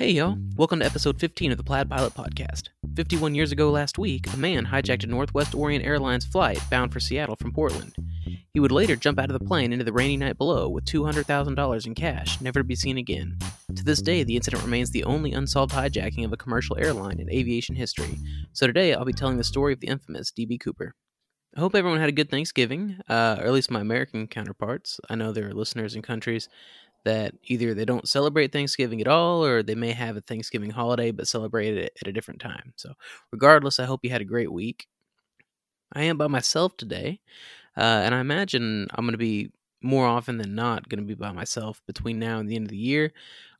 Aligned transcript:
Hey, 0.00 0.12
y'all. 0.12 0.38
Welcome 0.56 0.78
to 0.78 0.86
episode 0.86 1.20
15 1.20 1.52
of 1.52 1.58
the 1.58 1.62
Plaid 1.62 1.90
Pilot 1.90 2.14
Podcast. 2.14 2.68
51 2.96 3.34
years 3.34 3.52
ago 3.52 3.70
last 3.70 3.98
week, 3.98 4.32
a 4.32 4.36
man 4.38 4.64
hijacked 4.64 5.04
a 5.04 5.06
Northwest 5.06 5.54
Orient 5.54 5.84
Airlines 5.84 6.24
flight 6.24 6.58
bound 6.70 6.90
for 6.90 7.00
Seattle 7.00 7.36
from 7.36 7.52
Portland. 7.52 7.94
He 8.54 8.60
would 8.60 8.72
later 8.72 8.96
jump 8.96 9.18
out 9.18 9.30
of 9.30 9.38
the 9.38 9.44
plane 9.44 9.74
into 9.74 9.84
the 9.84 9.92
rainy 9.92 10.16
night 10.16 10.38
below 10.38 10.70
with 10.70 10.86
$200,000 10.86 11.86
in 11.86 11.94
cash, 11.94 12.40
never 12.40 12.60
to 12.60 12.64
be 12.64 12.74
seen 12.74 12.96
again. 12.96 13.36
To 13.76 13.84
this 13.84 14.00
day, 14.00 14.22
the 14.22 14.36
incident 14.36 14.62
remains 14.62 14.90
the 14.90 15.04
only 15.04 15.34
unsolved 15.34 15.74
hijacking 15.74 16.24
of 16.24 16.32
a 16.32 16.38
commercial 16.38 16.78
airline 16.78 17.20
in 17.20 17.30
aviation 17.30 17.74
history. 17.74 18.16
So 18.54 18.66
today, 18.66 18.94
I'll 18.94 19.04
be 19.04 19.12
telling 19.12 19.36
the 19.36 19.44
story 19.44 19.74
of 19.74 19.80
the 19.80 19.88
infamous 19.88 20.30
D.B. 20.30 20.56
Cooper. 20.56 20.94
I 21.54 21.60
hope 21.60 21.74
everyone 21.74 22.00
had 22.00 22.08
a 22.08 22.12
good 22.12 22.30
Thanksgiving, 22.30 23.00
uh, 23.08 23.36
or 23.38 23.44
at 23.44 23.52
least 23.52 23.70
my 23.70 23.80
American 23.80 24.28
counterparts. 24.28 24.98
I 25.10 25.16
know 25.16 25.32
there 25.32 25.48
are 25.48 25.52
listeners 25.52 25.94
in 25.94 26.00
countries 26.00 26.48
that 27.04 27.34
either 27.44 27.74
they 27.74 27.84
don't 27.84 28.08
celebrate 28.08 28.52
Thanksgiving 28.52 29.00
at 29.00 29.08
all, 29.08 29.44
or 29.44 29.62
they 29.62 29.74
may 29.74 29.92
have 29.92 30.16
a 30.16 30.20
Thanksgiving 30.20 30.70
holiday 30.70 31.10
but 31.10 31.28
celebrate 31.28 31.76
it 31.76 31.92
at 32.00 32.08
a 32.08 32.12
different 32.12 32.40
time. 32.40 32.72
So, 32.76 32.92
regardless, 33.32 33.78
I 33.80 33.84
hope 33.86 34.00
you 34.02 34.10
had 34.10 34.20
a 34.20 34.24
great 34.26 34.52
week. 34.52 34.86
I 35.92 36.02
am 36.04 36.18
by 36.18 36.28
myself 36.28 36.76
today, 36.76 37.20
uh, 37.76 37.80
and 38.04 38.14
I 38.14 38.20
imagine 38.20 38.86
I'm 38.92 39.04
going 39.04 39.12
to 39.12 39.18
be 39.18 39.50
more 39.82 40.06
often 40.06 40.38
than 40.38 40.54
not 40.54 40.88
going 40.88 41.00
to 41.00 41.06
be 41.06 41.14
by 41.14 41.32
myself 41.32 41.80
between 41.86 42.18
now 42.18 42.38
and 42.38 42.48
the 42.48 42.56
end 42.56 42.66
of 42.66 42.70
the 42.70 42.76
year 42.76 43.12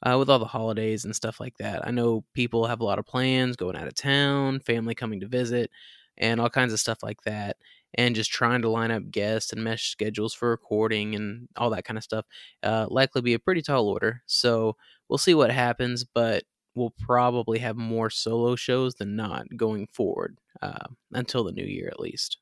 uh, 0.03 0.17
with 0.19 0.29
all 0.31 0.39
the 0.39 0.45
holidays 0.45 1.05
and 1.05 1.17
stuff 1.17 1.41
like 1.41 1.57
that. 1.59 1.87
I 1.87 1.91
know 1.91 2.25
people 2.35 2.67
have 2.67 2.81
a 2.81 2.85
lot 2.85 2.99
of 2.99 3.07
plans 3.07 3.57
going 3.57 3.77
out 3.77 3.87
of 3.87 3.95
town, 3.95 4.61
family 4.61 4.95
coming 4.95 5.21
to 5.21 5.29
visit, 5.29 5.71
and 6.19 6.41
all 6.41 6.51
kinds 6.51 6.73
of 6.73 6.81
stuff 6.81 7.03
like 7.03 7.23
that 7.23 7.57
and 7.95 8.15
just 8.15 8.31
trying 8.31 8.63
to 8.63 8.69
line 8.69 8.91
up 8.91 9.11
guests 9.11 9.53
and 9.53 9.65
mesh 9.65 9.91
schedules 9.91 10.35
for 10.35 10.51
recording 10.51 11.15
and 11.15 11.49
all 11.57 11.71
that 11.71 11.85
kind 11.85 11.99
of 11.99 12.05
stuff 12.05 12.25
uh, 12.63 12.87
likely 12.89 13.21
be 13.21 13.35
a 13.35 13.39
pretty 13.39 13.63
tall 13.63 13.89
order. 13.89 14.23
So 14.27 14.77
we'll 15.09 15.19
see 15.19 15.35
what 15.35 15.51
happens, 15.51 16.05
but 16.05 16.45
we'll 16.75 16.95
probably 16.99 17.59
have 17.59 17.77
more 17.77 18.11
solo 18.11 18.57
shows 18.57 18.95
than 18.95 19.17
not 19.17 19.47
going 19.57 19.87
forward 19.89 20.39
uh, 20.63 20.87
until 21.13 21.45
the 21.45 21.53
new 21.53 21.65
year 21.65 21.89
at 21.89 22.01
least. 22.01 22.39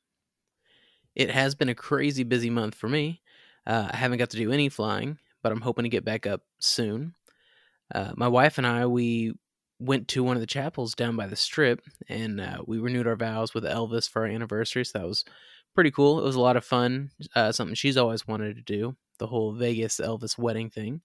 It 1.14 1.31
has 1.31 1.55
been 1.55 1.69
a 1.69 1.75
crazy 1.75 2.23
busy 2.23 2.51
month 2.51 2.75
for 2.75 2.89
me. 2.89 3.23
Uh, 3.67 3.89
I 3.91 3.97
haven't 3.97 4.19
got 4.19 4.30
to 4.30 4.36
do 4.36 4.53
any 4.53 4.69
flying, 4.69 5.19
but 5.42 5.51
I'm 5.51 5.61
hoping 5.61 5.83
to 5.83 5.89
get 5.89 6.05
back 6.05 6.27
up 6.27 6.42
soon. 6.61 7.14
Uh, 7.95 8.12
my 8.17 8.28
wife 8.28 8.58
and 8.58 8.67
I, 8.67 8.86
we 8.86 9.34
went 9.81 10.09
to 10.09 10.25
one 10.25 10.37
of 10.37 10.41
the 10.41 10.47
chapels 10.47 10.95
down 10.95 11.17
by 11.17 11.27
the 11.27 11.37
strip 11.37 11.83
and 12.09 12.41
uh, 12.41 12.59
we 12.67 12.79
renewed 12.79 13.07
our 13.07 13.17
vows 13.17 13.55
with 13.55 13.65
Elvis 13.65 14.09
for 14.11 14.23
our 14.23 14.29
anniversary. 14.29 14.85
So 14.85 14.98
that 14.98 15.07
was 15.07 15.25
pretty 15.75 15.91
cool. 15.91 16.19
It 16.19 16.25
was 16.25 16.37
a 16.37 16.41
lot 16.41 16.57
of 16.57 16.65
fun. 16.65 17.11
Uh, 17.35 17.53
something 17.53 17.75
she's 17.75 17.97
always 17.97 18.27
wanted 18.27 18.57
to 18.57 18.62
do 18.62 18.97
the 19.19 19.27
whole 19.27 19.53
Vegas 19.53 19.98
Elvis 19.98 20.39
wedding 20.39 20.70
thing. 20.70 21.01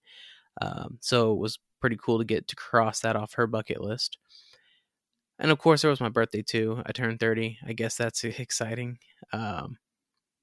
Um, 0.62 0.98
so 1.02 1.34
it 1.34 1.40
was 1.40 1.60
pretty 1.82 1.98
cool 2.02 2.20
to 2.20 2.26
get 2.26 2.48
to 2.48 2.56
cross 2.56 3.00
that 3.02 3.16
off 3.16 3.34
her 3.34 3.48
bucket 3.48 3.82
list. 3.82 4.18
And 5.40 5.52
of 5.52 5.58
course, 5.58 5.82
there 5.82 5.90
was 5.90 6.00
my 6.02 6.10
birthday 6.10 6.42
too. 6.42 6.82
I 6.86 6.92
turned 6.92 7.20
30. 7.20 7.58
I 7.66 7.74
guess 7.74 7.98
that's 7.98 8.24
exciting. 8.24 9.00
Um, 9.32 9.78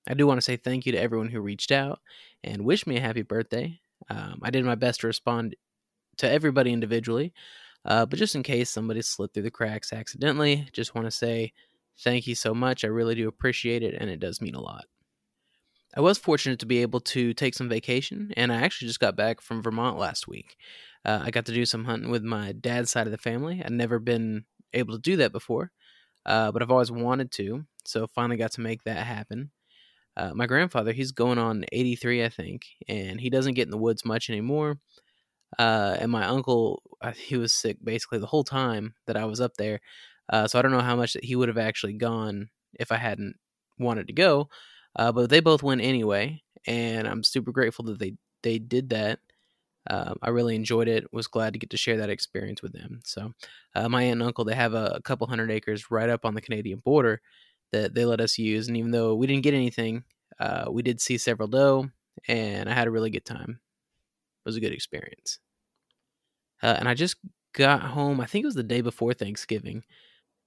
I 0.08 0.14
do 0.14 0.26
want 0.26 0.38
to 0.38 0.42
say 0.42 0.56
thank 0.56 0.86
you 0.86 0.92
to 0.92 1.00
everyone 1.00 1.28
who 1.28 1.40
reached 1.40 1.70
out 1.72 2.00
and 2.42 2.64
wished 2.64 2.86
me 2.86 2.96
a 2.96 3.00
happy 3.00 3.22
birthday. 3.22 3.80
Um, 4.08 4.40
I 4.42 4.50
did 4.50 4.64
my 4.64 4.74
best 4.74 5.00
to 5.00 5.06
respond 5.06 5.54
to 6.18 6.30
everybody 6.30 6.72
individually. 6.72 7.32
Uh, 7.84 8.06
but 8.06 8.18
just 8.18 8.34
in 8.34 8.42
case 8.42 8.70
somebody 8.70 9.02
slipped 9.02 9.34
through 9.34 9.42
the 9.42 9.50
cracks 9.50 9.92
accidentally, 9.92 10.68
just 10.72 10.94
want 10.94 11.06
to 11.06 11.10
say 11.10 11.52
thank 12.02 12.26
you 12.26 12.34
so 12.34 12.54
much. 12.54 12.84
I 12.84 12.88
really 12.88 13.14
do 13.14 13.28
appreciate 13.28 13.82
it, 13.82 13.94
and 13.98 14.10
it 14.10 14.20
does 14.20 14.40
mean 14.40 14.54
a 14.54 14.60
lot. 14.60 14.84
I 15.96 16.00
was 16.00 16.18
fortunate 16.18 16.60
to 16.60 16.66
be 16.66 16.82
able 16.82 17.00
to 17.00 17.34
take 17.34 17.54
some 17.54 17.68
vacation, 17.68 18.30
and 18.36 18.52
I 18.52 18.56
actually 18.62 18.88
just 18.88 19.00
got 19.00 19.16
back 19.16 19.40
from 19.40 19.62
Vermont 19.62 19.98
last 19.98 20.28
week. 20.28 20.56
Uh, 21.04 21.20
I 21.24 21.30
got 21.30 21.46
to 21.46 21.54
do 21.54 21.64
some 21.64 21.84
hunting 21.84 22.10
with 22.10 22.22
my 22.22 22.52
dad's 22.52 22.90
side 22.90 23.06
of 23.06 23.10
the 23.10 23.18
family. 23.18 23.62
I'd 23.64 23.72
never 23.72 23.98
been 23.98 24.44
able 24.72 24.94
to 24.94 25.00
do 25.00 25.16
that 25.16 25.32
before, 25.32 25.72
uh, 26.26 26.52
but 26.52 26.62
I've 26.62 26.70
always 26.70 26.92
wanted 26.92 27.32
to, 27.32 27.64
so 27.84 28.06
finally 28.06 28.36
got 28.36 28.52
to 28.52 28.60
make 28.60 28.84
that 28.84 29.06
happen. 29.06 29.50
Uh, 30.16 30.32
my 30.34 30.46
grandfather, 30.46 30.92
he's 30.92 31.12
going 31.12 31.38
on 31.38 31.64
83, 31.72 32.24
I 32.24 32.28
think, 32.28 32.62
and 32.88 33.20
he 33.20 33.30
doesn't 33.30 33.54
get 33.54 33.66
in 33.66 33.70
the 33.70 33.78
woods 33.78 34.04
much 34.04 34.28
anymore. 34.28 34.78
Uh, 35.58 35.96
and 36.00 36.10
my 36.10 36.24
uncle, 36.24 36.82
uh, 37.00 37.12
he 37.12 37.36
was 37.36 37.52
sick 37.52 37.78
basically 37.82 38.18
the 38.18 38.26
whole 38.26 38.44
time 38.44 38.94
that 39.06 39.16
I 39.16 39.24
was 39.24 39.40
up 39.40 39.56
there. 39.56 39.80
Uh, 40.28 40.46
so 40.46 40.58
I 40.58 40.62
don't 40.62 40.72
know 40.72 40.80
how 40.80 40.96
much 40.96 41.14
that 41.14 41.24
he 41.24 41.36
would 41.36 41.48
have 41.48 41.58
actually 41.58 41.94
gone 41.94 42.50
if 42.78 42.92
I 42.92 42.96
hadn't 42.96 43.36
wanted 43.78 44.06
to 44.06 44.12
go. 44.12 44.48
Uh, 44.96 45.12
but 45.12 45.30
they 45.30 45.40
both 45.40 45.62
went 45.62 45.80
anyway, 45.80 46.42
and 46.66 47.06
I'm 47.08 47.22
super 47.22 47.52
grateful 47.52 47.84
that 47.86 47.98
they 47.98 48.14
they 48.42 48.58
did 48.58 48.90
that. 48.90 49.20
Um, 49.88 50.16
I 50.22 50.30
really 50.30 50.54
enjoyed 50.56 50.88
it. 50.88 51.12
Was 51.12 51.26
glad 51.26 51.52
to 51.54 51.58
get 51.58 51.70
to 51.70 51.76
share 51.76 51.96
that 51.98 52.10
experience 52.10 52.62
with 52.62 52.72
them. 52.72 53.00
So 53.04 53.32
uh, 53.74 53.88
my 53.88 54.02
aunt 54.04 54.14
and 54.20 54.22
uncle 54.24 54.44
they 54.44 54.54
have 54.54 54.74
a, 54.74 54.92
a 54.96 55.02
couple 55.02 55.26
hundred 55.26 55.50
acres 55.50 55.90
right 55.90 56.10
up 56.10 56.24
on 56.24 56.34
the 56.34 56.40
Canadian 56.40 56.80
border 56.80 57.20
that 57.72 57.94
they 57.94 58.04
let 58.04 58.20
us 58.20 58.38
use, 58.38 58.68
and 58.68 58.76
even 58.76 58.90
though 58.90 59.14
we 59.14 59.26
didn't 59.26 59.44
get 59.44 59.54
anything, 59.54 60.04
uh, 60.40 60.66
we 60.70 60.82
did 60.82 61.00
see 61.00 61.18
several 61.18 61.48
doe, 61.48 61.88
and 62.28 62.68
I 62.68 62.74
had 62.74 62.88
a 62.88 62.90
really 62.90 63.10
good 63.10 63.24
time 63.24 63.60
was 64.44 64.56
a 64.56 64.60
good 64.60 64.72
experience. 64.72 65.38
Uh, 66.62 66.76
and 66.78 66.88
I 66.88 66.94
just 66.94 67.16
got 67.54 67.82
home. 67.82 68.20
I 68.20 68.26
think 68.26 68.44
it 68.44 68.46
was 68.46 68.54
the 68.54 68.62
day 68.62 68.80
before 68.80 69.14
Thanksgiving. 69.14 69.82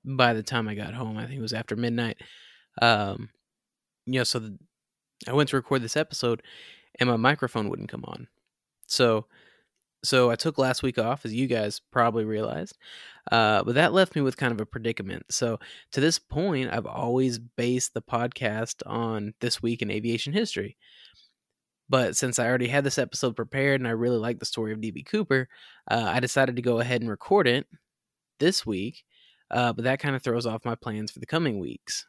By 0.05 0.33
the 0.33 0.43
time 0.43 0.67
I 0.67 0.75
got 0.75 0.93
home, 0.93 1.17
I 1.17 1.25
think 1.25 1.39
it 1.39 1.41
was 1.41 1.53
after 1.53 1.75
midnight. 1.75 2.17
Um, 2.81 3.29
you 4.05 4.19
know, 4.19 4.23
so 4.23 4.39
the, 4.39 4.57
I 5.27 5.33
went 5.33 5.49
to 5.49 5.55
record 5.55 5.81
this 5.81 5.97
episode, 5.97 6.41
and 6.99 7.09
my 7.09 7.15
microphone 7.15 7.69
wouldn't 7.69 7.89
come 7.89 8.03
on. 8.05 8.27
So, 8.87 9.25
so 10.03 10.29
I 10.29 10.35
took 10.35 10.57
last 10.57 10.83
week 10.83 10.97
off, 10.97 11.25
as 11.25 11.33
you 11.33 11.47
guys 11.47 11.81
probably 11.91 12.25
realized. 12.25 12.77
Uh, 13.31 13.63
but 13.63 13.75
that 13.75 13.93
left 13.93 14.15
me 14.15 14.21
with 14.21 14.35
kind 14.35 14.51
of 14.51 14.59
a 14.59 14.65
predicament. 14.65 15.25
So 15.29 15.59
to 15.93 16.01
this 16.01 16.19
point, 16.19 16.73
I've 16.73 16.85
always 16.85 17.39
based 17.39 17.93
the 17.93 18.01
podcast 18.01 18.83
on 18.85 19.33
this 19.39 19.61
week 19.61 19.81
in 19.81 19.89
aviation 19.89 20.33
history. 20.33 20.75
But 21.89 22.15
since 22.15 22.39
I 22.39 22.47
already 22.47 22.67
had 22.67 22.83
this 22.83 22.97
episode 22.97 23.35
prepared 23.35 23.81
and 23.81 23.87
I 23.87 23.91
really 23.91 24.17
like 24.17 24.39
the 24.39 24.45
story 24.45 24.71
of 24.71 24.79
DB 24.79 25.05
Cooper, 25.05 25.47
uh, 25.89 26.11
I 26.13 26.19
decided 26.19 26.55
to 26.55 26.61
go 26.61 26.79
ahead 26.79 27.01
and 27.01 27.09
record 27.09 27.47
it 27.47 27.67
this 28.39 28.65
week. 28.65 29.03
Uh, 29.51 29.73
but 29.73 29.83
that 29.83 29.99
kind 29.99 30.15
of 30.15 30.23
throws 30.23 30.45
off 30.45 30.65
my 30.65 30.75
plans 30.75 31.11
for 31.11 31.19
the 31.19 31.25
coming 31.25 31.59
weeks. 31.59 32.07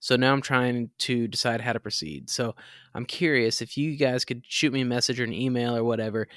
So 0.00 0.16
now 0.16 0.32
I'm 0.32 0.42
trying 0.42 0.90
to 0.98 1.26
decide 1.26 1.60
how 1.60 1.72
to 1.72 1.80
proceed. 1.80 2.30
So 2.30 2.54
I'm 2.94 3.06
curious 3.06 3.60
if 3.60 3.76
you 3.76 3.96
guys 3.96 4.24
could 4.24 4.42
shoot 4.46 4.72
me 4.72 4.82
a 4.82 4.86
message 4.86 5.20
or 5.20 5.24
an 5.24 5.32
email 5.32 5.76
or 5.76 5.84
whatever. 5.84 6.28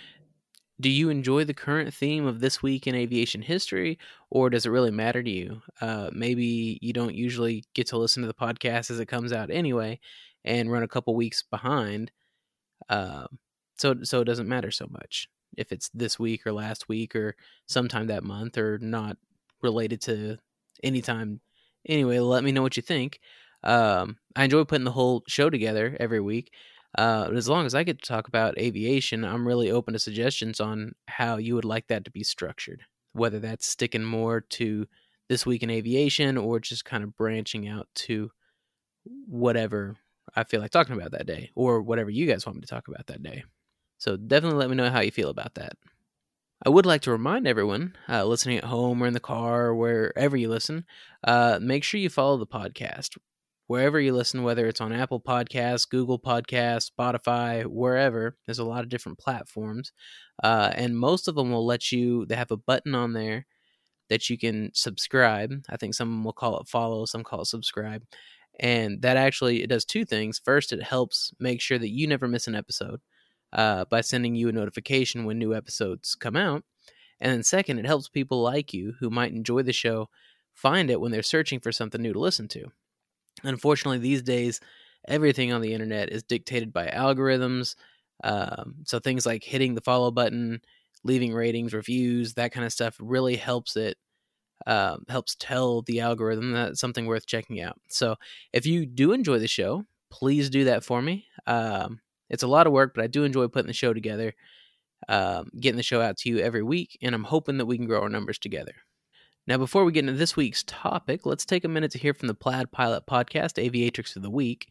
Do 0.81 0.89
you 0.89 1.09
enjoy 1.09 1.43
the 1.43 1.53
current 1.53 1.93
theme 1.93 2.25
of 2.25 2.39
this 2.39 2.63
week 2.63 2.87
in 2.87 2.95
aviation 2.95 3.41
history, 3.41 3.99
or 4.29 4.49
does 4.49 4.65
it 4.65 4.69
really 4.69 4.91
matter 4.91 5.21
to 5.21 5.29
you? 5.29 5.61
Uh, 5.81 6.09
maybe 6.13 6.79
you 6.81 6.93
don't 6.93 7.13
usually 7.13 7.65
get 7.73 7.87
to 7.87 7.97
listen 7.97 8.23
to 8.23 8.27
the 8.27 8.33
podcast 8.33 8.89
as 8.89 8.99
it 8.99 9.07
comes 9.07 9.33
out 9.33 9.51
anyway, 9.51 9.99
and 10.45 10.71
run 10.71 10.83
a 10.83 10.87
couple 10.87 11.13
weeks 11.15 11.43
behind. 11.43 12.11
Um, 12.89 13.39
so 13.77 13.95
so 14.03 14.21
it 14.21 14.25
doesn't 14.25 14.49
matter 14.49 14.71
so 14.71 14.87
much 14.89 15.29
if 15.57 15.71
it's 15.71 15.89
this 15.93 16.19
week 16.19 16.45
or 16.45 16.53
last 16.53 16.89
week 16.89 17.15
or 17.15 17.35
sometime 17.67 18.07
that 18.07 18.23
month 18.23 18.57
or 18.57 18.77
not 18.79 19.17
related 19.61 20.01
to 20.01 20.37
any 20.83 21.01
time. 21.01 21.41
Anyway, 21.87 22.19
let 22.19 22.43
me 22.43 22.51
know 22.51 22.61
what 22.61 22.77
you 22.77 22.83
think. 22.83 23.19
Um, 23.63 24.17
I 24.35 24.45
enjoy 24.45 24.63
putting 24.63 24.85
the 24.85 24.91
whole 24.91 25.23
show 25.27 25.49
together 25.49 25.95
every 25.99 26.19
week. 26.19 26.51
Uh, 26.97 27.29
as 27.35 27.47
long 27.47 27.65
as 27.65 27.75
I 27.75 27.83
get 27.83 28.01
to 28.01 28.07
talk 28.07 28.27
about 28.27 28.57
aviation, 28.57 29.23
I'm 29.23 29.47
really 29.47 29.69
open 29.69 29.93
to 29.93 29.99
suggestions 29.99 30.59
on 30.59 30.93
how 31.07 31.37
you 31.37 31.55
would 31.55 31.65
like 31.65 31.87
that 31.87 32.05
to 32.05 32.11
be 32.11 32.23
structured. 32.23 32.83
Whether 33.13 33.39
that's 33.39 33.67
sticking 33.67 34.03
more 34.03 34.41
to 34.41 34.87
this 35.27 35.45
week 35.45 35.61
in 35.61 35.69
aviation 35.69 36.37
or 36.37 36.59
just 36.59 36.85
kind 36.85 37.03
of 37.03 37.15
branching 37.15 37.67
out 37.67 37.87
to 37.93 38.31
whatever 39.27 39.97
I 40.35 40.43
feel 40.43 40.61
like 40.61 40.71
talking 40.71 40.95
about 40.95 41.11
that 41.11 41.25
day, 41.25 41.51
or 41.55 41.81
whatever 41.81 42.09
you 42.09 42.25
guys 42.25 42.45
want 42.45 42.57
me 42.57 42.61
to 42.61 42.67
talk 42.67 42.87
about 42.87 43.07
that 43.07 43.23
day. 43.23 43.43
So 43.97 44.15
definitely 44.17 44.59
let 44.59 44.69
me 44.69 44.75
know 44.75 44.89
how 44.89 45.01
you 45.01 45.11
feel 45.11 45.29
about 45.29 45.55
that. 45.55 45.73
I 46.65 46.69
would 46.69 46.85
like 46.85 47.01
to 47.03 47.11
remind 47.11 47.47
everyone 47.47 47.95
uh, 48.09 48.25
listening 48.25 48.57
at 48.57 48.65
home 48.65 49.01
or 49.01 49.07
in 49.07 49.13
the 49.13 49.19
car 49.21 49.67
or 49.67 49.75
wherever 49.75 50.35
you 50.35 50.49
listen, 50.49 50.85
uh, 51.23 51.59
make 51.61 51.83
sure 51.83 51.99
you 51.99 52.09
follow 52.09 52.37
the 52.37 52.47
podcast. 52.47 53.17
Wherever 53.67 53.99
you 53.99 54.13
listen, 54.13 54.43
whether 54.43 54.65
it's 54.65 54.81
on 54.81 54.91
Apple 54.91 55.21
Podcasts, 55.21 55.87
Google 55.87 56.19
Podcasts, 56.19 56.89
Spotify, 56.91 57.65
wherever, 57.65 58.35
there's 58.45 58.59
a 58.59 58.65
lot 58.65 58.83
of 58.83 58.89
different 58.89 59.19
platforms. 59.19 59.93
Uh, 60.43 60.71
and 60.75 60.99
most 60.99 61.27
of 61.27 61.35
them 61.35 61.51
will 61.51 61.65
let 61.65 61.91
you, 61.91 62.25
they 62.25 62.35
have 62.35 62.51
a 62.51 62.57
button 62.57 62.95
on 62.95 63.13
there 63.13 63.45
that 64.09 64.29
you 64.29 64.37
can 64.37 64.71
subscribe. 64.73 65.53
I 65.69 65.77
think 65.77 65.93
some 65.93 66.23
will 66.23 66.33
call 66.33 66.59
it 66.59 66.67
follow, 66.67 67.05
some 67.05 67.23
call 67.23 67.41
it 67.41 67.47
subscribe 67.47 68.03
and 68.59 69.01
that 69.01 69.17
actually 69.17 69.63
it 69.63 69.67
does 69.69 69.85
two 69.85 70.05
things. 70.05 70.41
First 70.43 70.73
it 70.73 70.83
helps 70.83 71.31
make 71.39 71.61
sure 71.61 71.79
that 71.79 71.89
you 71.89 72.07
never 72.07 72.27
miss 72.27 72.47
an 72.47 72.55
episode 72.55 73.01
uh, 73.53 73.85
by 73.85 74.01
sending 74.01 74.35
you 74.35 74.49
a 74.49 74.51
notification 74.51 75.25
when 75.25 75.39
new 75.39 75.53
episodes 75.55 76.15
come 76.15 76.35
out. 76.35 76.63
And 77.19 77.31
then 77.31 77.43
second 77.43 77.79
it 77.79 77.85
helps 77.85 78.09
people 78.09 78.41
like 78.41 78.73
you 78.73 78.93
who 78.99 79.09
might 79.09 79.33
enjoy 79.33 79.63
the 79.63 79.73
show 79.73 80.09
find 80.53 80.89
it 80.89 80.99
when 80.99 81.11
they're 81.11 81.23
searching 81.23 81.59
for 81.59 81.71
something 81.71 82.01
new 82.01 82.13
to 82.13 82.19
listen 82.19 82.47
to. 82.49 82.65
Unfortunately 83.43 83.99
these 83.99 84.21
days 84.21 84.59
everything 85.07 85.53
on 85.53 85.61
the 85.61 85.73
internet 85.73 86.09
is 86.09 86.23
dictated 86.23 86.73
by 86.73 86.87
algorithms 86.87 87.75
um, 88.23 88.75
so 88.83 88.99
things 88.99 89.25
like 89.25 89.43
hitting 89.43 89.75
the 89.75 89.81
follow 89.81 90.11
button 90.11 90.59
leaving 91.03 91.33
ratings, 91.33 91.73
reviews, 91.73 92.33
that 92.33 92.51
kind 92.51 92.65
of 92.65 92.73
stuff 92.73 92.95
really 92.99 93.35
helps 93.35 93.75
it 93.75 93.97
um, 94.67 95.05
helps 95.09 95.35
tell 95.39 95.81
the 95.81 95.99
algorithm 95.99 96.51
that 96.53 96.77
something 96.77 97.05
worth 97.05 97.25
checking 97.25 97.61
out. 97.61 97.79
So 97.89 98.15
if 98.53 98.65
you 98.65 98.85
do 98.85 99.11
enjoy 99.13 99.39
the 99.39 99.47
show, 99.47 99.85
please 100.09 100.49
do 100.49 100.65
that 100.65 100.83
for 100.83 101.01
me. 101.01 101.25
Um, 101.47 101.99
it's 102.29 102.43
a 102.43 102.47
lot 102.47 102.67
of 102.67 102.73
work, 102.73 102.93
but 102.93 103.03
I 103.03 103.07
do 103.07 103.23
enjoy 103.23 103.47
putting 103.47 103.67
the 103.67 103.73
show 103.73 103.93
together, 103.93 104.33
um, 105.07 105.49
getting 105.59 105.77
the 105.77 105.83
show 105.83 106.01
out 106.01 106.17
to 106.17 106.29
you 106.29 106.39
every 106.39 106.63
week, 106.63 106.97
and 107.01 107.15
I'm 107.15 107.23
hoping 107.23 107.57
that 107.57 107.65
we 107.65 107.77
can 107.77 107.87
grow 107.87 108.01
our 108.01 108.09
numbers 108.09 108.37
together. 108.37 108.75
Now, 109.47 109.57
before 109.57 109.83
we 109.83 109.91
get 109.91 110.01
into 110.01 110.13
this 110.13 110.35
week's 110.35 110.63
topic, 110.63 111.25
let's 111.25 111.45
take 111.45 111.65
a 111.65 111.69
minute 111.69 111.91
to 111.91 111.97
hear 111.97 112.13
from 112.13 112.27
the 112.27 112.35
Plaid 112.35 112.71
Pilot 112.71 113.07
Podcast, 113.07 113.57
Aviatrix 113.57 114.15
of 114.15 114.21
the 114.21 114.29
Week. 114.29 114.69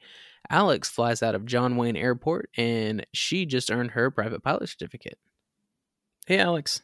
Alex 0.50 0.88
flies 0.88 1.20
out 1.20 1.34
of 1.34 1.46
John 1.46 1.76
Wayne 1.76 1.96
Airport, 1.96 2.48
and 2.56 3.04
she 3.12 3.44
just 3.44 3.72
earned 3.72 3.92
her 3.92 4.10
private 4.10 4.44
pilot 4.44 4.68
certificate. 4.68 5.18
Hey, 6.26 6.38
Alex. 6.38 6.82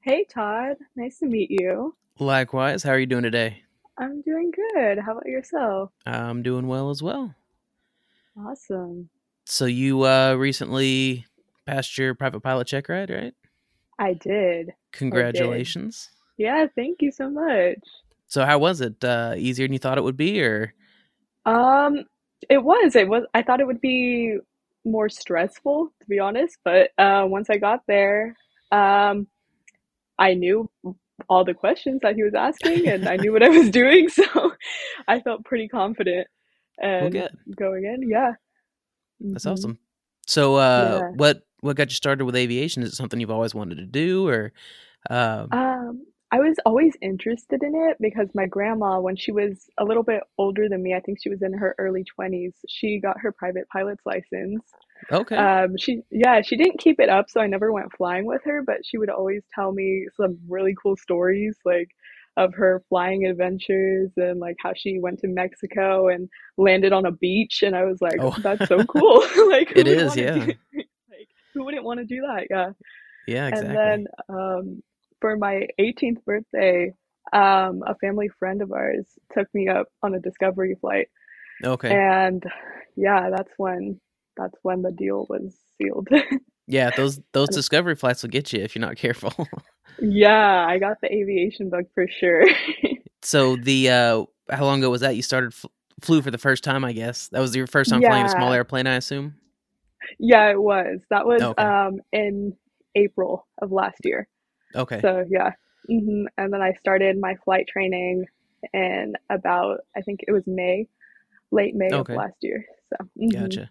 Hey, 0.00 0.24
Todd. 0.24 0.78
Nice 0.96 1.18
to 1.20 1.26
meet 1.26 1.50
you. 1.50 1.94
Likewise. 2.20 2.82
How 2.82 2.90
are 2.90 2.98
you 2.98 3.06
doing 3.06 3.22
today? 3.22 3.62
I'm 3.96 4.22
doing 4.22 4.50
good. 4.50 4.98
How 4.98 5.12
about 5.12 5.26
yourself? 5.26 5.90
I'm 6.06 6.42
doing 6.42 6.66
well 6.66 6.90
as 6.90 7.02
well. 7.02 7.34
Awesome. 8.38 9.08
So 9.44 9.66
you 9.66 10.02
uh, 10.02 10.34
recently 10.34 11.26
passed 11.66 11.96
your 11.98 12.14
private 12.14 12.40
pilot 12.40 12.66
check 12.66 12.88
ride, 12.88 13.10
right? 13.10 13.34
I 13.98 14.14
did. 14.14 14.74
Congratulations. 14.92 16.10
I 16.10 16.42
did. 16.42 16.44
Yeah, 16.44 16.66
thank 16.74 17.02
you 17.02 17.10
so 17.10 17.28
much. 17.30 17.78
So 18.26 18.44
how 18.44 18.58
was 18.58 18.80
it? 18.80 19.02
Uh, 19.02 19.34
easier 19.36 19.66
than 19.66 19.72
you 19.72 19.78
thought 19.78 19.98
it 19.98 20.04
would 20.04 20.16
be, 20.16 20.42
or? 20.42 20.74
Um, 21.46 22.04
it 22.48 22.62
was. 22.62 22.94
It 22.94 23.08
was. 23.08 23.24
I 23.34 23.42
thought 23.42 23.60
it 23.60 23.66
would 23.66 23.80
be 23.80 24.38
more 24.84 25.08
stressful, 25.08 25.92
to 26.00 26.06
be 26.06 26.18
honest. 26.18 26.58
But 26.64 26.90
uh, 26.98 27.24
once 27.26 27.50
I 27.50 27.56
got 27.56 27.82
there, 27.86 28.36
um, 28.70 29.26
I 30.18 30.34
knew 30.34 30.70
all 31.28 31.44
the 31.44 31.54
questions 31.54 32.00
that 32.02 32.14
he 32.14 32.22
was 32.22 32.34
asking, 32.34 32.88
and 32.88 33.08
I 33.08 33.16
knew 33.16 33.32
what 33.32 33.42
I 33.42 33.48
was 33.48 33.70
doing, 33.70 34.08
so 34.08 34.52
I 35.06 35.20
felt 35.20 35.44
pretty 35.44 35.68
confident. 35.68 36.26
And 36.80 37.12
well, 37.14 37.28
going 37.56 37.84
in, 37.84 38.08
yeah. 38.08 38.32
That's 39.20 39.44
mm-hmm. 39.44 39.52
awesome. 39.52 39.78
So, 40.26 40.56
uh, 40.56 41.00
yeah. 41.00 41.08
what 41.16 41.42
what 41.60 41.76
got 41.76 41.90
you 41.90 41.94
started 41.94 42.24
with 42.24 42.36
aviation? 42.36 42.82
Is 42.82 42.92
it 42.92 42.96
something 42.96 43.18
you've 43.18 43.30
always 43.30 43.54
wanted 43.54 43.78
to 43.78 43.86
do, 43.86 44.28
or? 44.28 44.52
Um... 45.10 45.48
um, 45.52 46.06
I 46.30 46.40
was 46.40 46.56
always 46.66 46.92
interested 47.00 47.62
in 47.62 47.74
it 47.74 47.96
because 48.00 48.28
my 48.34 48.44
grandma, 48.46 49.00
when 49.00 49.16
she 49.16 49.32
was 49.32 49.70
a 49.78 49.84
little 49.84 50.02
bit 50.02 50.22
older 50.36 50.68
than 50.68 50.82
me, 50.82 50.94
I 50.94 51.00
think 51.00 51.18
she 51.22 51.30
was 51.30 51.40
in 51.40 51.54
her 51.54 51.74
early 51.78 52.04
twenties, 52.04 52.52
she 52.68 53.00
got 53.00 53.16
her 53.20 53.32
private 53.32 53.68
pilot's 53.70 54.04
license. 54.04 54.62
Okay. 55.10 55.36
Um, 55.36 55.76
she 55.78 56.02
yeah, 56.10 56.42
she 56.42 56.56
didn't 56.56 56.80
keep 56.80 57.00
it 57.00 57.08
up, 57.08 57.30
so 57.30 57.40
I 57.40 57.46
never 57.46 57.72
went 57.72 57.92
flying 57.96 58.26
with 58.26 58.42
her, 58.44 58.62
but 58.66 58.78
she 58.84 58.98
would 58.98 59.10
always 59.10 59.42
tell 59.54 59.72
me 59.72 60.06
some 60.16 60.38
really 60.48 60.74
cool 60.82 60.96
stories, 60.96 61.56
like 61.64 61.88
of 62.38 62.54
her 62.54 62.82
flying 62.88 63.26
adventures 63.26 64.12
and 64.16 64.38
like 64.38 64.56
how 64.62 64.72
she 64.74 65.00
went 65.00 65.18
to 65.18 65.26
Mexico 65.26 66.08
and 66.08 66.28
landed 66.56 66.92
on 66.92 67.04
a 67.04 67.10
beach 67.10 67.64
and 67.64 67.74
I 67.74 67.84
was 67.84 68.00
like, 68.00 68.18
oh. 68.20 68.34
that's 68.40 68.68
so 68.68 68.84
cool. 68.84 69.20
like 69.50 69.72
it 69.74 69.88
is, 69.88 70.16
yeah. 70.16 70.34
Do, 70.34 70.46
like 70.72 71.28
who 71.52 71.64
wouldn't 71.64 71.84
want 71.84 71.98
to 71.98 72.06
do 72.06 72.20
that? 72.22 72.46
Yeah. 72.48 72.70
Yeah, 73.26 73.48
exactly. 73.48 73.76
And 73.76 73.76
then 73.76 74.06
um, 74.28 74.82
for 75.20 75.36
my 75.36 75.66
18th 75.80 76.24
birthday, 76.24 76.94
um, 77.32 77.82
a 77.86 77.94
family 78.00 78.30
friend 78.38 78.62
of 78.62 78.72
ours 78.72 79.04
took 79.36 79.52
me 79.52 79.68
up 79.68 79.88
on 80.02 80.14
a 80.14 80.20
discovery 80.20 80.76
flight. 80.80 81.08
Okay. 81.62 81.90
And 81.90 82.42
yeah, 82.96 83.30
that's 83.30 83.52
when 83.56 84.00
that's 84.38 84.56
when 84.62 84.82
the 84.82 84.92
deal 84.92 85.26
was 85.28 85.54
sealed. 85.76 86.08
yeah, 86.66 86.90
those 86.96 87.20
those 87.32 87.48
discovery 87.48 87.96
flights 87.96 88.22
will 88.22 88.30
get 88.30 88.52
you 88.52 88.60
if 88.60 88.74
you're 88.74 88.86
not 88.86 88.96
careful. 88.96 89.32
Yeah, 90.00 90.64
I 90.68 90.78
got 90.78 91.00
the 91.00 91.12
aviation 91.12 91.70
bug 91.70 91.86
for 91.92 92.06
sure. 92.06 92.44
so 93.22 93.56
the 93.56 93.90
uh 93.90 94.24
how 94.50 94.64
long 94.64 94.78
ago 94.78 94.90
was 94.90 95.00
that 95.00 95.16
you 95.16 95.22
started 95.22 95.52
f- 95.52 95.66
flew 96.00 96.22
for 96.22 96.30
the 96.30 96.38
first 96.38 96.62
time, 96.62 96.84
I 96.84 96.92
guess? 96.92 97.28
That 97.28 97.40
was 97.40 97.54
your 97.56 97.66
first 97.66 97.90
time 97.90 98.00
yeah. 98.00 98.10
flying 98.10 98.26
a 98.26 98.28
small 98.28 98.52
airplane, 98.52 98.86
I 98.86 98.94
assume? 98.94 99.34
Yeah, 100.18 100.50
it 100.50 100.60
was. 100.60 101.00
That 101.10 101.26
was 101.26 101.42
okay. 101.42 101.62
um 101.62 102.00
in 102.12 102.56
April 102.94 103.46
of 103.60 103.72
last 103.72 103.98
year. 104.04 104.28
Okay. 104.74 105.00
So, 105.00 105.24
yeah. 105.28 105.52
Mm-hmm. 105.90 106.26
And 106.36 106.52
then 106.52 106.62
I 106.62 106.74
started 106.74 107.18
my 107.18 107.34
flight 107.44 107.66
training 107.66 108.24
in 108.72 109.14
about 109.30 109.80
I 109.96 110.02
think 110.02 110.20
it 110.26 110.32
was 110.32 110.46
May, 110.46 110.88
late 111.50 111.74
May 111.74 111.88
okay. 111.92 112.12
of 112.12 112.18
last 112.18 112.36
year. 112.40 112.64
So, 112.90 113.04
mm-hmm. 113.20 113.40
Gotcha. 113.40 113.70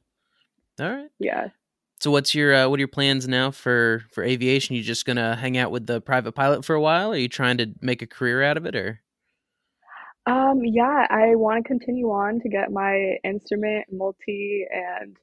All 0.79 0.89
right. 0.89 1.09
Yeah. 1.19 1.47
So 1.99 2.11
what's 2.11 2.35
your 2.35 2.53
uh, 2.53 2.69
what 2.69 2.77
are 2.77 2.81
your 2.81 2.87
plans 2.87 3.27
now 3.27 3.49
for 3.49 4.03
for 4.11 4.23
aviation? 4.23 4.75
You 4.75 4.83
just 4.83 5.05
gonna 5.05 5.35
hang 5.35 5.57
out 5.57 5.71
with 5.71 5.87
the 5.87 5.99
private 5.99 6.33
pilot 6.33 6.63
for 6.63 6.75
a 6.75 6.81
while? 6.81 7.11
Are 7.11 7.17
you 7.17 7.27
trying 7.29 7.57
to 7.57 7.73
make 7.81 8.01
a 8.01 8.07
career 8.07 8.43
out 8.43 8.57
of 8.57 8.65
it, 8.65 8.75
or? 8.75 9.01
Um, 10.27 10.63
yeah, 10.63 11.07
I 11.09 11.35
want 11.35 11.63
to 11.63 11.67
continue 11.67 12.11
on 12.11 12.39
to 12.41 12.49
get 12.49 12.71
my 12.71 13.17
instrument, 13.23 13.85
multi, 13.91 14.65
and 14.69 15.17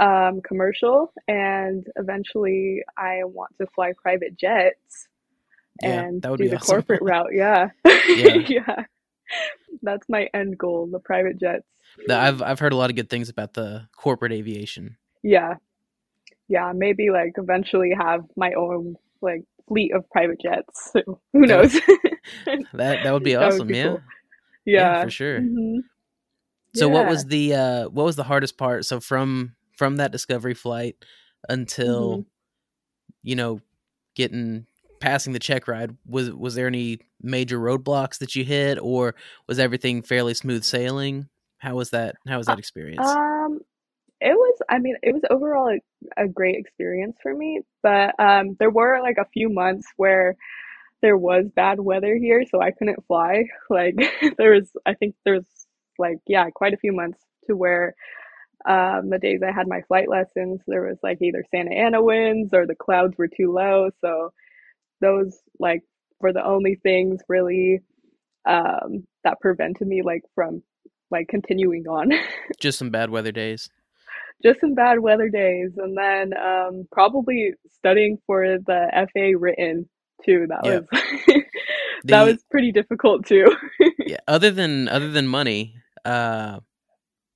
um, 0.00 0.40
commercial, 0.42 1.12
and 1.28 1.86
eventually 1.96 2.82
I 2.96 3.24
want 3.24 3.52
to 3.58 3.66
fly 3.74 3.92
private 4.00 4.36
jets 4.36 5.08
and 5.82 6.24
yeah, 6.24 6.36
do 6.36 6.48
the 6.48 6.56
awesome. 6.56 6.76
corporate 6.76 7.02
route. 7.02 7.30
Yeah, 7.32 7.68
yeah. 8.08 8.36
yeah, 8.48 8.84
that's 9.82 10.08
my 10.08 10.28
end 10.34 10.58
goal: 10.58 10.88
the 10.90 10.98
private 10.98 11.38
jets. 11.38 11.68
I've 12.10 12.42
I've 12.42 12.58
heard 12.58 12.72
a 12.72 12.76
lot 12.76 12.90
of 12.90 12.96
good 12.96 13.10
things 13.10 13.28
about 13.28 13.54
the 13.54 13.88
corporate 13.96 14.32
aviation. 14.32 14.96
Yeah, 15.22 15.54
yeah, 16.48 16.72
maybe 16.74 17.10
like 17.10 17.32
eventually 17.36 17.92
have 17.98 18.22
my 18.36 18.52
own 18.52 18.96
like 19.20 19.44
fleet 19.68 19.92
of 19.94 20.08
private 20.10 20.40
jets. 20.40 20.90
So 20.92 21.20
who 21.32 21.40
knows? 21.40 21.72
that 22.74 23.00
that 23.04 23.12
would 23.12 23.24
be 23.24 23.36
awesome. 23.36 23.60
Would 23.60 23.68
be 23.68 23.76
yeah. 23.76 23.84
Cool. 23.84 24.02
yeah. 24.64 24.80
yeah, 24.80 25.04
for 25.04 25.10
sure. 25.10 25.40
Mm-hmm. 25.40 25.78
So 26.74 26.88
yeah. 26.88 26.92
what 26.92 27.08
was 27.08 27.24
the 27.26 27.54
uh 27.54 27.88
what 27.88 28.04
was 28.04 28.16
the 28.16 28.24
hardest 28.24 28.58
part? 28.58 28.84
So 28.84 29.00
from 29.00 29.54
from 29.76 29.96
that 29.96 30.12
discovery 30.12 30.54
flight 30.54 30.96
until 31.48 32.10
mm-hmm. 32.10 32.20
you 33.22 33.36
know 33.36 33.60
getting 34.14 34.66
passing 35.00 35.32
the 35.32 35.38
check 35.38 35.66
ride 35.66 35.96
was 36.06 36.30
was 36.30 36.54
there 36.54 36.66
any 36.66 36.98
major 37.20 37.58
roadblocks 37.58 38.18
that 38.18 38.36
you 38.36 38.44
hit 38.44 38.78
or 38.80 39.14
was 39.48 39.58
everything 39.58 40.02
fairly 40.02 40.34
smooth 40.34 40.62
sailing 40.62 41.28
how 41.62 41.76
was 41.76 41.90
that 41.90 42.16
how 42.26 42.38
was 42.38 42.48
that 42.48 42.58
experience? 42.58 43.06
um 43.06 43.60
it 44.20 44.34
was 44.34 44.58
i 44.68 44.78
mean 44.78 44.96
it 45.02 45.12
was 45.12 45.22
overall 45.30 45.68
a, 45.68 46.24
a 46.24 46.28
great 46.28 46.56
experience 46.56 47.16
for 47.22 47.32
me 47.34 47.60
but 47.82 48.18
um 48.18 48.56
there 48.58 48.70
were 48.70 49.00
like 49.00 49.16
a 49.18 49.28
few 49.32 49.48
months 49.48 49.86
where 49.96 50.36
there 51.02 51.16
was 51.16 51.46
bad 51.54 51.78
weather 51.78 52.16
here 52.16 52.44
so 52.50 52.60
i 52.60 52.70
couldn't 52.70 53.04
fly. 53.06 53.44
Like 53.70 53.94
there 54.38 54.52
was 54.52 54.70
i 54.86 54.94
think 54.94 55.14
there's 55.24 55.46
like 55.98 56.18
yeah 56.26 56.50
quite 56.50 56.74
a 56.74 56.78
few 56.78 56.92
months 56.92 57.20
to 57.46 57.56
where 57.56 57.94
um 58.68 59.10
the 59.10 59.18
days 59.18 59.40
i 59.46 59.52
had 59.52 59.68
my 59.68 59.82
flight 59.82 60.08
lessons 60.08 60.60
there 60.66 60.82
was 60.82 60.98
like 61.02 61.18
either 61.20 61.44
santa 61.50 61.72
ana 61.72 62.02
winds 62.02 62.50
or 62.52 62.66
the 62.66 62.74
clouds 62.76 63.16
were 63.18 63.28
too 63.28 63.52
low 63.52 63.90
so 64.00 64.32
those 65.00 65.38
like 65.58 65.82
were 66.20 66.32
the 66.32 66.44
only 66.44 66.76
things 66.76 67.20
really 67.28 67.80
um 68.46 69.04
that 69.24 69.40
prevented 69.40 69.86
me 69.86 70.02
like 70.02 70.22
from 70.34 70.62
like 71.12 71.28
continuing 71.28 71.86
on 71.86 72.10
just 72.60 72.78
some 72.78 72.90
bad 72.90 73.10
weather 73.10 73.32
days 73.32 73.70
just 74.42 74.60
some 74.60 74.74
bad 74.74 75.00
weather 75.00 75.28
days, 75.28 75.70
and 75.76 75.96
then 75.96 76.36
um, 76.36 76.86
probably 76.90 77.52
studying 77.70 78.18
for 78.26 78.58
the 78.58 79.08
FA 79.12 79.38
written 79.38 79.88
too. 80.24 80.46
That 80.48 80.62
was 80.62 80.86
that 82.04 82.24
the, 82.24 82.32
was 82.32 82.44
pretty 82.50 82.72
difficult 82.72 83.26
too. 83.26 83.46
yeah, 83.98 84.18
other 84.26 84.50
than 84.50 84.88
other 84.88 85.10
than 85.10 85.28
money, 85.28 85.74
uh, 86.04 86.60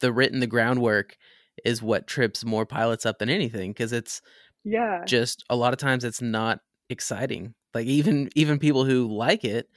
the 0.01 0.13
written 0.13 0.41
the 0.41 0.47
groundwork 0.47 1.17
is 1.65 1.83
what 1.83 2.07
trips 2.07 2.45
more 2.45 2.67
pilots 2.67 3.07
up 3.07 3.19
than 3.19 3.31
anything 3.31 3.71
because 3.71 3.93
it's 3.93 4.21
yeah 4.65 5.03
just 5.07 5.45
a 5.49 5.57
lot 5.57 5.73
of 5.73 5.79
times 5.79 6.05
it's 6.05 6.23
not 6.23 6.59
exciting. 6.91 7.55
Like 7.73 7.87
even 7.87 8.31
even 8.35 8.59
people 8.59 8.85
who 8.85 9.07
like 9.07 9.45
it, 9.45 9.69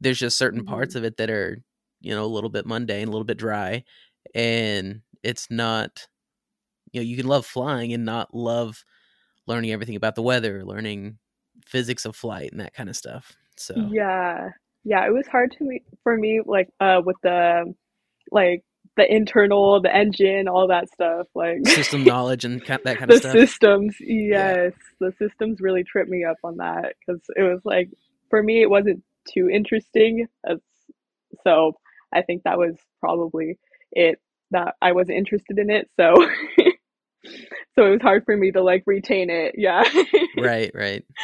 there's 0.00 0.18
just 0.18 0.38
certain 0.38 0.60
mm-hmm. 0.60 0.70
parts 0.70 0.94
of 0.94 1.04
it 1.04 1.16
that 1.18 1.30
are 1.30 1.58
you 2.06 2.14
know 2.14 2.24
a 2.24 2.26
little 2.26 2.50
bit 2.50 2.66
mundane, 2.66 3.08
a 3.08 3.10
little 3.10 3.24
bit 3.24 3.36
dry, 3.36 3.82
and 4.34 5.00
it's 5.24 5.48
not 5.50 6.06
you 6.92 7.00
know 7.00 7.04
you 7.04 7.16
can 7.16 7.26
love 7.26 7.44
flying 7.44 7.92
and 7.92 8.04
not 8.04 8.32
love 8.32 8.84
learning 9.48 9.72
everything 9.72 9.96
about 9.96 10.14
the 10.14 10.22
weather 10.22 10.64
learning 10.64 11.18
physics 11.64 12.04
of 12.04 12.14
flight 12.14 12.50
and 12.52 12.60
that 12.60 12.74
kind 12.74 12.88
of 12.88 12.96
stuff 12.96 13.32
so 13.56 13.74
yeah 13.90 14.50
yeah 14.84 15.04
it 15.04 15.12
was 15.12 15.26
hard 15.26 15.50
to 15.50 15.64
me 15.64 15.82
for 16.02 16.16
me 16.16 16.40
like 16.44 16.68
uh 16.80 17.00
with 17.04 17.16
the 17.22 17.74
like 18.30 18.62
the 18.96 19.12
internal 19.12 19.80
the 19.80 19.94
engine 19.94 20.48
all 20.48 20.68
that 20.68 20.88
stuff 20.90 21.26
like 21.34 21.66
system 21.66 22.04
knowledge 22.04 22.44
and 22.44 22.60
that 22.60 22.84
kind 22.84 23.02
of 23.02 23.08
the 23.08 23.18
stuff 23.18 23.32
systems 23.32 23.96
yes 24.00 24.72
yeah. 25.00 25.08
the 25.08 25.12
systems 25.18 25.60
really 25.60 25.82
tripped 25.82 26.10
me 26.10 26.24
up 26.24 26.38
on 26.44 26.56
that 26.58 26.94
because 27.00 27.20
it 27.34 27.42
was 27.42 27.60
like 27.64 27.90
for 28.30 28.42
me 28.42 28.62
it 28.62 28.70
wasn't 28.70 29.02
too 29.32 29.48
interesting 29.48 30.26
as, 30.48 30.58
so 31.44 31.72
i 32.14 32.22
think 32.22 32.42
that 32.44 32.58
was 32.58 32.76
probably 33.00 33.58
it 33.92 34.18
that 34.50 34.74
i 34.82 34.92
was 34.92 35.08
interested 35.10 35.58
in 35.58 35.70
it 35.70 35.88
so 35.98 36.14
so 37.74 37.86
it 37.86 37.90
was 37.90 38.00
hard 38.02 38.24
for 38.24 38.36
me 38.36 38.52
to 38.52 38.62
like 38.62 38.82
retain 38.86 39.30
it. 39.30 39.54
Yeah. 39.58 39.82
right, 40.38 40.70
right. 40.74 41.04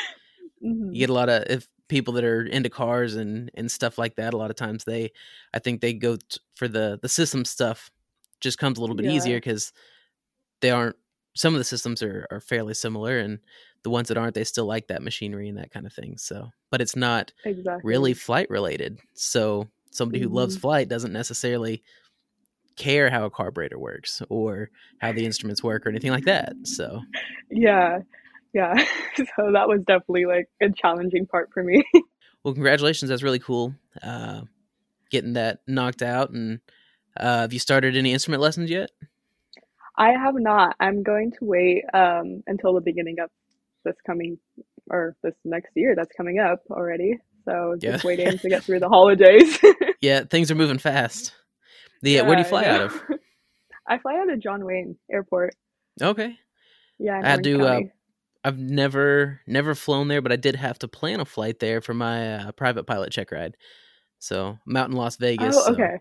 Mhm. 0.64 0.94
You 0.94 1.00
get 1.00 1.10
a 1.10 1.12
lot 1.12 1.28
of 1.28 1.42
if 1.50 1.66
people 1.88 2.14
that 2.14 2.22
are 2.24 2.42
into 2.46 2.70
cars 2.70 3.16
and 3.16 3.50
and 3.54 3.68
stuff 3.68 3.98
like 3.98 4.14
that. 4.14 4.32
A 4.32 4.36
lot 4.36 4.48
of 4.48 4.54
times 4.54 4.84
they, 4.84 5.10
I 5.52 5.58
think 5.58 5.80
they 5.80 5.92
go 5.92 6.14
t- 6.16 6.38
for 6.54 6.68
the 6.68 7.00
the 7.02 7.08
system 7.08 7.44
stuff. 7.44 7.90
Just 8.40 8.58
comes 8.58 8.78
a 8.78 8.80
little 8.80 8.94
bit 8.94 9.06
Yeah. 9.06 9.10
easier 9.10 9.36
because 9.38 9.72
they 10.60 10.70
aren't. 10.70 10.94
Some 11.34 11.52
of 11.52 11.58
the 11.58 11.64
systems 11.64 12.00
are 12.00 12.28
are 12.30 12.38
fairly 12.38 12.74
similar, 12.74 13.18
and 13.18 13.40
the 13.82 13.90
ones 13.90 14.06
that 14.06 14.16
aren't, 14.16 14.34
they 14.36 14.44
still 14.44 14.66
like 14.66 14.86
that 14.86 15.02
machinery 15.02 15.48
and 15.48 15.58
that 15.58 15.72
kind 15.72 15.84
of 15.84 15.92
thing. 15.92 16.16
So, 16.16 16.52
but 16.70 16.80
it's 16.80 16.94
not 16.94 17.32
Exactly. 17.44 17.80
really 17.82 18.14
flight 18.14 18.48
related. 18.48 19.00
So 19.14 19.66
somebody 19.92 20.20
who 20.20 20.28
loves 20.28 20.56
Mhm. 20.56 20.60
flight 20.60 20.88
doesn't 20.88 21.12
necessarily 21.12 21.82
care 22.76 23.10
how 23.10 23.24
a 23.24 23.30
carburetor 23.30 23.78
works 23.78 24.22
or 24.30 24.70
how 24.98 25.12
the 25.12 25.24
instruments 25.26 25.62
work 25.62 25.84
or 25.86 25.90
anything 25.90 26.10
like 26.10 26.24
that. 26.24 26.54
So 26.64 27.02
Yeah. 27.50 28.00
Yeah. 28.54 28.74
So 29.36 29.52
that 29.52 29.68
was 29.68 29.80
definitely 29.86 30.24
like 30.26 30.48
a 30.62 30.70
challenging 30.70 31.26
part 31.26 31.50
for 31.52 31.62
me. 31.62 31.84
well, 32.44 32.54
congratulations. 32.54 33.10
That's 33.10 33.22
really 33.22 33.38
cool. 33.38 33.74
Uh, 34.02 34.42
getting 35.10 35.34
that 35.34 35.60
knocked 35.66 36.00
out. 36.02 36.30
And 36.30 36.60
uh, 37.18 37.42
have 37.42 37.52
you 37.52 37.58
started 37.58 37.94
any 37.94 38.12
instrument 38.14 38.40
lessons 38.42 38.70
yet? 38.70 38.90
I 39.98 40.12
have 40.12 40.34
not. 40.36 40.74
I'm 40.80 41.02
going 41.02 41.30
to 41.32 41.38
wait 41.44 41.84
um, 41.92 42.42
until 42.46 42.72
the 42.72 42.80
beginning 42.80 43.16
of 43.22 43.28
this 43.84 43.96
coming 44.06 44.38
or 44.90 45.14
this 45.22 45.34
next 45.44 45.70
year 45.76 45.94
that's 45.94 46.14
coming 46.16 46.38
up 46.38 46.60
already. 46.70 47.18
So 47.44 47.76
just 47.80 48.04
Yeah. 48.04 48.08
waiting 48.08 48.38
to 48.38 48.48
get 48.48 48.62
through 48.64 48.80
the 48.80 48.88
holidays. 48.90 49.58
Yeah, 50.00 50.24
things 50.24 50.50
are 50.50 50.56
moving 50.56 50.78
fast. 50.78 51.32
The, 52.02 52.22
where 52.22 52.34
do 52.34 52.42
you 52.42 52.48
fly 52.48 52.62
I 52.64 52.68
out 52.70 52.80
of? 52.80 53.02
I 53.86 53.98
fly 53.98 54.16
out 54.16 54.28
of 54.32 54.40
John 54.40 54.64
Wayne 54.64 54.96
Airport. 55.12 55.54
Okay. 56.02 56.36
Yeah, 56.98 57.20
I 57.22 57.36
do, 57.36 57.62
uh, 57.64 57.82
I've 58.42 58.58
never 58.58 59.40
never 59.46 59.76
flown 59.76 60.08
there, 60.08 60.20
but 60.20 60.32
I 60.32 60.36
did 60.36 60.56
have 60.56 60.76
to 60.80 60.88
plan 60.88 61.20
a 61.20 61.24
flight 61.24 61.60
there 61.60 61.80
for 61.80 61.94
my 61.94 62.34
uh, 62.34 62.52
private 62.52 62.84
pilot 62.84 63.12
check 63.12 63.30
ride. 63.30 63.56
So 64.18 64.58
I'm 64.66 64.76
out 64.76 64.90
in 64.90 64.96
Las 64.96 65.16
Vegas. 65.18 65.54
Oh, 65.56 65.66
so 65.66 65.72
okay. 65.74 65.98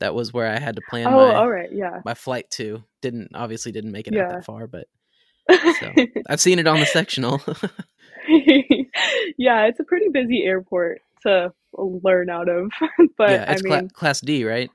that 0.00 0.14
was 0.14 0.34
where 0.34 0.48
I 0.48 0.58
had 0.58 0.76
to 0.76 0.82
plan 0.90 1.06
Oh, 1.06 1.12
my 1.12 1.34
all 1.34 1.48
right. 1.50 1.70
Yeah. 1.72 2.00
my 2.04 2.12
flight 2.12 2.50
to. 2.52 2.84
Didn't 3.00 3.30
obviously 3.34 3.72
didn't 3.72 3.92
make 3.92 4.08
it 4.08 4.16
out 4.18 4.30
that 4.30 4.44
far, 4.44 4.66
but 4.66 4.86
I've 6.28 6.40
seen 6.40 6.58
it 6.58 6.66
on 6.66 6.80
the 6.80 6.86
sectional. 6.86 7.40
Yeah, 9.38 9.64
it's 9.66 9.80
a 9.80 9.84
pretty 9.84 10.08
busy 10.08 10.42
airport 10.44 11.02
to 11.22 11.52
learn 11.74 12.30
out 12.30 12.48
of. 12.48 12.70
but 13.18 13.30
yeah, 13.30 13.52
it's 13.52 13.62
cla- 13.62 13.80
mean, 13.80 13.88
class 13.90 14.20
D, 14.20 14.44
right? 14.44 14.70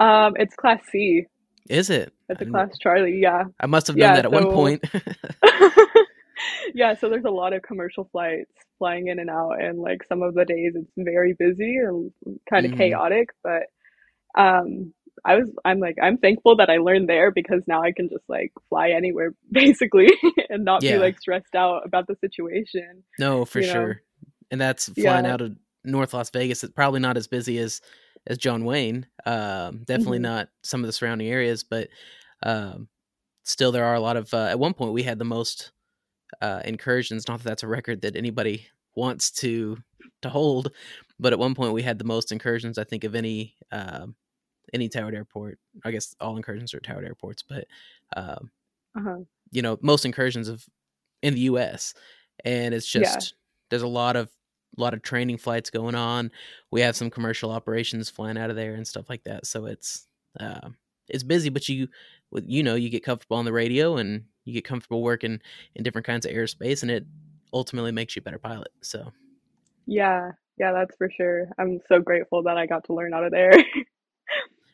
um, 0.00 0.34
it's 0.36 0.54
class 0.54 0.80
C. 0.90 1.26
Is 1.68 1.90
it? 1.90 2.12
It's 2.28 2.40
I 2.40 2.44
a 2.44 2.48
class 2.48 2.70
Charlie. 2.80 3.18
Yeah. 3.20 3.44
I 3.60 3.66
must 3.66 3.86
have 3.86 3.96
yeah, 3.96 4.06
done 4.08 4.16
that 4.16 4.24
at 4.24 4.32
one 4.32 4.50
point. 4.50 4.84
yeah, 6.74 6.94
so 6.94 7.08
there's 7.08 7.24
a 7.24 7.30
lot 7.30 7.52
of 7.52 7.62
commercial 7.62 8.08
flights 8.10 8.50
flying 8.78 9.08
in 9.08 9.18
and 9.18 9.30
out, 9.30 9.60
and 9.62 9.78
like 9.78 10.02
some 10.08 10.22
of 10.22 10.34
the 10.34 10.44
days 10.44 10.72
it's 10.74 10.90
very 10.96 11.34
busy 11.34 11.76
and 11.76 12.10
kind 12.48 12.66
of 12.66 12.72
Mhm. 12.72 12.76
chaotic. 12.78 13.28
But 13.42 13.64
um, 14.40 14.92
I 15.24 15.36
was, 15.36 15.50
I'm 15.64 15.78
like, 15.80 15.96
I'm 16.02 16.16
thankful 16.18 16.56
that 16.56 16.70
I 16.70 16.78
learned 16.78 17.08
there 17.08 17.30
because 17.30 17.62
now 17.66 17.82
I 17.82 17.92
can 17.92 18.08
just 18.08 18.24
like 18.28 18.52
fly 18.68 18.90
anywhere 18.90 19.34
basically 19.52 20.08
and 20.48 20.64
not 20.64 20.82
Yeah. 20.82 20.92
be 20.96 20.98
like 20.98 21.20
stressed 21.20 21.54
out 21.54 21.86
about 21.86 22.06
the 22.06 22.16
situation. 22.20 23.02
no, 23.18 23.44
for 23.44 23.60
you 23.60 23.66
know. 23.66 23.72
sure. 23.72 24.02
And 24.50 24.60
that's 24.60 24.88
flying 24.90 25.24
Yeah. 25.24 25.32
out 25.34 25.40
of 25.40 25.56
North 25.84 26.12
Las 26.14 26.30
Vegas. 26.30 26.64
It's 26.64 26.72
probably 26.72 27.00
not 27.00 27.16
as 27.16 27.26
busy 27.26 27.58
as 27.58 27.80
as 28.26 28.36
John 28.36 28.64
Wayne. 28.64 29.06
Um, 29.24 29.84
definitely 29.84 30.18
Mhm. 30.18 30.22
not 30.22 30.48
some 30.62 30.80
of 30.82 30.86
the 30.86 30.92
surrounding 30.92 31.28
areas, 31.28 31.62
but 31.64 31.88
um, 32.42 32.88
still 33.44 33.72
there 33.72 33.84
are 33.84 33.94
a 33.94 34.00
lot 34.00 34.16
of. 34.16 34.32
Uh, 34.34 34.46
at 34.46 34.58
one 34.58 34.74
point, 34.74 34.92
we 34.92 35.02
had 35.02 35.18
the 35.18 35.24
most 35.24 35.72
uh, 36.42 36.60
incursions. 36.64 37.26
Not 37.28 37.38
that 37.38 37.44
that's 37.48 37.62
a 37.62 37.68
record 37.68 38.02
that 38.02 38.16
anybody 38.16 38.66
wants 38.94 39.30
to 39.30 39.78
to 40.22 40.28
hold, 40.28 40.72
but 41.18 41.32
at 41.32 41.38
one 41.38 41.54
point 41.54 41.72
we 41.72 41.82
had 41.82 41.98
the 41.98 42.04
most 42.04 42.30
incursions. 42.32 42.76
I 42.76 42.84
think 42.84 43.04
of 43.04 43.14
any 43.14 43.54
um, 43.72 44.14
any 44.72 44.88
towered 44.88 45.14
airport. 45.14 45.58
I 45.84 45.90
guess 45.90 46.14
all 46.20 46.36
incursions 46.36 46.74
are 46.74 46.80
towered 46.80 47.04
airports, 47.04 47.42
but 47.42 47.66
um, 48.16 48.50
Uh-huh. 48.96 49.24
you 49.50 49.62
know 49.62 49.78
most 49.82 50.04
incursions 50.04 50.48
of 50.48 50.64
in 51.22 51.34
the 51.34 51.40
U.S. 51.42 51.94
and 52.44 52.74
it's 52.74 52.86
Yeah. 52.94 53.20
just 53.20 53.34
there's 53.70 53.82
a 53.82 53.88
lot 53.88 54.16
of 54.16 54.30
a 54.78 54.80
lot 54.80 54.94
of 54.94 55.02
training 55.02 55.38
flights 55.38 55.70
going 55.70 55.94
on. 55.94 56.30
We 56.70 56.80
have 56.82 56.96
some 56.96 57.10
commercial 57.10 57.50
operations 57.50 58.08
flying 58.10 58.38
out 58.38 58.50
of 58.50 58.56
there 58.56 58.74
and 58.74 58.86
stuff 58.86 59.10
like 59.10 59.24
that. 59.24 59.46
So 59.46 59.66
it's 59.66 60.06
uh, 60.38 60.70
it's 61.08 61.22
busy, 61.24 61.48
but 61.48 61.68
you 61.68 61.88
you 62.44 62.62
know 62.62 62.74
you 62.76 62.88
get 62.90 63.04
comfortable 63.04 63.36
on 63.36 63.44
the 63.44 63.52
radio 63.52 63.96
and 63.96 64.24
you 64.44 64.52
get 64.54 64.64
comfortable 64.64 65.02
working 65.02 65.40
in 65.74 65.82
different 65.82 66.06
kinds 66.06 66.26
of 66.26 66.32
airspace, 66.32 66.82
and 66.82 66.90
it 66.90 67.06
ultimately 67.52 67.92
makes 67.92 68.16
you 68.16 68.20
a 68.20 68.22
better 68.22 68.38
pilot. 68.38 68.68
So 68.80 69.12
Yeah, 69.86 70.32
yeah, 70.58 70.72
that's 70.72 70.96
for 70.96 71.10
sure. 71.10 71.48
I'm 71.58 71.80
so 71.88 72.00
grateful 72.00 72.42
that 72.44 72.56
I 72.56 72.66
got 72.66 72.84
to 72.84 72.94
learn 72.94 73.14
out 73.14 73.24
of 73.24 73.32
there. 73.32 73.52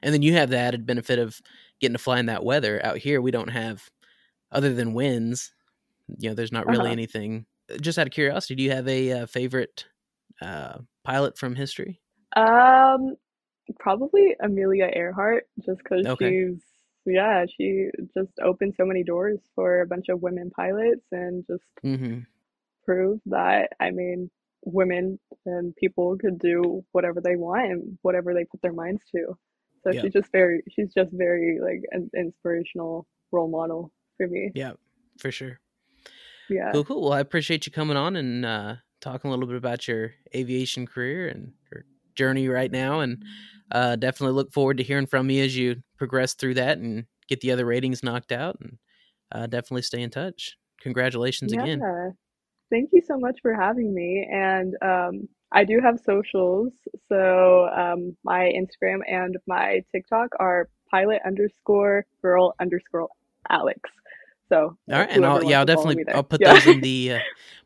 And 0.02 0.14
then 0.14 0.22
you 0.22 0.34
have 0.34 0.50
the 0.50 0.58
added 0.58 0.86
benefit 0.86 1.18
of 1.18 1.40
getting 1.80 1.94
to 1.94 2.02
fly 2.02 2.18
in 2.18 2.26
that 2.26 2.44
weather. 2.44 2.84
Out 2.84 2.98
here, 2.98 3.20
we 3.20 3.30
don't 3.30 3.48
have 3.50 3.88
other 4.52 4.74
than 4.74 4.94
winds. 4.94 5.52
You 6.18 6.30
know, 6.30 6.34
there's 6.34 6.52
not 6.52 6.68
really 6.68 6.90
Uh-huh. 6.90 6.92
anything. 6.92 7.46
Just 7.80 7.98
out 7.98 8.06
of 8.06 8.12
curiosity, 8.12 8.54
do 8.54 8.62
you 8.62 8.70
have 8.72 8.88
a 8.88 9.12
uh, 9.12 9.26
favorite 9.26 9.86
uh, 10.40 10.78
pilot 11.04 11.38
from 11.38 11.54
history? 11.56 12.00
Um, 12.36 13.16
probably 13.78 14.36
Amelia 14.40 14.90
Earhart, 14.94 15.48
just 15.64 15.78
because 15.78 16.06
Okay. 16.06 16.28
she's, 16.30 16.62
yeah, 17.06 17.44
she 17.56 17.88
just 18.14 18.32
opened 18.42 18.74
so 18.76 18.84
many 18.84 19.02
doors 19.04 19.38
for 19.54 19.80
a 19.80 19.86
bunch 19.86 20.08
of 20.08 20.22
women 20.22 20.50
pilots 20.50 21.06
and 21.12 21.44
just 21.46 21.64
Mm-hmm. 21.84 22.20
proved 22.84 23.22
that, 23.26 23.70
I 23.80 23.90
mean, 23.90 24.30
women 24.64 25.18
and 25.44 25.74
people 25.76 26.16
could 26.18 26.38
do 26.38 26.84
whatever 26.92 27.20
they 27.20 27.36
want 27.36 27.70
and 27.70 27.98
whatever 28.02 28.34
they 28.34 28.44
put 28.44 28.62
their 28.62 28.72
minds 28.72 29.02
to. 29.14 29.36
So 29.86 29.92
Yeah. 29.92 30.02
she's 30.02 30.12
just 30.12 30.32
very, 30.32 30.62
she's 30.68 30.92
just 30.92 31.12
very 31.12 31.60
like 31.62 31.82
an 31.92 32.10
inspirational 32.16 33.06
role 33.30 33.48
model 33.48 33.92
for 34.16 34.26
me. 34.26 34.50
Yeah, 34.52 34.72
for 35.20 35.30
sure. 35.30 35.60
Yeah. 36.48 36.72
Cool, 36.72 36.84
cool. 36.84 37.02
Well, 37.02 37.12
I 37.12 37.20
appreciate 37.20 37.66
you 37.66 37.72
coming 37.72 37.96
on 37.96 38.16
and 38.16 38.44
uh, 38.44 38.74
talking 39.00 39.28
a 39.28 39.32
little 39.32 39.46
bit 39.46 39.56
about 39.56 39.86
your 39.86 40.12
aviation 40.34 40.86
career 40.86 41.28
and 41.28 41.52
your 41.70 41.84
journey 42.16 42.48
right 42.48 42.70
now, 42.70 42.98
and 43.00 43.22
uh, 43.70 43.94
definitely 43.94 44.34
look 44.34 44.52
forward 44.52 44.78
to 44.78 44.82
hearing 44.82 45.06
from 45.06 45.30
you 45.30 45.44
as 45.44 45.56
you 45.56 45.76
progress 45.96 46.34
through 46.34 46.54
that 46.54 46.78
and 46.78 47.04
get 47.28 47.40
the 47.40 47.52
other 47.52 47.64
ratings 47.64 48.02
knocked 48.02 48.32
out, 48.32 48.58
and 48.60 48.78
uh, 49.30 49.46
definitely 49.46 49.82
stay 49.82 50.02
in 50.02 50.10
touch. 50.10 50.56
Congratulations 50.80 51.52
again. 51.52 51.80
Yeah. 51.80 52.10
Thank 52.70 52.90
you 52.92 53.02
so 53.06 53.16
much 53.18 53.38
for 53.40 53.54
having 53.54 53.94
me. 53.94 54.28
And 54.28 54.74
um, 54.82 55.28
I 55.52 55.64
do 55.64 55.80
have 55.82 56.00
socials. 56.04 56.72
So 57.08 57.68
um, 57.68 58.16
my 58.24 58.52
Instagram 58.56 59.00
and 59.06 59.36
my 59.46 59.82
TikTok 59.92 60.30
are 60.38 60.68
pilot 60.90 61.20
underscore 61.26 62.04
girl 62.22 62.54
underscore 62.60 63.08
Alex. 63.50 63.80
So 64.48 64.76
All 64.90 64.98
right, 64.98 65.08
and 65.10 65.24
I'll 65.26 65.42
yeah, 65.42 65.60
I'll 65.60 65.66
wants 65.66 65.70
to 65.70 65.74
follow 65.74 65.94
definitely. 65.94 66.14
I'll 66.14 66.22
put 66.22 66.40
Yeah. 66.40 66.52
those 66.52 66.66
in 66.66 66.80
the 66.80 67.12
uh, 67.14 67.20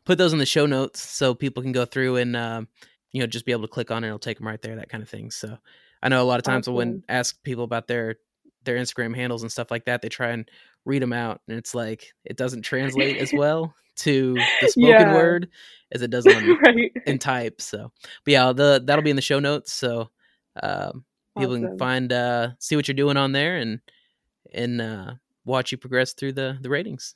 put 0.05 0.17
those 0.17 0.33
in 0.33 0.39
the 0.39 0.45
show 0.45 0.65
notes 0.65 0.99
so 0.99 1.33
people 1.33 1.61
can 1.61 1.71
go 1.71 1.85
through 1.85 2.17
and 2.17 2.35
um, 2.35 2.67
you 3.11 3.19
know 3.21 3.27
just 3.27 3.45
be 3.45 3.51
able 3.51 3.63
to 3.63 3.67
click 3.67 3.91
on 3.91 4.03
it. 4.03 4.07
It'll 4.07 4.19
take 4.19 4.37
them 4.37 4.47
right 4.47 4.61
there, 4.61 4.75
that 4.75 4.89
kind 4.89 5.03
of 5.03 5.09
thing. 5.09 5.31
So 5.31 5.57
I 6.01 6.09
know 6.09 6.21
a 6.21 6.25
lot 6.25 6.39
of 6.39 6.43
times 6.43 6.67
when 6.67 7.03
ask 7.09 7.41
people 7.43 7.63
about 7.63 7.87
their 7.87 8.15
their 8.63 8.77
Instagram 8.77 9.15
handles 9.15 9.41
and 9.43 9.51
stuff 9.51 9.71
like 9.71 9.85
that, 9.85 10.01
they 10.01 10.09
try 10.09 10.29
and 10.29 10.49
read 10.85 11.01
them 11.01 11.13
out, 11.13 11.41
and 11.47 11.57
it's 11.57 11.75
like 11.75 12.13
it 12.25 12.35
doesn't 12.37 12.61
translate 12.63 13.17
as 13.17 13.31
well 13.33 13.73
to 13.97 14.35
the 14.61 14.67
spoken 14.69 14.89
Yeah. 14.89 15.13
word 15.13 15.49
as 15.91 16.01
it 16.01 16.09
does 16.11 16.25
on 16.25 16.57
right. 16.65 16.91
in 17.05 17.19
type. 17.19 17.61
So, 17.61 17.91
but 18.25 18.31
yeah, 18.31 18.53
the 18.53 18.81
that'll 18.83 19.03
be 19.03 19.09
in 19.09 19.15
the 19.15 19.21
show 19.21 19.39
notes, 19.39 19.71
so 19.73 20.09
um, 20.61 21.03
people 21.37 21.55
can 21.55 21.77
find 21.77 22.11
uh, 22.13 22.49
see 22.59 22.75
what 22.75 22.87
you're 22.87 22.95
doing 22.95 23.17
on 23.17 23.31
there 23.31 23.57
and 23.57 23.79
and 24.53 24.81
uh, 24.81 25.11
watch 25.45 25.71
you 25.71 25.77
progress 25.77 26.13
through 26.13 26.33
the 26.33 26.57
the 26.61 26.69
ratings. 26.69 27.15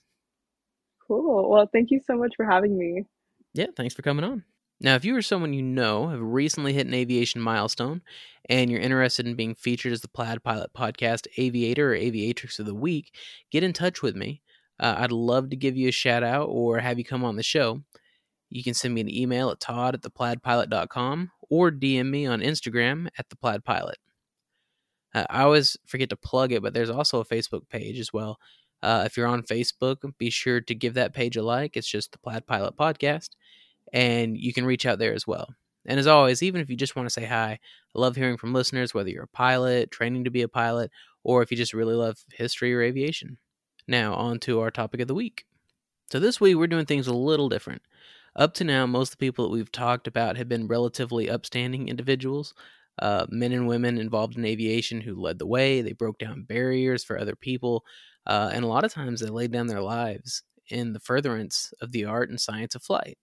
Cool. 1.08 1.50
Well, 1.50 1.70
thank 1.72 1.92
you 1.92 2.00
so 2.06 2.18
much 2.18 2.34
for 2.36 2.46
having 2.46 2.78
me. 2.78 3.06
Yeah, 3.54 3.68
thanks 3.78 3.94
for 3.94 4.02
coming 4.02 4.26
on. 4.26 4.44
Now, 4.82 4.96
if 4.96 5.06
you 5.06 5.16
or 5.16 5.22
someone 5.22 5.54
you 5.54 5.62
know 5.62 6.10
have 6.10 6.20
recently 6.22 6.74
hit 6.74 6.86
an 6.88 6.94
aviation 6.94 7.40
milestone 7.40 8.02
and 8.50 8.70
you're 8.70 8.82
interested 8.82 9.26
in 9.26 9.36
being 9.36 9.56
featured 9.56 9.94
as 9.94 10.02
the 10.02 10.10
Plaid 10.10 10.44
Pilot 10.44 10.74
Podcast 10.74 11.28
Aviator 11.38 11.94
or 11.94 11.98
Aviatrix 11.98 12.60
of 12.60 12.66
the 12.66 12.76
Week, 12.76 13.14
get 13.52 13.64
in 13.64 13.72
touch 13.72 14.02
with 14.02 14.16
me. 14.18 14.42
Uh, 14.80 14.96
I'd 14.98 15.12
love 15.12 15.50
to 15.50 15.56
give 15.56 15.78
you 15.78 15.90
a 15.90 15.94
shout 15.94 16.24
out 16.24 16.48
or 16.48 16.80
have 16.80 16.98
you 16.98 17.06
come 17.06 17.24
on 17.24 17.36
the 17.36 17.44
show. 17.44 17.82
You 18.50 18.64
can 18.64 18.74
send 18.74 18.94
me 18.94 19.02
an 19.02 19.14
email 19.14 19.50
at 19.50 19.60
todd 19.60 19.96
at 19.96 20.02
theplaidpilot.com 20.02 21.32
or 21.50 21.72
DM 21.72 22.10
me 22.10 22.26
on 22.26 22.42
Instagram 22.42 23.08
at 23.18 23.28
theplaidpilot. 23.30 23.96
Uh, 25.14 25.26
I 25.30 25.44
always 25.44 25.78
forget 25.86 26.10
to 26.10 26.18
plug 26.18 26.52
it, 26.52 26.62
but 26.62 26.74
there's 26.74 26.90
also 26.90 27.20
a 27.20 27.26
Facebook 27.26 27.68
page 27.70 28.00
as 28.00 28.12
well. 28.12 28.38
Uh, 28.84 29.04
if 29.06 29.18
you're 29.18 29.28
on 29.28 29.44
Facebook, 29.44 29.98
be 30.18 30.30
sure 30.30 30.62
to 30.62 30.76
give 30.76 30.94
that 30.96 31.14
page 31.14 31.38
a 31.38 31.42
like. 31.42 31.76
It's 31.76 31.88
just 31.88 32.12
the 32.12 32.20
Plaid 32.20 32.46
Pilot 32.46 32.76
Podcast 32.76 33.30
and 33.94 34.38
you 34.38 34.54
can 34.54 34.66
reach 34.66 34.86
out 34.86 35.00
there 35.00 35.14
as 35.14 35.26
well. 35.26 35.54
And 35.86 36.00
as 36.00 36.08
always, 36.08 36.42
even 36.42 36.62
if 36.62 36.70
you 36.70 36.76
just 36.76 36.96
want 36.96 37.08
to 37.08 37.14
say 37.14 37.26
hi, 37.26 37.52
I 37.52 37.60
love 38.00 38.16
hearing 38.16 38.38
from 38.38 38.54
listeners, 38.54 38.94
whether 38.94 39.10
you're 39.10 39.24
a 39.24 39.28
pilot, 39.28 39.92
training 39.92 40.24
to 40.24 40.32
be 40.32 40.42
a 40.42 40.48
pilot, 40.48 40.92
or 41.24 41.44
if 41.44 41.52
you 41.52 41.58
just 41.58 41.74
really 41.74 41.94
love 41.94 42.18
history 42.34 42.74
or 42.74 42.82
aviation. 42.82 43.38
Now, 43.88 44.14
on 44.16 44.40
to 44.42 44.60
our 44.60 44.72
topic 44.72 45.02
of 45.02 45.08
the 45.08 45.16
week. 45.16 45.46
So, 46.12 46.20
this 46.20 46.40
week 46.40 46.56
we're 46.56 46.68
doing 46.68 46.86
things 46.86 47.08
a 47.08 47.14
little 47.14 47.50
different. 47.50 47.82
Up 48.36 48.54
to 48.56 48.64
now, 48.64 48.86
most 48.86 49.14
of 49.14 49.18
the 49.18 49.26
people 49.26 49.46
that 49.46 49.52
we've 49.52 49.72
talked 49.72 50.08
about 50.08 50.38
have 50.38 50.50
been 50.50 50.68
relatively 50.68 51.30
upstanding 51.30 51.88
individuals, 51.88 52.54
uh, 53.00 53.26
men 53.30 53.54
and 53.54 53.68
women 53.68 53.98
involved 53.98 54.38
in 54.38 54.46
aviation 54.46 55.02
who 55.02 55.16
led 55.16 55.40
the 55.40 55.48
way. 55.48 55.82
They 55.82 55.94
broke 55.94 56.20
down 56.20 56.44
barriers 56.44 57.04
for 57.04 57.20
other 57.20 57.36
people, 57.36 57.86
uh, 58.28 58.52
and 58.54 58.66
a 58.66 58.68
lot 58.68 58.84
of 58.84 58.94
times 58.94 59.22
they 59.22 59.30
laid 59.30 59.52
down 59.52 59.68
their 59.68 59.82
lives 59.82 60.44
in 60.70 60.94
the 60.94 61.00
furtherance 61.00 61.74
of 61.82 61.92
the 61.92 62.06
art 62.06 62.30
and 62.30 62.42
science 62.42 62.76
of 62.76 62.84
flight. 62.84 63.18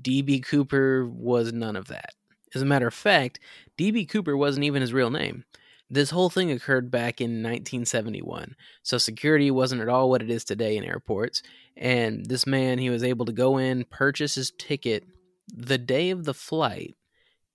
D.B. 0.00 0.40
Cooper 0.40 1.06
was 1.06 1.52
none 1.52 1.76
of 1.76 1.88
that. 1.88 2.10
As 2.54 2.62
a 2.62 2.66
matter 2.66 2.86
of 2.86 2.94
fact, 2.94 3.40
D.B. 3.76 4.06
Cooper 4.06 4.36
wasn't 4.36 4.64
even 4.64 4.82
his 4.82 4.92
real 4.92 5.10
name. 5.10 5.44
This 5.92 6.10
whole 6.10 6.30
thing 6.30 6.52
occurred 6.52 6.88
back 6.90 7.20
in 7.20 7.42
1971, 7.42 8.54
so 8.84 8.96
security 8.96 9.50
wasn't 9.50 9.82
at 9.82 9.88
all 9.88 10.08
what 10.08 10.22
it 10.22 10.30
is 10.30 10.44
today 10.44 10.76
in 10.76 10.84
airports. 10.84 11.42
And 11.76 12.24
this 12.26 12.46
man, 12.46 12.78
he 12.78 12.90
was 12.90 13.02
able 13.02 13.26
to 13.26 13.32
go 13.32 13.58
in, 13.58 13.84
purchase 13.84 14.36
his 14.36 14.52
ticket 14.52 15.04
the 15.52 15.78
day 15.78 16.10
of 16.10 16.24
the 16.24 16.34
flight 16.34 16.94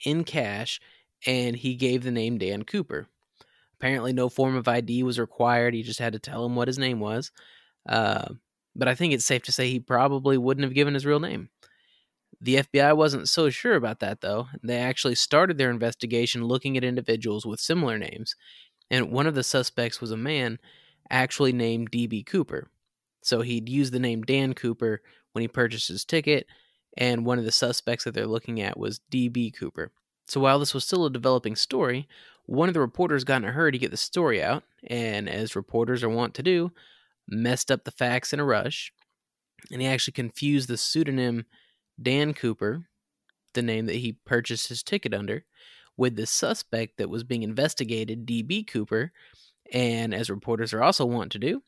in 0.04 0.26
cash, 0.26 0.82
and 1.26 1.56
he 1.56 1.76
gave 1.76 2.04
the 2.04 2.12
name 2.12 2.38
Dan 2.38 2.64
Cooper. 2.64 3.08
Apparently, 3.80 4.12
no 4.12 4.28
form 4.28 4.56
of 4.58 4.68
ID 4.68 5.04
was 5.04 5.18
required. 5.18 5.74
He 5.74 5.82
just 5.82 6.00
had 6.00 6.14
to 6.14 6.20
tell 6.20 6.46
him 6.46 6.56
what 6.56 6.68
his 6.68 6.78
name 6.78 7.00
was. 7.00 7.32
Uh, 7.88 8.34
but 8.76 8.90
I 8.90 8.96
think 8.96 9.14
it's 9.14 9.26
safe 9.26 9.44
to 9.44 9.54
say 9.54 9.70
he 9.70 9.80
probably 9.80 10.38
wouldn't 10.38 10.66
have 10.66 10.74
given 10.74 10.94
his 10.94 11.06
real 11.06 11.22
name. 11.22 11.50
The 12.42 12.58
FBI 12.58 12.96
wasn't 12.96 13.30
so 13.30 13.50
sure 13.50 13.76
about 13.76 14.00
that, 14.02 14.22
though. 14.22 14.48
They 14.62 14.78
actually 14.78 15.16
started 15.16 15.58
their 15.58 15.72
investigation 15.72 16.44
looking 16.44 16.78
at 16.78 16.84
individuals 16.84 17.46
with 17.46 17.60
similar 17.60 17.98
names, 17.98 18.36
and 18.92 19.12
one 19.12 19.28
of 19.28 19.36
the 19.36 19.44
suspects 19.44 20.02
was 20.02 20.12
a 20.12 20.18
man 20.18 20.60
actually 21.10 21.54
named 21.54 21.90
D.B. 21.92 22.24
Cooper. 22.24 22.70
So 23.22 23.42
he'd 23.42 23.70
used 23.70 23.94
the 23.94 24.00
name 24.00 24.24
Dan 24.24 24.54
Cooper 24.54 25.02
when 25.32 25.42
he 25.42 25.48
purchased 25.48 25.88
his 25.88 26.06
ticket, 26.06 26.48
and 26.98 27.26
one 27.26 27.40
of 27.40 27.46
the 27.46 27.52
suspects 27.52 28.04
that 28.04 28.14
they're 28.14 28.28
looking 28.28 28.62
at 28.62 28.78
was 28.78 29.00
D.B. 29.10 29.52
Cooper. 29.52 29.92
So 30.28 30.40
while 30.40 30.60
this 30.60 30.74
was 30.74 30.84
still 30.84 31.06
a 31.06 31.12
developing 31.12 31.56
story, 31.56 32.08
one 32.46 32.68
of 32.68 32.74
the 32.74 32.80
reporters 32.80 33.24
got 33.24 33.42
in 33.42 33.50
a 33.50 33.52
hurry 33.52 33.72
to 33.72 33.78
get 33.78 33.92
the 33.92 33.98
story 33.98 34.44
out, 34.44 34.64
and 34.86 35.30
as 35.30 35.56
reporters 35.56 36.04
are 36.04 36.10
wont 36.10 36.34
to 36.36 36.44
do, 36.44 36.72
messed 37.28 37.72
up 37.72 37.84
the 37.84 37.92
facts 37.92 38.34
in 38.34 38.40
a 38.40 38.46
rush, 38.46 38.92
and 39.72 39.82
he 39.82 39.88
actually 39.88 40.14
confused 40.14 40.68
the 40.68 40.78
pseudonym 40.78 41.46
Dan 42.02 42.34
Cooper, 42.34 42.88
the 43.54 43.62
name 43.62 43.86
that 43.86 43.96
he 43.96 44.18
purchased 44.26 44.68
his 44.68 44.84
ticket 44.84 45.14
under, 45.14 45.46
with 45.98 46.16
the 46.16 46.26
suspect 46.26 46.98
that 46.98 47.10
was 47.10 47.24
being 47.24 47.44
investigated, 47.44 48.26
DB 48.26 48.68
Cooper. 48.68 49.12
And 49.72 50.14
as 50.14 50.30
reporters 50.30 50.74
are 50.74 50.84
also 50.84 51.06
wont 51.06 51.32
to 51.32 51.40
do, 51.40 51.64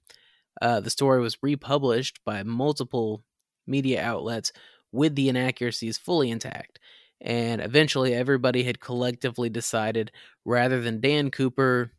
uh, 0.62 0.79
the 0.79 0.89
story 0.89 1.22
was 1.22 1.38
republished 1.41 2.19
by 2.25 2.43
multiple 2.43 3.24
media 3.65 4.03
outlets 4.03 4.51
with 4.91 5.15
the 5.15 5.29
inaccuracies 5.29 5.98
fully 5.98 6.29
intact. 6.29 6.79
And 7.19 7.62
eventually, 7.62 8.13
everybody 8.13 8.63
had 8.63 8.79
collectively 8.79 9.50
decided 9.50 10.12
rather 10.46 10.81
than 10.81 11.01
Dan 11.01 11.31
Cooper, 11.31 11.91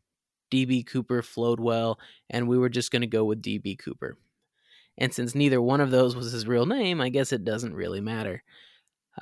DB 0.52 0.86
Cooper 0.86 1.22
flowed 1.22 1.60
well, 1.60 1.98
and 2.30 2.48
we 2.48 2.56
were 2.56 2.68
just 2.68 2.92
going 2.92 3.02
to 3.02 3.08
go 3.08 3.24
with 3.24 3.42
DB 3.42 3.78
Cooper. 3.78 4.16
And 4.98 5.14
since 5.14 5.34
neither 5.34 5.62
one 5.62 5.80
of 5.80 5.90
those 5.90 6.16
was 6.16 6.32
his 6.32 6.46
real 6.46 6.66
name, 6.66 7.00
I 7.00 7.08
guess 7.08 7.32
it 7.32 7.44
doesn't 7.44 7.74
really 7.74 8.00
matter. 8.00 8.42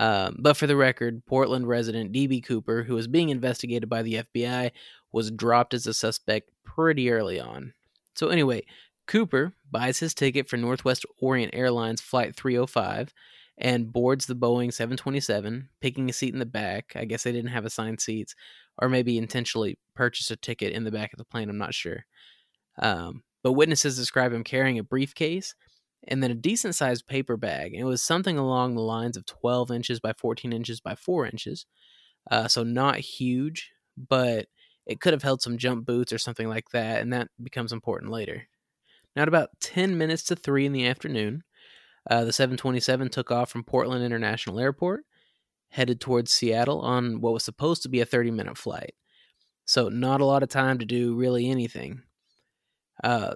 Um, 0.00 0.36
but 0.38 0.56
for 0.56 0.66
the 0.66 0.76
record, 0.76 1.24
Portland 1.26 1.68
resident 1.68 2.12
D.B. 2.12 2.40
Cooper, 2.40 2.82
who 2.82 2.94
was 2.94 3.06
being 3.06 3.28
investigated 3.28 3.88
by 3.88 4.02
the 4.02 4.24
FBI, 4.34 4.72
was 5.12 5.30
dropped 5.30 5.74
as 5.74 5.86
a 5.86 5.94
suspect 5.94 6.50
pretty 6.64 7.10
early 7.10 7.38
on. 7.38 7.72
So, 8.14 8.28
anyway, 8.28 8.64
Cooper 9.06 9.52
buys 9.70 9.98
his 9.98 10.14
ticket 10.14 10.48
for 10.48 10.56
Northwest 10.56 11.06
Orient 11.20 11.54
Airlines 11.54 12.00
Flight 12.00 12.34
305 12.34 13.12
and 13.58 13.92
boards 13.92 14.26
the 14.26 14.34
Boeing 14.34 14.72
727, 14.72 15.68
picking 15.80 16.10
a 16.10 16.12
seat 16.12 16.34
in 16.34 16.40
the 16.40 16.46
back. 16.46 16.92
I 16.94 17.04
guess 17.04 17.22
they 17.22 17.32
didn't 17.32 17.50
have 17.50 17.64
assigned 17.64 18.00
seats, 18.00 18.34
or 18.78 18.88
maybe 18.88 19.16
intentionally 19.16 19.78
purchased 19.94 20.30
a 20.30 20.36
ticket 20.36 20.72
in 20.72 20.84
the 20.84 20.90
back 20.90 21.12
of 21.12 21.18
the 21.18 21.24
plane. 21.24 21.48
I'm 21.48 21.58
not 21.58 21.74
sure. 21.74 22.04
Um, 22.78 23.22
but 23.42 23.52
witnesses 23.52 23.96
describe 23.96 24.32
him 24.32 24.44
carrying 24.44 24.78
a 24.78 24.82
briefcase 24.82 25.54
and 26.04 26.22
then 26.22 26.30
a 26.30 26.34
decent 26.34 26.74
sized 26.74 27.06
paper 27.06 27.36
bag. 27.36 27.72
And 27.72 27.80
it 27.80 27.86
was 27.86 28.02
something 28.02 28.38
along 28.38 28.74
the 28.74 28.82
lines 28.82 29.16
of 29.16 29.26
12 29.26 29.70
inches 29.70 30.00
by 30.00 30.12
14 30.12 30.52
inches 30.52 30.80
by 30.80 30.94
4 30.94 31.26
inches. 31.26 31.66
Uh, 32.30 32.48
so 32.48 32.62
not 32.62 32.96
huge, 32.96 33.70
but 33.96 34.46
it 34.86 35.00
could 35.00 35.12
have 35.12 35.22
held 35.22 35.42
some 35.42 35.58
jump 35.58 35.84
boots 35.84 36.12
or 36.12 36.18
something 36.18 36.48
like 36.48 36.70
that, 36.70 37.02
and 37.02 37.12
that 37.12 37.28
becomes 37.42 37.72
important 37.72 38.12
later. 38.12 38.46
Now, 39.14 39.22
at 39.22 39.28
about 39.28 39.50
10 39.60 39.98
minutes 39.98 40.22
to 40.24 40.36
3 40.36 40.66
in 40.66 40.72
the 40.72 40.86
afternoon, 40.86 41.42
uh, 42.08 42.24
the 42.24 42.32
727 42.32 43.08
took 43.08 43.30
off 43.32 43.50
from 43.50 43.64
Portland 43.64 44.04
International 44.04 44.60
Airport, 44.60 45.04
headed 45.70 46.00
towards 46.00 46.30
Seattle 46.32 46.80
on 46.80 47.20
what 47.20 47.32
was 47.32 47.44
supposed 47.44 47.82
to 47.82 47.88
be 47.88 48.00
a 48.00 48.06
30 48.06 48.30
minute 48.30 48.56
flight. 48.56 48.94
So, 49.64 49.88
not 49.88 50.20
a 50.20 50.24
lot 50.24 50.44
of 50.44 50.48
time 50.48 50.78
to 50.78 50.84
do 50.84 51.16
really 51.16 51.50
anything. 51.50 52.02
Uh, 53.02 53.34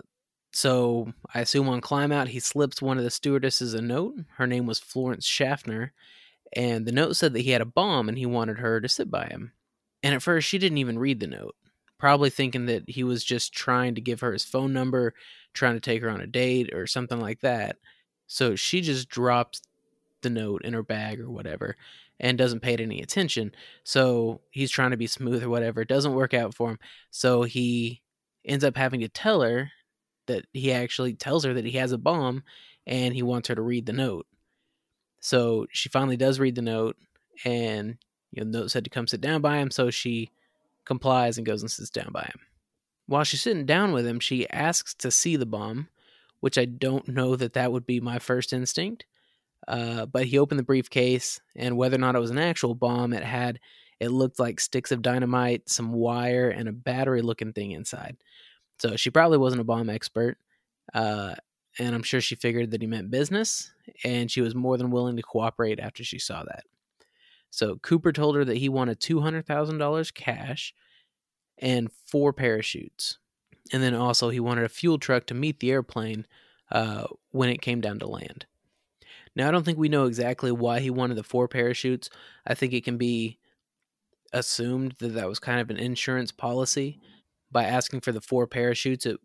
so 0.52 1.12
I 1.34 1.40
assume 1.40 1.68
on 1.68 1.80
climb 1.80 2.12
out, 2.12 2.28
he 2.28 2.40
slips 2.40 2.82
one 2.82 2.98
of 2.98 3.04
the 3.04 3.10
stewardesses 3.10 3.74
a 3.74 3.80
note. 3.80 4.14
Her 4.36 4.46
name 4.46 4.66
was 4.66 4.78
Florence 4.78 5.26
Schaffner, 5.26 5.92
and 6.52 6.86
the 6.86 6.92
note 6.92 7.14
said 7.14 7.32
that 7.34 7.42
he 7.42 7.50
had 7.50 7.60
a 7.60 7.66
bomb 7.66 8.08
and 8.08 8.18
he 8.18 8.26
wanted 8.26 8.58
her 8.58 8.80
to 8.80 8.88
sit 8.88 9.10
by 9.10 9.26
him. 9.26 9.52
And 10.02 10.14
at 10.14 10.22
first, 10.22 10.48
she 10.48 10.58
didn't 10.58 10.78
even 10.78 10.98
read 10.98 11.20
the 11.20 11.26
note, 11.26 11.54
probably 11.98 12.30
thinking 12.30 12.66
that 12.66 12.88
he 12.88 13.04
was 13.04 13.22
just 13.22 13.52
trying 13.52 13.94
to 13.94 14.00
give 14.00 14.20
her 14.20 14.32
his 14.32 14.44
phone 14.44 14.72
number, 14.72 15.14
trying 15.54 15.74
to 15.74 15.80
take 15.80 16.02
her 16.02 16.10
on 16.10 16.20
a 16.20 16.26
date 16.26 16.74
or 16.74 16.86
something 16.86 17.20
like 17.20 17.40
that. 17.40 17.76
So 18.26 18.56
she 18.56 18.80
just 18.80 19.08
drops 19.08 19.62
the 20.22 20.30
note 20.30 20.64
in 20.64 20.72
her 20.72 20.82
bag 20.82 21.20
or 21.20 21.30
whatever 21.30 21.76
and 22.18 22.36
doesn't 22.36 22.60
pay 22.60 22.74
it 22.74 22.80
any 22.80 23.00
attention. 23.00 23.52
So 23.84 24.40
he's 24.50 24.70
trying 24.70 24.90
to 24.90 24.96
be 24.96 25.06
smooth 25.06 25.42
or 25.42 25.48
whatever. 25.48 25.80
It 25.80 25.88
doesn't 25.88 26.14
work 26.14 26.34
out 26.34 26.54
for 26.54 26.70
him. 26.70 26.78
So 27.10 27.42
he 27.42 28.02
ends 28.44 28.64
up 28.64 28.76
having 28.76 29.00
to 29.00 29.08
tell 29.08 29.42
her 29.42 29.70
that 30.30 30.46
he 30.52 30.72
actually 30.72 31.14
tells 31.14 31.44
her 31.44 31.54
that 31.54 31.64
he 31.64 31.72
has 31.72 31.92
a 31.92 31.98
bomb 31.98 32.42
and 32.86 33.14
he 33.14 33.22
wants 33.22 33.48
her 33.48 33.54
to 33.54 33.62
read 33.62 33.86
the 33.86 33.92
note. 33.92 34.26
So 35.20 35.66
she 35.70 35.88
finally 35.88 36.16
does 36.16 36.40
read 36.40 36.54
the 36.54 36.62
note 36.62 36.96
and 37.44 37.98
you 38.32 38.44
know, 38.44 38.50
the 38.50 38.58
note 38.60 38.70
said 38.70 38.84
to 38.84 38.90
come 38.90 39.06
sit 39.06 39.20
down 39.20 39.40
by 39.40 39.58
him, 39.58 39.70
so 39.70 39.90
she 39.90 40.30
complies 40.84 41.36
and 41.36 41.46
goes 41.46 41.62
and 41.62 41.70
sits 41.70 41.90
down 41.90 42.10
by 42.12 42.22
him. 42.22 42.40
While 43.06 43.24
she's 43.24 43.42
sitting 43.42 43.66
down 43.66 43.92
with 43.92 44.06
him, 44.06 44.20
she 44.20 44.48
asks 44.50 44.94
to 44.94 45.10
see 45.10 45.36
the 45.36 45.46
bomb, 45.46 45.88
which 46.40 46.56
I 46.56 46.64
don't 46.64 47.08
know 47.08 47.36
that 47.36 47.54
that 47.54 47.72
would 47.72 47.86
be 47.86 48.00
my 48.00 48.18
first 48.18 48.52
instinct. 48.52 49.04
Uh, 49.66 50.06
but 50.06 50.26
he 50.26 50.38
opened 50.38 50.58
the 50.58 50.64
briefcase, 50.64 51.40
and 51.54 51.76
whether 51.76 51.96
or 51.96 52.00
not 52.00 52.14
it 52.14 52.20
was 52.20 52.30
an 52.30 52.38
actual 52.38 52.74
bomb, 52.74 53.12
it 53.12 53.22
had 53.22 53.60
it 54.00 54.10
looked 54.10 54.38
like 54.38 54.58
sticks 54.58 54.90
of 54.90 55.02
dynamite, 55.02 55.68
some 55.68 55.92
wire, 55.92 56.48
and 56.48 56.68
a 56.68 56.72
battery 56.72 57.20
looking 57.20 57.52
thing 57.52 57.72
inside. 57.72 58.16
So 58.80 58.96
she 58.96 59.10
probably 59.10 59.38
wasn't 59.38 59.60
a 59.60 59.64
bomb 59.64 59.90
expert. 59.90 60.38
Uh, 60.94 61.34
and 61.78 61.94
I'm 61.94 62.02
sure 62.02 62.20
she 62.20 62.34
figured 62.34 62.70
that 62.72 62.80
he 62.80 62.86
meant 62.86 63.10
business, 63.10 63.70
and 64.04 64.30
she 64.30 64.40
was 64.40 64.54
more 64.54 64.76
than 64.76 64.90
willing 64.90 65.16
to 65.16 65.22
cooperate 65.22 65.78
after 65.78 66.02
she 66.02 66.18
saw 66.18 66.42
that. 66.42 66.64
So 67.50 67.76
Cooper 67.76 68.12
told 68.12 68.36
her 68.36 68.44
that 68.44 68.56
he 68.56 68.68
wanted 68.68 69.00
$200,000 69.00 70.14
cash 70.14 70.74
and 71.58 71.90
four 72.06 72.32
parachutes. 72.32 73.18
And 73.72 73.82
then 73.82 73.94
also, 73.94 74.30
he 74.30 74.40
wanted 74.40 74.64
a 74.64 74.68
fuel 74.68 74.98
truck 74.98 75.26
to 75.26 75.34
meet 75.34 75.60
the 75.60 75.70
airplane 75.70 76.26
uh, 76.72 77.06
when 77.30 77.50
it 77.50 77.60
came 77.60 77.80
down 77.80 77.98
to 78.00 78.06
land. 78.06 78.46
Now, 79.36 79.46
I 79.46 79.50
don't 79.52 79.64
think 79.64 79.78
we 79.78 79.88
know 79.88 80.06
exactly 80.06 80.50
why 80.50 80.80
he 80.80 80.90
wanted 80.90 81.16
the 81.16 81.22
four 81.22 81.46
parachutes. 81.46 82.10
I 82.46 82.54
think 82.54 82.72
it 82.72 82.84
can 82.84 82.96
be 82.96 83.38
assumed 84.32 84.94
that 84.98 85.14
that 85.14 85.28
was 85.28 85.38
kind 85.38 85.60
of 85.60 85.70
an 85.70 85.76
insurance 85.76 86.32
policy 86.32 87.00
by 87.50 87.64
asking 87.64 88.00
for 88.00 88.12
the 88.12 88.20
four 88.20 88.46
parachutes, 88.46 89.06
it 89.06 89.18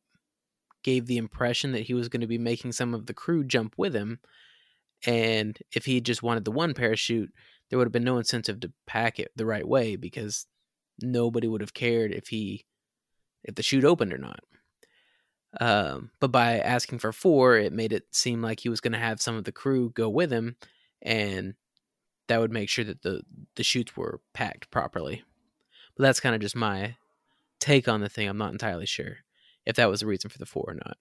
gave 0.83 1.05
the 1.05 1.17
impression 1.17 1.71
that 1.71 1.83
he 1.83 1.93
was 1.93 2.09
going 2.09 2.21
to 2.21 2.27
be 2.27 2.37
making 2.37 2.71
some 2.71 2.93
of 2.93 3.05
the 3.05 3.13
crew 3.13 3.43
jump 3.43 3.75
with 3.77 3.95
him. 3.95 4.19
And 5.05 5.57
if 5.73 5.85
he 5.85 6.01
just 6.01 6.23
wanted 6.23 6.45
the 6.45 6.51
one 6.51 6.73
parachute, 6.73 7.31
there 7.69 7.77
would 7.77 7.87
have 7.87 7.91
been 7.91 8.03
no 8.03 8.17
incentive 8.17 8.59
to 8.61 8.71
pack 8.85 9.19
it 9.19 9.31
the 9.35 9.45
right 9.45 9.67
way 9.67 9.95
because 9.95 10.45
nobody 11.01 11.47
would 11.47 11.61
have 11.61 11.73
cared 11.73 12.11
if 12.11 12.27
he 12.27 12.65
if 13.43 13.55
the 13.55 13.63
chute 13.63 13.83
opened 13.83 14.13
or 14.13 14.17
not. 14.17 14.39
Um, 15.59 16.11
but 16.19 16.31
by 16.31 16.59
asking 16.59 16.99
for 16.99 17.11
four, 17.11 17.57
it 17.57 17.71
made 17.71 17.93
it 17.93 18.03
seem 18.11 18.41
like 18.41 18.59
he 18.59 18.69
was 18.69 18.81
going 18.81 18.91
to 18.91 18.99
have 18.99 19.21
some 19.21 19.35
of 19.35 19.45
the 19.45 19.51
crew 19.51 19.91
go 19.95 20.09
with 20.09 20.31
him, 20.31 20.57
and 21.01 21.53
that 22.27 22.39
would 22.39 22.51
make 22.51 22.69
sure 22.69 22.83
that 22.85 23.01
the 23.03 23.21
the 23.55 23.63
chutes 23.63 23.95
were 23.95 24.19
packed 24.33 24.69
properly. 24.69 25.23
But 25.95 26.03
that's 26.03 26.19
kind 26.19 26.35
of 26.35 26.41
just 26.41 26.55
my 26.55 26.97
take 27.59 27.87
on 27.87 28.01
the 28.01 28.09
thing. 28.09 28.27
I'm 28.27 28.37
not 28.37 28.51
entirely 28.51 28.85
sure 28.85 29.17
if 29.65 29.75
that 29.75 29.89
was 29.89 30.01
the 30.01 30.07
reason 30.07 30.29
for 30.29 30.37
the 30.37 30.45
four 30.45 30.65
or 30.67 30.75
not. 30.75 30.97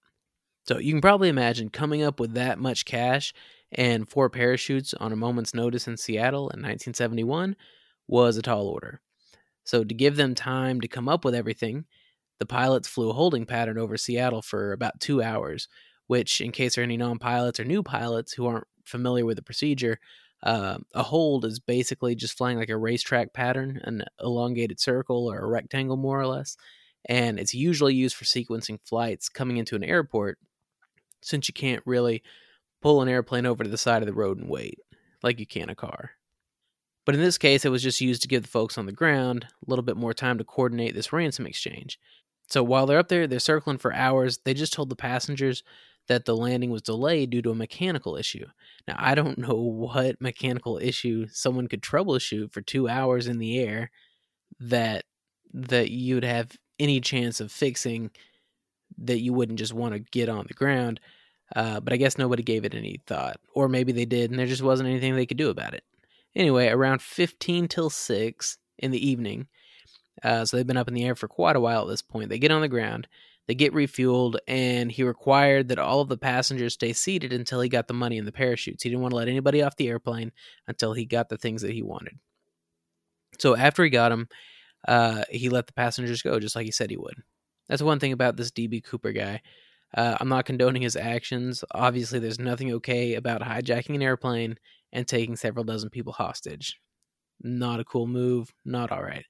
So 0.66 0.78
you 0.78 0.92
can 0.92 1.02
probably 1.02 1.28
imagine 1.28 1.68
coming 1.68 2.02
up 2.02 2.18
with 2.18 2.34
that 2.34 2.58
much 2.58 2.84
cash 2.86 3.34
and 3.72 4.08
four 4.08 4.30
parachutes 4.30 4.94
on 4.94 5.12
a 5.12 5.16
moment's 5.16 5.54
notice 5.54 5.86
in 5.86 5.96
Seattle 5.96 6.48
in 6.50 6.60
1971 6.60 7.56
was 8.06 8.36
a 8.36 8.42
tall 8.42 8.68
order. 8.68 9.00
So 9.64 9.84
to 9.84 9.94
give 9.94 10.16
them 10.16 10.34
time 10.34 10.80
to 10.80 10.88
come 10.88 11.08
up 11.08 11.24
with 11.24 11.34
everything, 11.34 11.84
the 12.38 12.46
pilots 12.46 12.88
flew 12.88 13.10
a 13.10 13.14
holding 13.14 13.46
pattern 13.46 13.78
over 13.78 13.96
Seattle 13.96 14.42
for 14.42 14.72
about 14.72 15.00
two 15.00 15.22
hours, 15.22 15.68
which, 16.06 16.40
in 16.40 16.52
case 16.52 16.74
there 16.74 16.82
are 16.82 16.84
any 16.84 16.96
non 16.96 17.18
pilots 17.18 17.60
or 17.60 17.64
new 17.64 17.82
pilots 17.82 18.32
who 18.32 18.46
aren't 18.46 18.66
familiar 18.84 19.24
with 19.24 19.36
the 19.36 19.42
procedure, 19.42 19.98
uh, 20.44 20.78
a 20.94 21.02
hold 21.02 21.46
is 21.46 21.58
basically 21.58 22.14
just 22.14 22.36
flying 22.36 22.58
like 22.58 22.68
a 22.68 22.76
racetrack 22.76 23.32
pattern, 23.32 23.80
an 23.84 24.04
elongated 24.20 24.78
circle 24.78 25.26
or 25.30 25.38
a 25.38 25.46
rectangle, 25.46 25.96
more 25.96 26.20
or 26.20 26.26
less. 26.26 26.56
And 27.06 27.40
it's 27.40 27.54
usually 27.54 27.94
used 27.94 28.14
for 28.14 28.24
sequencing 28.24 28.78
flights 28.84 29.28
coming 29.28 29.56
into 29.56 29.74
an 29.74 29.84
airport 29.84 30.38
since 31.22 31.48
you 31.48 31.54
can't 31.54 31.82
really 31.86 32.22
pull 32.82 33.00
an 33.00 33.08
airplane 33.08 33.46
over 33.46 33.64
to 33.64 33.70
the 33.70 33.78
side 33.78 34.02
of 34.02 34.06
the 34.06 34.12
road 34.12 34.38
and 34.38 34.50
wait 34.50 34.78
like 35.22 35.40
you 35.40 35.46
can 35.46 35.70
a 35.70 35.74
car. 35.74 36.10
But 37.06 37.14
in 37.14 37.20
this 37.22 37.38
case, 37.38 37.64
it 37.64 37.70
was 37.70 37.82
just 37.82 38.00
used 38.00 38.22
to 38.22 38.28
give 38.28 38.42
the 38.42 38.48
folks 38.48 38.76
on 38.76 38.86
the 38.86 38.92
ground 38.92 39.46
a 39.66 39.70
little 39.70 39.82
bit 39.82 39.96
more 39.96 40.14
time 40.14 40.38
to 40.38 40.44
coordinate 40.44 40.94
this 40.94 41.12
ransom 41.12 41.46
exchange. 41.46 41.98
So 42.48 42.62
while 42.62 42.86
they're 42.86 42.98
up 42.98 43.08
there, 43.08 43.26
they're 43.26 43.38
circling 43.38 43.78
for 43.78 43.94
hours. 43.94 44.38
They 44.44 44.54
just 44.54 44.74
told 44.74 44.90
the 44.90 44.96
passengers 44.96 45.62
that 46.08 46.24
the 46.24 46.36
landing 46.36 46.70
was 46.70 46.82
delayed 46.82 47.30
due 47.30 47.42
to 47.42 47.50
a 47.50 47.54
mechanical 47.54 48.16
issue. 48.16 48.46
Now, 48.86 48.96
I 48.98 49.14
don't 49.14 49.38
know 49.48 49.54
what 49.54 50.20
mechanical 50.20 50.78
issue 50.78 51.26
someone 51.30 51.68
could 51.68 51.82
troubleshoot 51.82 52.52
for 52.52 52.60
2 52.60 52.88
hours 52.88 53.26
in 53.26 53.38
the 53.38 53.58
air 53.58 53.90
that 54.60 55.04
that 55.52 55.90
you'd 55.90 56.24
have 56.24 56.50
any 56.80 57.00
chance 57.00 57.40
of 57.40 57.52
fixing 57.52 58.10
that 58.98 59.20
you 59.20 59.32
wouldn't 59.32 59.58
just 59.58 59.72
want 59.72 59.94
to 59.94 60.00
get 60.00 60.28
on 60.28 60.46
the 60.48 60.54
ground. 60.54 61.00
Uh, 61.54 61.78
but 61.78 61.92
I 61.92 61.96
guess 61.96 62.18
nobody 62.18 62.42
gave 62.42 62.64
it 62.64 62.74
any 62.74 63.00
thought. 63.06 63.38
Or 63.54 63.68
maybe 63.68 63.92
they 63.92 64.04
did 64.04 64.30
and 64.30 64.38
there 64.38 64.46
just 64.46 64.62
wasn't 64.62 64.88
anything 64.88 65.14
they 65.14 65.26
could 65.26 65.36
do 65.36 65.50
about 65.50 65.74
it. 65.74 65.84
Anyway, 66.34 66.66
around 66.68 67.00
15 67.02 67.68
till 67.68 67.90
6 67.90 68.58
in 68.78 68.90
the 68.90 69.08
evening, 69.08 69.46
uh, 70.22 70.44
so 70.44 70.56
they've 70.56 70.66
been 70.66 70.76
up 70.76 70.88
in 70.88 70.94
the 70.94 71.04
air 71.04 71.14
for 71.14 71.28
quite 71.28 71.54
a 71.54 71.60
while 71.60 71.82
at 71.82 71.88
this 71.88 72.02
point, 72.02 72.28
they 72.28 72.38
get 72.38 72.50
on 72.50 72.60
the 72.60 72.68
ground, 72.68 73.06
they 73.46 73.54
get 73.54 73.74
refueled, 73.74 74.36
and 74.48 74.90
he 74.90 75.02
required 75.02 75.68
that 75.68 75.78
all 75.78 76.00
of 76.00 76.08
the 76.08 76.16
passengers 76.16 76.74
stay 76.74 76.92
seated 76.92 77.32
until 77.32 77.60
he 77.60 77.68
got 77.68 77.88
the 77.88 77.94
money 77.94 78.18
and 78.18 78.26
the 78.26 78.32
parachutes. 78.32 78.82
He 78.82 78.88
didn't 78.88 79.02
want 79.02 79.12
to 79.12 79.16
let 79.16 79.28
anybody 79.28 79.62
off 79.62 79.76
the 79.76 79.88
airplane 79.88 80.32
until 80.66 80.94
he 80.94 81.04
got 81.04 81.28
the 81.28 81.36
things 81.36 81.62
that 81.62 81.72
he 81.72 81.82
wanted. 81.82 82.18
So 83.38 83.56
after 83.56 83.84
he 83.84 83.90
got 83.90 84.10
them, 84.10 84.28
uh, 84.86 85.24
he 85.30 85.48
let 85.48 85.66
the 85.66 85.72
passengers 85.72 86.22
go 86.22 86.38
just 86.38 86.56
like 86.56 86.66
he 86.66 86.72
said 86.72 86.90
he 86.90 86.96
would. 86.96 87.22
That's 87.68 87.82
one 87.82 87.98
thing 87.98 88.12
about 88.12 88.36
this 88.36 88.50
DB 88.50 88.84
Cooper 88.84 89.12
guy. 89.12 89.40
Uh, 89.96 90.16
I'm 90.20 90.28
not 90.28 90.44
condoning 90.44 90.82
his 90.82 90.96
actions. 90.96 91.64
Obviously, 91.72 92.18
there's 92.18 92.38
nothing 92.40 92.72
okay 92.74 93.14
about 93.14 93.42
hijacking 93.42 93.94
an 93.94 94.02
airplane 94.02 94.56
and 94.92 95.06
taking 95.06 95.36
several 95.36 95.64
dozen 95.64 95.90
people 95.90 96.12
hostage. 96.12 96.78
Not 97.42 97.80
a 97.80 97.84
cool 97.84 98.06
move, 98.06 98.52
not 98.64 98.90
all 98.90 99.02
right. 99.02 99.24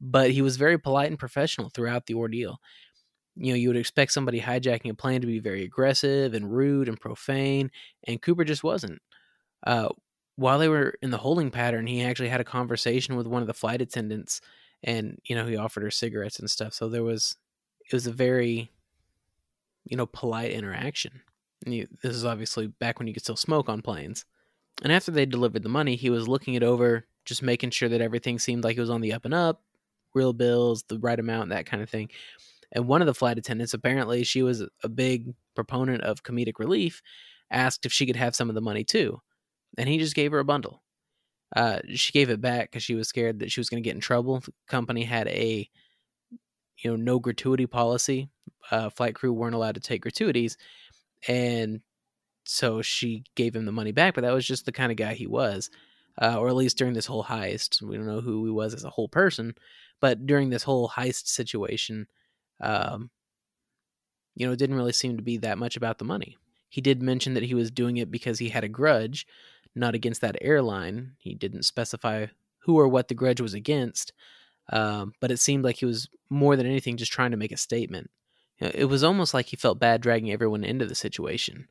But 0.00 0.30
he 0.32 0.42
was 0.42 0.56
very 0.56 0.78
polite 0.78 1.10
and 1.10 1.18
professional 1.18 1.70
throughout 1.70 2.06
the 2.06 2.14
ordeal. 2.14 2.58
You 3.36 3.52
know, 3.52 3.56
you 3.56 3.68
would 3.68 3.76
expect 3.76 4.12
somebody 4.12 4.40
hijacking 4.40 4.90
a 4.90 4.94
plane 4.94 5.20
to 5.20 5.26
be 5.26 5.38
very 5.38 5.64
aggressive 5.64 6.34
and 6.34 6.52
rude 6.52 6.88
and 6.88 7.00
profane, 7.00 7.70
and 8.04 8.20
Cooper 8.20 8.44
just 8.44 8.64
wasn't. 8.64 9.00
Uh, 9.66 9.88
while 10.36 10.58
they 10.58 10.68
were 10.68 10.94
in 11.02 11.10
the 11.10 11.18
holding 11.18 11.50
pattern, 11.50 11.86
he 11.86 12.02
actually 12.02 12.28
had 12.28 12.40
a 12.40 12.44
conversation 12.44 13.16
with 13.16 13.26
one 13.26 13.42
of 13.42 13.48
the 13.48 13.54
flight 13.54 13.80
attendants, 13.80 14.40
and 14.82 15.18
you 15.24 15.36
know, 15.36 15.46
he 15.46 15.56
offered 15.56 15.82
her 15.82 15.90
cigarettes 15.90 16.38
and 16.38 16.50
stuff. 16.50 16.74
So 16.74 16.88
there 16.88 17.04
was, 17.04 17.36
it 17.86 17.94
was 17.94 18.06
a 18.06 18.12
very, 18.12 18.70
you 19.84 19.96
know, 19.96 20.06
polite 20.06 20.50
interaction. 20.50 21.20
You, 21.64 21.86
this 22.02 22.16
is 22.16 22.24
obviously 22.24 22.66
back 22.66 22.98
when 22.98 23.06
you 23.06 23.14
could 23.14 23.22
still 23.22 23.36
smoke 23.36 23.68
on 23.68 23.82
planes. 23.82 24.24
And 24.82 24.92
after 24.92 25.10
they 25.10 25.26
delivered 25.26 25.62
the 25.62 25.68
money, 25.68 25.96
he 25.96 26.10
was 26.10 26.28
looking 26.28 26.54
it 26.54 26.62
over, 26.62 27.06
just 27.24 27.42
making 27.42 27.70
sure 27.70 27.88
that 27.88 28.00
everything 28.00 28.38
seemed 28.38 28.64
like 28.64 28.76
it 28.76 28.80
was 28.80 28.90
on 28.90 29.00
the 29.00 29.12
up 29.12 29.24
and 29.24 29.34
up, 29.34 29.62
real 30.14 30.32
bills, 30.32 30.82
the 30.88 30.98
right 30.98 31.18
amount, 31.18 31.50
that 31.50 31.66
kind 31.66 31.82
of 31.82 31.88
thing. 31.88 32.08
And 32.72 32.86
one 32.86 33.02
of 33.02 33.06
the 33.06 33.14
flight 33.14 33.38
attendants, 33.38 33.74
apparently, 33.74 34.24
she 34.24 34.42
was 34.42 34.62
a 34.82 34.88
big 34.88 35.34
proponent 35.54 36.02
of 36.02 36.22
comedic 36.22 36.58
relief, 36.58 37.02
asked 37.50 37.84
if 37.84 37.92
she 37.92 38.06
could 38.06 38.16
have 38.16 38.34
some 38.34 38.48
of 38.48 38.54
the 38.54 38.60
money 38.60 38.82
too. 38.82 39.20
And 39.78 39.88
he 39.88 39.98
just 39.98 40.14
gave 40.14 40.32
her 40.32 40.38
a 40.38 40.44
bundle. 40.44 40.82
Uh, 41.54 41.80
she 41.94 42.12
gave 42.12 42.30
it 42.30 42.40
back 42.40 42.70
because 42.70 42.82
she 42.82 42.94
was 42.94 43.08
scared 43.08 43.40
that 43.40 43.52
she 43.52 43.60
was 43.60 43.68
going 43.68 43.82
to 43.82 43.86
get 43.86 43.94
in 43.94 44.00
trouble. 44.00 44.40
The 44.40 44.52
company 44.68 45.04
had 45.04 45.28
a, 45.28 45.68
you 46.78 46.90
know, 46.90 46.96
no 46.96 47.18
gratuity 47.18 47.66
policy. 47.66 48.30
Uh, 48.70 48.88
flight 48.88 49.14
crew 49.14 49.32
weren't 49.32 49.54
allowed 49.54 49.74
to 49.74 49.80
take 49.80 50.02
gratuities, 50.02 50.56
and 51.28 51.80
so 52.44 52.80
she 52.80 53.24
gave 53.34 53.54
him 53.54 53.66
the 53.66 53.72
money 53.72 53.92
back. 53.92 54.14
But 54.14 54.22
that 54.22 54.32
was 54.32 54.46
just 54.46 54.64
the 54.64 54.72
kind 54.72 54.90
of 54.90 54.96
guy 54.96 55.14
he 55.14 55.26
was, 55.26 55.68
uh, 56.20 56.38
or 56.38 56.48
at 56.48 56.56
least 56.56 56.78
during 56.78 56.94
this 56.94 57.06
whole 57.06 57.24
heist. 57.24 57.82
We 57.82 57.96
don't 57.96 58.06
know 58.06 58.20
who 58.20 58.44
he 58.46 58.50
was 58.50 58.72
as 58.72 58.84
a 58.84 58.90
whole 58.90 59.08
person, 59.08 59.54
but 60.00 60.26
during 60.26 60.48
this 60.48 60.62
whole 60.62 60.88
heist 60.88 61.26
situation, 61.26 62.06
um, 62.62 63.10
you 64.34 64.46
know, 64.46 64.52
it 64.52 64.58
didn't 64.58 64.76
really 64.76 64.92
seem 64.92 65.16
to 65.16 65.22
be 65.22 65.36
that 65.38 65.58
much 65.58 65.76
about 65.76 65.98
the 65.98 66.04
money. 66.04 66.36
He 66.68 66.80
did 66.80 67.02
mention 67.02 67.34
that 67.34 67.42
he 67.42 67.54
was 67.54 67.70
doing 67.70 67.98
it 67.98 68.10
because 68.10 68.38
he 68.38 68.48
had 68.48 68.64
a 68.64 68.68
grudge, 68.68 69.26
not 69.74 69.94
against 69.94 70.22
that 70.22 70.38
airline. 70.40 71.12
He 71.18 71.34
didn't 71.34 71.64
specify 71.64 72.26
who 72.60 72.78
or 72.78 72.88
what 72.88 73.08
the 73.08 73.14
grudge 73.14 73.40
was 73.40 73.54
against, 73.54 74.12
um, 74.70 75.12
but 75.20 75.30
it 75.30 75.38
seemed 75.38 75.64
like 75.64 75.76
he 75.76 75.86
was 75.86 76.08
more 76.30 76.56
than 76.56 76.66
anything 76.66 76.96
just 76.96 77.12
trying 77.12 77.32
to 77.32 77.36
make 77.36 77.52
a 77.52 77.56
statement. 77.56 78.10
It 78.58 78.84
was 78.84 79.02
almost 79.02 79.34
like 79.34 79.46
he 79.46 79.56
felt 79.56 79.80
bad 79.80 80.00
dragging 80.00 80.30
everyone 80.30 80.62
into 80.62 80.86
the 80.86 80.94
situation. 80.94 81.68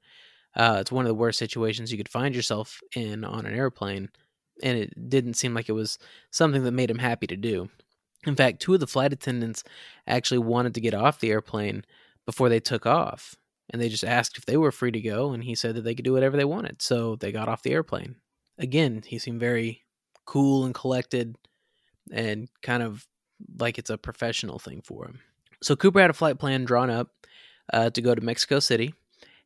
Uh, 0.56 0.80
it's 0.82 0.92
one 0.92 1.06
of 1.06 1.10
the 1.10 1.16
worst 1.16 1.40
situations 1.40 1.92
you 1.92 1.98
could 1.98 2.10
find 2.10 2.36
yourself 2.36 2.82
in 2.94 3.24
on 3.24 3.46
an 3.46 3.56
airplane, 3.56 4.10
and 4.62 4.78
it 4.78 5.10
didn't 5.10 5.36
seem 5.36 5.54
like 5.54 5.70
it 5.70 5.74
was 5.74 5.98
something 6.32 6.64
that 6.64 6.72
made 6.74 6.92
him 6.92 7.00
happy 7.00 7.28
to 7.28 7.38
do. 7.38 7.70
In 8.26 8.36
fact, 8.36 8.62
two 8.62 8.74
of 8.74 8.80
the 8.80 8.88
flight 8.88 9.14
attendants 9.14 9.64
actually 10.08 10.38
wanted 10.40 10.74
to 10.76 10.82
get 10.82 10.94
off 10.94 11.20
the 11.20 11.32
airplane 11.32 11.86
before 12.26 12.50
they 12.50 12.60
took 12.60 12.86
off, 12.86 13.36
and 13.70 13.82
they 13.82 13.90
just 13.90 14.04
asked 14.04 14.38
if 14.38 14.46
they 14.46 14.58
were 14.58 14.72
free 14.72 14.92
to 14.92 15.02
go, 15.02 15.32
and 15.32 15.44
he 15.44 15.56
said 15.56 15.76
that 15.76 15.82
they 15.82 15.96
could 15.96 16.06
do 16.06 16.14
whatever 16.14 16.38
they 16.38 16.46
wanted. 16.46 16.82
So 16.82 17.16
they 17.16 17.32
got 17.32 17.50
off 17.50 17.64
the 17.64 17.74
airplane. 17.74 18.18
Again, 18.58 19.02
he 19.06 19.18
seemed 19.18 19.40
very 19.40 19.84
cool 20.26 20.66
and 20.66 20.76
collected 20.76 21.36
and 22.12 22.48
kind 22.62 22.84
of 22.84 23.08
like 23.60 23.80
it's 23.80 23.90
a 23.90 23.98
professional 23.98 24.60
thing 24.60 24.82
for 24.84 25.06
him. 25.06 25.20
So 25.64 25.76
Cooper 25.76 26.02
had 26.02 26.10
a 26.10 26.14
flight 26.14 26.38
plan 26.38 26.64
drawn 26.66 26.90
up 26.90 27.10
uh, 27.74 27.90
to 27.90 28.02
go 28.02 28.14
to 28.14 28.22
Mexico 28.22 28.60
City 28.60 28.94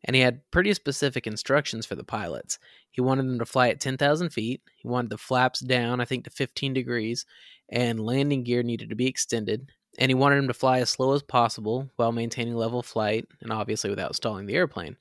and 0.06 0.16
he 0.16 0.22
had 0.22 0.40
pretty 0.52 0.74
specific 0.74 1.28
instructions 1.28 1.86
for 1.86 1.96
the 1.96 2.04
pilots. 2.04 2.60
He 2.92 3.02
wanted 3.02 3.24
them 3.24 3.40
to 3.40 3.46
fly 3.46 3.70
at 3.70 3.80
10,000 3.80 4.30
feet. 4.30 4.62
He 4.78 4.88
wanted 4.88 5.10
the 5.10 5.18
flaps 5.18 5.60
down, 5.60 6.00
I 6.00 6.06
think, 6.06 6.24
to 6.24 6.30
15 6.30 6.74
degrees, 6.74 7.26
and 7.70 8.00
landing 8.00 8.44
gear 8.44 8.64
needed 8.64 8.90
to 8.90 8.96
be 8.96 9.08
extended. 9.08 9.72
And 9.98 10.10
he 10.10 10.16
wanted 10.16 10.38
them 10.38 10.48
to 10.48 10.54
fly 10.54 10.80
as 10.80 10.90
slow 10.90 11.14
as 11.14 11.24
possible 11.24 11.90
while 11.96 12.12
maintaining 12.12 12.56
level 12.56 12.84
flight 12.84 13.26
and 13.42 13.52
obviously 13.52 13.90
without 13.90 14.16
stalling 14.16 14.46
the 14.46 14.56
airplane. 14.56 14.98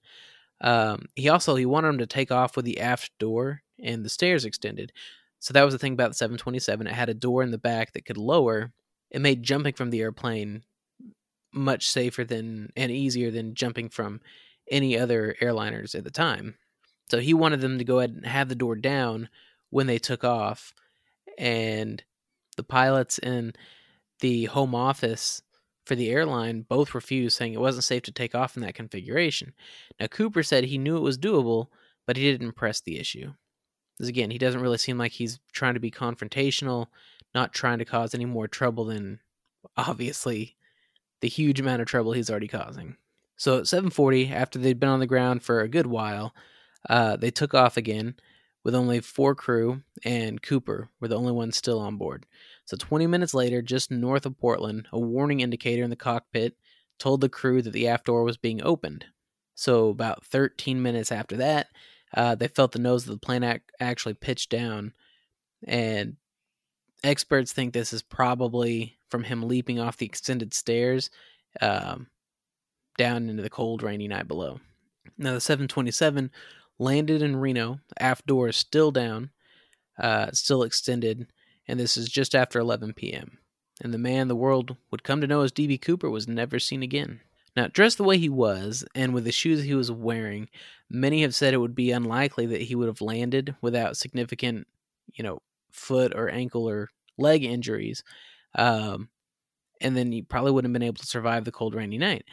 Um, 0.61 1.07
he 1.15 1.29
also 1.29 1.57
he 1.57 1.67
wanted 1.67 1.89
them 1.89 1.99
to 1.99 2.07
take 2.07 2.31
off 2.31 2.57
with 2.57 2.65
the 2.65 2.81
aft 2.81 3.11
door 3.19 3.63
and 3.83 4.05
the 4.05 4.09
stairs 4.09 4.45
extended. 4.45 4.93
So 5.41 5.53
that 5.53 5.65
was 5.65 5.75
the 5.75 5.79
thing 5.79 5.93
about 5.93 6.11
the 6.11 6.15
727. 6.15 6.87
It 6.87 6.95
had 6.95 7.11
a 7.11 7.15
door 7.15 7.43
in 7.43 7.51
the 7.51 7.59
back 7.59 7.93
that 7.93 8.07
could 8.07 8.17
lower. 8.17 8.73
It 9.11 9.21
made 9.21 9.43
jumping 9.43 9.75
from 9.75 9.91
the 9.91 10.01
airplane 10.01 10.63
much 11.53 11.89
safer 11.89 12.25
than 12.25 12.73
and 12.77 12.91
easier 12.91 13.31
than 13.31 13.55
jumping 13.55 13.89
from 13.89 14.21
any 14.71 14.99
other 14.99 15.37
airliners 15.41 15.95
at 15.95 16.05
the 16.05 16.11
time. 16.11 16.57
So 17.11 17.21
he 17.21 17.35
wanted 17.35 17.61
them 17.61 17.79
to 17.79 17.85
go 17.85 17.99
ahead 17.99 18.11
and 18.11 18.27
have 18.27 18.49
the 18.49 18.55
door 18.55 18.77
down 18.77 19.29
when 19.71 19.87
they 19.87 19.99
took 19.99 20.25
off. 20.25 20.73
And 21.37 22.03
the 22.57 22.63
pilots 22.63 23.19
and 23.19 23.57
the 24.21 24.45
home 24.47 24.75
office 24.75 25.43
for 25.85 25.95
the 25.95 26.11
airline 26.11 26.63
both 26.63 26.95
refused, 26.95 27.37
saying 27.37 27.53
it 27.53 27.61
wasn't 27.61 27.85
safe 27.85 28.03
to 28.05 28.13
take 28.13 28.35
off 28.35 28.57
in 28.57 28.63
that 28.63 28.75
configuration. 28.75 29.53
Now, 30.01 30.07
Cooper 30.07 30.43
said 30.43 30.65
he 30.65 30.79
knew 30.79 30.97
it 30.97 31.01
was 31.01 31.19
doable, 31.19 31.67
but 32.07 32.17
he 32.17 32.31
didn't 32.31 32.53
press 32.53 32.81
the 32.81 32.99
issue. 32.99 33.33
Because 33.97 34.09
again, 34.09 34.31
he 34.31 34.39
doesn't 34.39 34.61
really 34.61 34.79
seem 34.79 34.99
like 34.99 35.13
he's 35.13 35.41
trying 35.53 35.75
to 35.75 35.81
be 35.81 35.91
confrontational, 35.91 36.87
not 37.35 37.53
trying 37.53 37.79
to 37.79 37.85
cause 37.85 38.15
any 38.15 38.25
more 38.25 38.49
trouble 38.49 38.87
than 38.87 39.21
obviously 39.77 40.57
the 41.21 41.29
huge 41.29 41.61
amount 41.61 41.83
of 41.83 41.89
trouble 41.89 42.13
he's 42.13 42.31
already 42.31 42.49
causing. 42.49 42.97
So 43.37 43.59
at 43.59 43.67
7:40, 43.67 44.31
after 44.33 44.59
they'd 44.59 44.81
been 44.81 44.89
on 44.89 45.01
the 45.01 45.07
ground 45.07 45.43
for 45.43 45.61
a 45.61 45.69
good 45.69 45.87
while, 45.87 46.35
uh, 46.89 47.17
they 47.17 47.31
took 47.31 47.55
off 47.55 47.77
again 47.77 48.17
with 48.65 48.75
only 48.75 49.01
four 49.01 49.35
crew, 49.35 49.83
and 50.05 50.43
Cooper 50.43 50.89
were 51.01 51.09
the 51.09 51.19
only 51.19 51.33
ones 51.33 51.57
still 51.57 51.79
on 51.79 51.97
board. 51.97 52.27
So 52.65 52.77
20 52.77 53.07
minutes 53.07 53.35
later, 53.35 53.61
just 53.61 53.91
north 53.91 54.25
of 54.25 54.39
Portland, 54.39 54.89
a 54.93 54.99
warning 54.99 55.41
indicator 55.41 55.83
in 55.83 55.91
the 55.91 55.97
cockpit 55.97 56.57
told 56.99 57.21
the 57.21 57.29
crew 57.29 57.61
that 57.61 57.73
the 57.73 57.89
aft 57.89 58.07
door 58.07 58.25
was 58.25 58.39
being 58.39 58.63
opened. 58.63 59.07
So 59.55 59.89
about 59.91 60.25
13 60.25 60.83
minutes 60.83 61.13
after 61.13 61.37
that, 61.37 61.69
uh, 62.15 62.35
they 62.35 62.49
felt 62.49 62.73
the 62.73 62.79
nose 62.79 63.05
of 63.05 63.13
the 63.13 63.19
plane 63.19 63.43
ac- 63.43 63.61
actually 63.81 64.15
pitch 64.15 64.49
down, 64.49 64.95
and 65.67 66.17
experts 67.03 67.53
think 67.53 67.73
this 67.73 67.93
is 67.93 68.03
probably 68.03 68.97
from 69.09 69.25
him 69.25 69.43
leaping 69.43 69.79
off 69.79 69.97
the 69.97 70.07
extended 70.07 70.55
stairs. 70.55 71.11
Um, 71.61 72.09
down 72.97 73.29
into 73.29 73.43
the 73.43 73.51
cold, 73.51 73.83
rainy 73.83 74.09
night 74.09 74.29
below. 74.29 74.61
Now, 75.19 75.35
the 75.35 75.41
727 75.41 76.31
landed 76.79 77.23
in 77.23 77.37
Reno, 77.37 77.81
aft 77.99 78.27
door 78.27 78.49
is 78.49 78.57
still 78.57 78.91
down, 78.91 79.31
uh, 79.99 80.31
still 80.33 80.63
extended, 80.63 81.27
and 81.69 81.79
this 81.79 81.97
is 81.97 82.09
just 82.09 82.35
after 82.35 82.59
11 82.59 82.95
p.m. 82.95 83.39
and 83.81 83.95
the 83.95 83.99
man 83.99 84.29
the 84.29 84.37
world 84.37 84.77
would 84.91 85.05
come 85.05 85.21
to 85.21 85.27
know 85.27 85.43
as 85.43 85.53
D.B. 85.53 85.79
Cooper 85.79 86.11
was 86.11 86.29
never 86.29 86.59
seen 86.59 86.83
again. 86.83 87.21
Now, 87.57 87.69
dressed 87.69 87.99
the 87.99 88.05
way 88.05 88.19
he 88.19 88.29
was, 88.29 88.85
and 88.95 89.15
with 89.15 89.25
the 89.25 89.33
shoes 89.33 89.63
he 89.63 89.75
was 89.75 89.91
wearing, 89.91 90.49
many 90.91 91.23
have 91.23 91.35
said 91.35 91.55
it 91.55 91.59
would 91.59 91.75
be 91.75 91.93
unlikely 91.93 92.47
that 92.47 92.63
he 92.63 92.75
would 92.75 92.89
have 92.89 93.01
landed 93.01 93.55
without 93.61 93.97
significant, 93.97 94.67
you 95.15 95.23
know, 95.23 95.41
foot 95.71 96.13
or 96.17 96.29
ankle 96.29 96.69
or 96.69 96.89
leg 97.17 97.45
injuries. 97.45 98.03
Um, 98.57 99.09
and 99.81 99.97
then 99.97 100.11
he 100.11 100.23
probably 100.23 100.51
wouldn't 100.51 100.71
have 100.71 100.73
been 100.73 100.87
able 100.87 101.01
to 101.01 101.07
survive 101.07 101.45
the 101.45 101.53
cold, 101.53 101.75
rainy 101.75 101.99
night. 101.99 102.25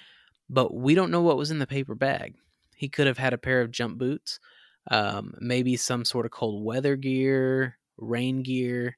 But 0.52 0.74
we 0.76 0.96
don't 0.96 1.12
know 1.12 1.22
what 1.22 1.38
was 1.38 1.50
in 1.50 1.60
the 1.60 1.66
paper 1.66 1.96
bag. 1.96 2.36
He 2.76 2.90
could 2.90 3.08
have 3.08 3.18
had 3.18 3.34
a 3.34 3.38
pair 3.38 3.62
of 3.62 3.72
jump 3.72 3.98
boots, 3.98 4.40
um, 4.92 5.34
maybe 5.40 5.78
some 5.78 6.04
sort 6.04 6.26
of 6.26 6.32
cold 6.32 6.66
weather 6.66 6.98
gear, 6.98 7.78
rain 7.98 8.44
gear, 8.44 8.98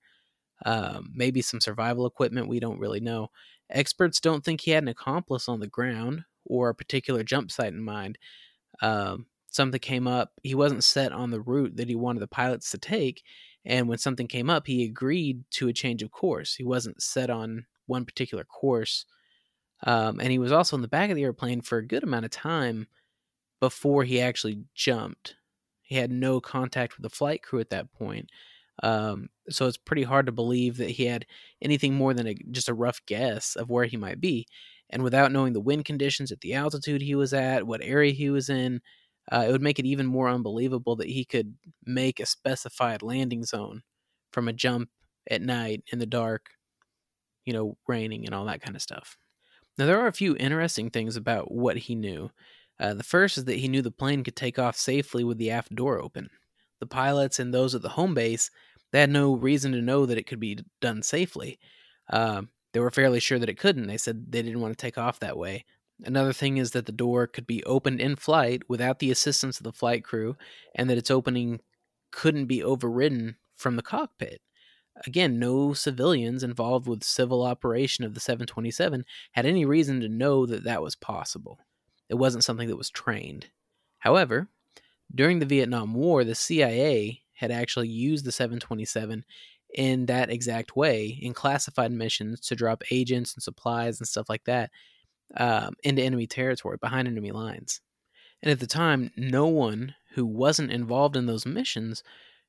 um, 0.65 1.11
maybe 1.13 1.43
some 1.43 1.61
survival 1.61 2.07
equipment. 2.07 2.47
We 2.47 2.59
don't 2.59 2.79
really 2.79 3.01
know. 3.01 3.29
Experts 3.69 4.19
don't 4.19 4.43
think 4.43 4.61
he 4.61 4.71
had 4.71 4.83
an 4.83 4.89
accomplice 4.89 5.47
on 5.47 5.59
the 5.59 5.67
ground 5.67 6.23
or 6.45 6.69
a 6.69 6.75
particular 6.75 7.23
jump 7.23 7.51
site 7.51 7.73
in 7.73 7.83
mind. 7.83 8.17
Um, 8.81 9.27
something 9.51 9.79
came 9.79 10.07
up. 10.07 10.31
He 10.41 10.55
wasn't 10.55 10.83
set 10.83 11.11
on 11.11 11.29
the 11.29 11.41
route 11.41 11.75
that 11.77 11.87
he 11.87 11.95
wanted 11.95 12.21
the 12.21 12.27
pilots 12.27 12.71
to 12.71 12.79
take. 12.79 13.23
And 13.63 13.87
when 13.87 13.99
something 13.99 14.27
came 14.27 14.49
up, 14.49 14.65
he 14.65 14.83
agreed 14.83 15.43
to 15.51 15.67
a 15.67 15.73
change 15.73 16.01
of 16.01 16.09
course. 16.11 16.55
He 16.55 16.63
wasn't 16.63 17.01
set 17.03 17.29
on 17.29 17.65
one 17.85 18.05
particular 18.05 18.43
course. 18.43 19.05
Um, 19.83 20.19
and 20.19 20.31
he 20.31 20.39
was 20.39 20.51
also 20.51 20.75
in 20.75 20.81
the 20.81 20.87
back 20.87 21.09
of 21.09 21.15
the 21.15 21.23
airplane 21.23 21.61
for 21.61 21.77
a 21.77 21.85
good 21.85 22.03
amount 22.03 22.25
of 22.25 22.31
time 22.31 22.87
before 23.59 24.03
he 24.03 24.21
actually 24.21 24.59
jumped. 24.75 25.35
He 25.81 25.95
had 25.95 26.11
no 26.11 26.39
contact 26.39 26.97
with 26.97 27.03
the 27.03 27.15
flight 27.15 27.43
crew 27.43 27.59
at 27.59 27.69
that 27.71 27.91
point. 27.93 28.29
Um, 28.81 29.29
so 29.49 29.67
it's 29.67 29.77
pretty 29.77 30.03
hard 30.03 30.25
to 30.25 30.31
believe 30.31 30.77
that 30.77 30.89
he 30.89 31.05
had 31.05 31.25
anything 31.61 31.93
more 31.93 32.13
than 32.13 32.27
a, 32.27 32.35
just 32.51 32.69
a 32.69 32.73
rough 32.73 33.01
guess 33.05 33.55
of 33.55 33.69
where 33.69 33.85
he 33.85 33.97
might 33.97 34.19
be. 34.19 34.47
And 34.89 35.03
without 35.03 35.31
knowing 35.31 35.53
the 35.53 35.61
wind 35.61 35.85
conditions 35.85 36.31
at 36.31 36.41
the 36.41 36.53
altitude 36.53 37.01
he 37.01 37.15
was 37.15 37.33
at, 37.33 37.67
what 37.67 37.81
area 37.83 38.11
he 38.11 38.29
was 38.29 38.49
in, 38.49 38.81
uh, 39.31 39.45
it 39.47 39.51
would 39.51 39.61
make 39.61 39.79
it 39.79 39.85
even 39.85 40.05
more 40.05 40.29
unbelievable 40.29 40.95
that 40.97 41.09
he 41.09 41.25
could 41.25 41.55
make 41.85 42.19
a 42.19 42.25
specified 42.25 43.01
landing 43.01 43.43
zone 43.43 43.83
from 44.31 44.47
a 44.47 44.53
jump 44.53 44.89
at 45.29 45.41
night 45.41 45.83
in 45.91 45.99
the 45.99 46.05
dark, 46.05 46.47
you 47.45 47.53
know, 47.53 47.77
raining 47.87 48.25
and 48.25 48.35
all 48.35 48.45
that 48.45 48.61
kind 48.61 48.75
of 48.75 48.81
stuff. 48.81 49.17
Now, 49.77 49.85
there 49.85 49.99
are 49.99 50.07
a 50.07 50.13
few 50.13 50.35
interesting 50.37 50.89
things 50.89 51.15
about 51.15 51.51
what 51.51 51.77
he 51.77 51.95
knew. 51.95 52.29
Uh, 52.79 52.93
the 52.93 53.03
first 53.03 53.37
is 53.37 53.45
that 53.45 53.57
he 53.57 53.67
knew 53.67 53.81
the 53.81 53.91
plane 53.91 54.23
could 54.23 54.35
take 54.35 54.59
off 54.59 54.75
safely 54.75 55.23
with 55.23 55.37
the 55.37 55.51
aft 55.51 55.73
door 55.75 55.99
open. 55.99 56.29
The 56.79 56.87
pilots 56.87 57.39
and 57.39 57.53
those 57.53 57.73
at 57.73 57.81
the 57.81 57.89
home 57.89 58.13
base, 58.13 58.51
they 58.91 58.99
had 58.99 59.09
no 59.09 59.33
reason 59.33 59.71
to 59.71 59.81
know 59.81 60.05
that 60.05 60.17
it 60.17 60.27
could 60.27 60.39
be 60.39 60.59
done 60.81 61.01
safely. 61.01 61.59
Uh, 62.09 62.43
they 62.73 62.79
were 62.79 62.91
fairly 62.91 63.19
sure 63.19 63.39
that 63.39 63.49
it 63.49 63.59
couldn't. 63.59 63.87
They 63.87 63.97
said 63.97 64.31
they 64.31 64.41
didn't 64.41 64.59
want 64.59 64.77
to 64.77 64.81
take 64.81 64.97
off 64.97 65.19
that 65.19 65.37
way. 65.37 65.65
Another 66.03 66.33
thing 66.33 66.57
is 66.57 66.71
that 66.71 66.85
the 66.85 66.91
door 66.91 67.27
could 67.27 67.47
be 67.47 67.63
opened 67.63 68.01
in 68.01 68.15
flight 68.15 68.63
without 68.67 68.99
the 68.99 69.11
assistance 69.11 69.57
of 69.57 69.63
the 69.63 69.71
flight 69.71 70.03
crew, 70.03 70.35
and 70.75 70.89
that 70.89 70.97
its 70.97 71.11
opening 71.11 71.61
couldn't 72.11 72.45
be 72.45 72.63
overridden 72.63 73.37
from 73.55 73.75
the 73.75 73.83
cockpit. 73.83 74.41
Again, 75.07 75.39
no 75.39 75.73
civilians 75.73 76.43
involved 76.43 76.87
with 76.87 77.03
civil 77.03 77.43
operation 77.43 78.05
of 78.05 78.13
the 78.13 78.19
727 78.19 79.05
had 79.31 79.45
any 79.45 79.65
reason 79.65 79.99
to 80.01 80.09
know 80.09 80.45
that 80.45 80.63
that 80.63 80.81
was 80.81 80.95
possible. 80.95 81.59
It 82.09 82.15
wasn't 82.15 82.43
something 82.43 82.67
that 82.67 82.77
was 82.77 82.89
trained. 82.89 83.47
However, 83.99 84.49
during 85.13 85.39
the 85.39 85.45
Vietnam 85.45 85.93
War, 85.93 86.23
the 86.23 86.35
CIA 86.35 87.21
had 87.33 87.51
actually 87.51 87.87
used 87.87 88.25
the 88.25 88.31
727 88.31 89.25
in 89.73 90.05
that 90.05 90.29
exact 90.29 90.75
way 90.75 91.17
in 91.21 91.33
classified 91.33 91.91
missions 91.91 92.39
to 92.41 92.55
drop 92.55 92.83
agents 92.91 93.33
and 93.33 93.41
supplies 93.41 93.99
and 93.99 94.07
stuff 94.07 94.29
like 94.29 94.43
that 94.45 94.69
um, 95.37 95.73
into 95.83 96.03
enemy 96.03 96.27
territory 96.27 96.77
behind 96.79 97.07
enemy 97.07 97.31
lines. 97.31 97.81
And 98.43 98.51
at 98.51 98.59
the 98.59 98.67
time, 98.67 99.11
no 99.17 99.47
one 99.47 99.95
who 100.13 100.25
wasn't 100.25 100.71
involved 100.71 101.15
in 101.15 101.25
those 101.25 101.45
missions 101.45 102.03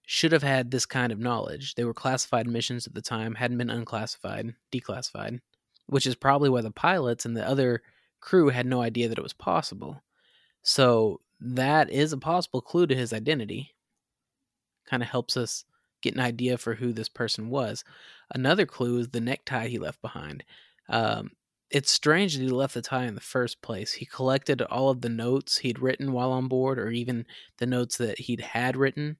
should 0.06 0.32
have 0.32 0.42
had 0.42 0.70
this 0.70 0.86
kind 0.86 1.12
of 1.12 1.18
knowledge. 1.18 1.74
They 1.74 1.84
were 1.84 1.94
classified 1.94 2.46
missions 2.46 2.86
at 2.86 2.94
the 2.94 3.02
time, 3.02 3.34
hadn't 3.34 3.58
been 3.58 3.70
unclassified, 3.70 4.54
declassified, 4.72 5.40
which 5.86 6.06
is 6.06 6.14
probably 6.14 6.50
why 6.50 6.60
the 6.60 6.70
pilots 6.70 7.24
and 7.24 7.36
the 7.36 7.46
other 7.46 7.82
crew 8.20 8.48
had 8.48 8.66
no 8.66 8.82
idea 8.82 9.08
that 9.08 9.18
it 9.18 9.22
was 9.22 9.32
possible. 9.32 10.02
So 10.62 11.20
that 11.40 11.90
is 11.90 12.12
a 12.12 12.18
possible 12.18 12.60
clue 12.60 12.86
to 12.86 12.94
his 12.96 13.12
identity. 13.12 13.74
Kind 14.88 15.02
of 15.02 15.08
helps 15.08 15.36
us 15.36 15.64
get 16.02 16.14
an 16.14 16.20
idea 16.20 16.58
for 16.58 16.74
who 16.74 16.92
this 16.92 17.08
person 17.08 17.48
was. 17.48 17.84
Another 18.34 18.66
clue 18.66 18.98
is 18.98 19.08
the 19.08 19.20
necktie 19.20 19.68
he 19.68 19.78
left 19.78 20.02
behind. 20.02 20.44
Um, 20.88 21.32
it's 21.70 21.90
strange 21.90 22.36
that 22.36 22.42
he 22.42 22.48
left 22.48 22.74
the 22.74 22.82
tie 22.82 23.04
in 23.04 23.14
the 23.14 23.20
first 23.20 23.62
place. 23.62 23.92
He 23.94 24.06
collected 24.06 24.60
all 24.62 24.90
of 24.90 25.00
the 25.00 25.08
notes 25.08 25.58
he'd 25.58 25.78
written 25.78 26.12
while 26.12 26.30
on 26.30 26.46
board, 26.46 26.78
or 26.78 26.90
even 26.90 27.26
the 27.58 27.66
notes 27.66 27.96
that 27.96 28.20
he'd 28.20 28.40
had 28.40 28.76
written, 28.76 29.16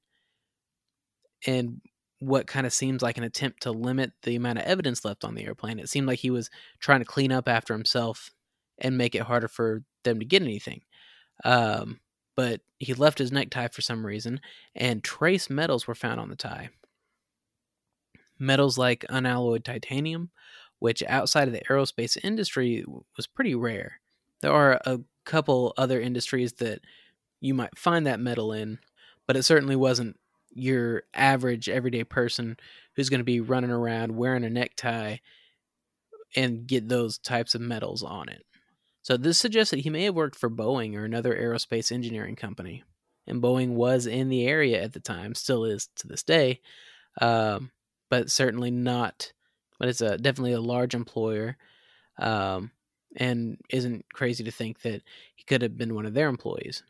and 1.45 1.81
what 2.19 2.47
kind 2.47 2.65
of 2.65 2.73
seems 2.73 3.01
like 3.01 3.17
an 3.17 3.23
attempt 3.23 3.63
to 3.63 3.71
limit 3.71 4.11
the 4.23 4.35
amount 4.35 4.59
of 4.59 4.65
evidence 4.65 5.03
left 5.05 5.23
on 5.23 5.35
the 5.35 5.45
airplane. 5.45 5.79
It 5.79 5.89
seemed 5.89 6.07
like 6.07 6.19
he 6.19 6.31
was 6.31 6.49
trying 6.79 6.99
to 6.99 7.05
clean 7.05 7.31
up 7.31 7.47
after 7.47 7.73
himself 7.73 8.31
and 8.77 8.97
make 8.97 9.15
it 9.15 9.21
harder 9.21 9.47
for 9.47 9.83
them 10.03 10.19
to 10.19 10.25
get 10.25 10.41
anything. 10.41 10.81
Um, 11.43 11.99
but 12.35 12.61
he 12.79 12.93
left 12.93 13.19
his 13.19 13.31
necktie 13.31 13.67
for 13.67 13.81
some 13.81 14.05
reason, 14.05 14.41
and 14.75 15.03
trace 15.03 15.49
metals 15.49 15.87
were 15.87 15.95
found 15.95 16.19
on 16.19 16.29
the 16.29 16.35
tie. 16.35 16.69
Metals 18.37 18.77
like 18.77 19.05
unalloyed 19.09 19.63
titanium, 19.63 20.31
which 20.79 21.03
outside 21.07 21.47
of 21.47 21.53
the 21.53 21.63
aerospace 21.69 22.17
industry 22.23 22.83
was 23.15 23.27
pretty 23.27 23.55
rare. 23.55 23.99
There 24.41 24.51
are 24.51 24.81
a 24.85 24.99
couple 25.25 25.73
other 25.77 26.01
industries 26.01 26.53
that 26.53 26.79
you 27.39 27.53
might 27.53 27.77
find 27.77 28.05
that 28.05 28.19
metal 28.19 28.51
in, 28.51 28.79
but 29.27 29.37
it 29.37 29.43
certainly 29.43 29.75
wasn't 29.75 30.17
your 30.55 31.03
average 31.13 31.69
everyday 31.69 32.03
person 32.03 32.57
who's 32.95 33.09
going 33.09 33.19
to 33.19 33.25
be 33.25 33.41
running 33.41 33.71
around 33.71 34.15
wearing 34.15 34.43
a 34.43 34.49
necktie 34.49 35.17
and 36.35 36.65
get 36.65 36.89
those 36.89 37.17
types 37.17 37.53
of 37.53 37.61
metals 37.61 38.03
on 38.03 38.29
it. 38.29 38.45
So 39.03 39.17
this 39.17 39.37
suggests 39.37 39.71
that 39.71 39.81
he 39.81 39.89
may 39.89 40.05
have 40.05 40.15
worked 40.15 40.37
for 40.37 40.49
Boeing 40.49 40.95
or 40.95 41.05
another 41.05 41.35
aerospace 41.35 41.91
engineering 41.91 42.35
company. 42.35 42.83
And 43.27 43.41
Boeing 43.41 43.69
was 43.69 44.07
in 44.07 44.29
the 44.29 44.47
area 44.47 44.81
at 44.81 44.93
the 44.93 44.99
time, 44.99 45.35
still 45.35 45.65
is 45.65 45.89
to 45.97 46.07
this 46.07 46.23
day, 46.23 46.61
um, 47.21 47.71
but 48.09 48.31
certainly 48.31 48.71
not. 48.71 49.31
But 49.77 49.89
it's 49.89 50.01
a 50.01 50.17
definitely 50.17 50.53
a 50.53 50.61
large 50.61 50.95
employer, 50.95 51.57
um, 52.17 52.71
and 53.17 53.57
isn't 53.69 54.05
crazy 54.13 54.43
to 54.45 54.51
think 54.51 54.81
that 54.81 55.01
he 55.35 55.43
could 55.43 55.61
have 55.61 55.77
been 55.77 55.95
one 55.95 56.05
of 56.05 56.13
their 56.13 56.29
employees. 56.29 56.83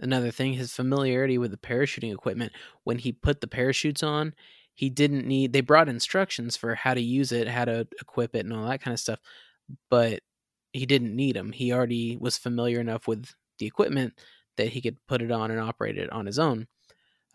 Another 0.00 0.30
thing, 0.30 0.52
his 0.52 0.72
familiarity 0.72 1.38
with 1.38 1.50
the 1.50 1.56
parachuting 1.56 2.12
equipment. 2.12 2.52
When 2.84 2.98
he 2.98 3.12
put 3.12 3.40
the 3.40 3.48
parachutes 3.48 4.02
on, 4.02 4.34
he 4.74 4.90
didn't 4.90 5.26
need. 5.26 5.52
They 5.52 5.60
brought 5.60 5.88
instructions 5.88 6.56
for 6.56 6.76
how 6.76 6.94
to 6.94 7.00
use 7.00 7.32
it, 7.32 7.48
how 7.48 7.64
to 7.64 7.86
equip 8.00 8.36
it, 8.36 8.44
and 8.44 8.54
all 8.54 8.68
that 8.68 8.80
kind 8.80 8.94
of 8.94 9.00
stuff. 9.00 9.18
But 9.90 10.20
he 10.72 10.86
didn't 10.86 11.16
need 11.16 11.34
them. 11.34 11.50
He 11.50 11.72
already 11.72 12.16
was 12.16 12.38
familiar 12.38 12.80
enough 12.80 13.08
with 13.08 13.34
the 13.58 13.66
equipment 13.66 14.14
that 14.56 14.68
he 14.68 14.80
could 14.80 15.04
put 15.06 15.22
it 15.22 15.32
on 15.32 15.50
and 15.50 15.60
operate 15.60 15.98
it 15.98 16.12
on 16.12 16.26
his 16.26 16.38
own. 16.38 16.68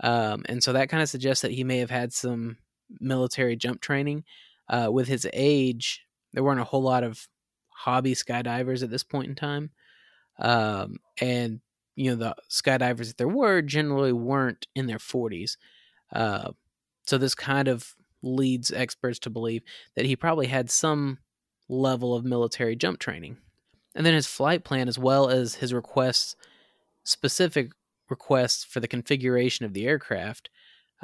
Um, 0.02 0.44
and 0.48 0.64
so 0.64 0.74
that 0.74 0.90
kind 0.90 1.04
of 1.04 1.10
suggests 1.10 1.42
that 1.42 1.52
he 1.52 1.64
may 1.64 1.80
have 1.80 1.90
had 1.90 2.14
some 2.14 2.58
military 3.00 3.56
jump 3.56 3.82
training. 3.82 4.24
Uh, 4.70 4.90
with 4.90 5.08
his 5.08 5.28
age, 5.34 6.06
there 6.32 6.44
weren't 6.44 6.62
a 6.62 6.66
whole 6.66 6.82
lot 6.82 7.04
of 7.04 7.28
hobby 7.70 8.16
skydivers 8.16 8.84
at 8.84 8.90
this 8.90 9.04
point 9.04 9.28
in 9.28 9.36
time. 9.36 9.72
Um, 10.40 10.98
and, 11.20 11.60
you 11.96 12.10
know, 12.10 12.16
the 12.16 12.36
skydivers 12.50 13.08
that 13.08 13.18
there 13.18 13.28
were 13.28 13.62
generally 13.62 14.14
weren't 14.14 14.68
in 14.76 14.88
their 14.88 14.98
40s. 14.98 15.58
Uh, 16.12 16.52
so 17.06 17.18
this 17.18 17.36
kind 17.36 17.68
of 17.68 17.96
leads 18.22 18.72
experts 18.72 19.20
to 19.20 19.30
believe 19.30 19.64
that 19.96 20.06
he 20.06 20.16
probably 20.16 20.48
had 20.48 20.72
some 20.72 21.20
level 21.70 22.16
of 22.16 22.24
military 22.24 22.76
jump 22.76 23.00
training. 23.00 23.38
And 23.96 24.06
then 24.06 24.14
his 24.14 24.28
flight 24.28 24.64
plan, 24.64 24.88
as 24.88 24.98
well 24.98 25.30
as 25.30 25.56
his 25.56 25.74
requests, 25.74 26.36
specific 27.04 27.72
requests 28.10 28.64
for 28.64 28.80
the 28.80 28.88
configuration 28.88 29.66
of 29.66 29.74
the 29.74 29.86
aircraft, 29.86 30.50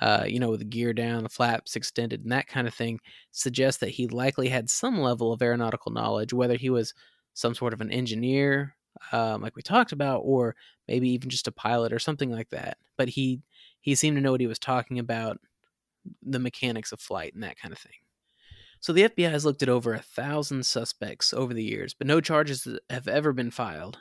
uh, 0.02 0.24
you 0.26 0.40
know, 0.40 0.50
with 0.50 0.60
the 0.60 0.66
gear 0.66 0.94
down, 0.94 1.24
the 1.24 1.30
flaps 1.30 1.76
extended, 1.76 2.24
and 2.24 2.32
that 2.32 2.48
kind 2.48 2.68
of 2.68 2.74
thing, 2.74 3.00
suggests 3.32 3.82
that 3.82 3.90
he 3.90 4.08
likely 4.08 4.48
had 4.48 4.70
some 4.70 5.00
level 5.00 5.34
of 5.34 5.42
aeronautical 5.42 5.92
knowledge, 5.92 6.34
whether 6.34 6.56
he 6.56 6.70
was 6.70 6.94
some 7.34 7.54
sort 7.54 7.74
of 7.74 7.82
an 7.82 7.92
engineer, 7.92 8.76
um, 9.12 9.42
like 9.42 9.56
we 9.56 9.62
talked 9.62 9.92
about, 9.92 10.20
or 10.20 10.56
maybe 10.88 11.10
even 11.10 11.30
just 11.30 11.48
a 11.48 11.52
pilot 11.52 11.94
or 11.94 12.00
something 12.00 12.32
like 12.32 12.50
that. 12.50 12.78
But 12.98 13.10
he 13.10 13.42
he 13.82 13.96
seemed 13.96 14.18
to 14.18 14.22
know 14.22 14.32
what 14.32 14.42
he 14.42 14.48
was 14.48 14.60
talking 14.60 15.00
about, 15.00 15.40
the 16.22 16.40
mechanics 16.40 16.92
of 16.92 17.00
flight 17.00 17.34
and 17.34 17.44
that 17.44 17.60
kind 17.60 17.72
of 17.74 17.80
thing. 17.80 17.94
So 18.82 18.94
the 18.94 19.10
FBI 19.10 19.30
has 19.30 19.46
looked 19.46 19.62
at 19.62 19.70
over 19.70 19.94
a 19.94 20.00
thousand 20.00 20.66
suspects 20.66 21.34
over 21.34 21.54
the 21.54 21.64
years, 21.64 21.94
but 21.94 22.08
no 22.08 22.22
charges 22.22 22.68
have 22.90 23.08
ever 23.08 23.34
been 23.34 23.52
filed. 23.52 24.00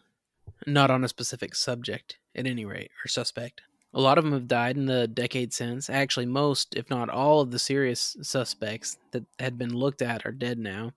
Not 0.67 0.91
on 0.91 1.05
a 1.05 1.09
specific 1.09 1.55
subject, 1.55 2.19
at 2.35 2.47
any 2.47 2.65
rate, 2.65 2.91
or 3.05 3.09
suspect. 3.09 3.63
A 3.95 4.01
lot 4.01 4.19
of 4.19 4.25
them 4.25 4.33
have 4.33 4.49
died 4.49 4.77
in 4.77 4.87
the 4.87 5.09
decade 5.09 5.53
since. 5.53 5.89
Actually, 5.89 6.27
most, 6.27 6.75
if 6.77 6.91
not 6.91 7.09
all, 7.09 7.41
of 7.41 7.51
the 7.51 7.59
serious 7.59 8.17
suspects 8.23 8.99
that 9.13 9.25
had 9.39 9.59
been 9.59 9.75
looked 9.75 10.03
at 10.03 10.27
are 10.27 10.33
dead 10.33 10.59
now. 10.59 10.93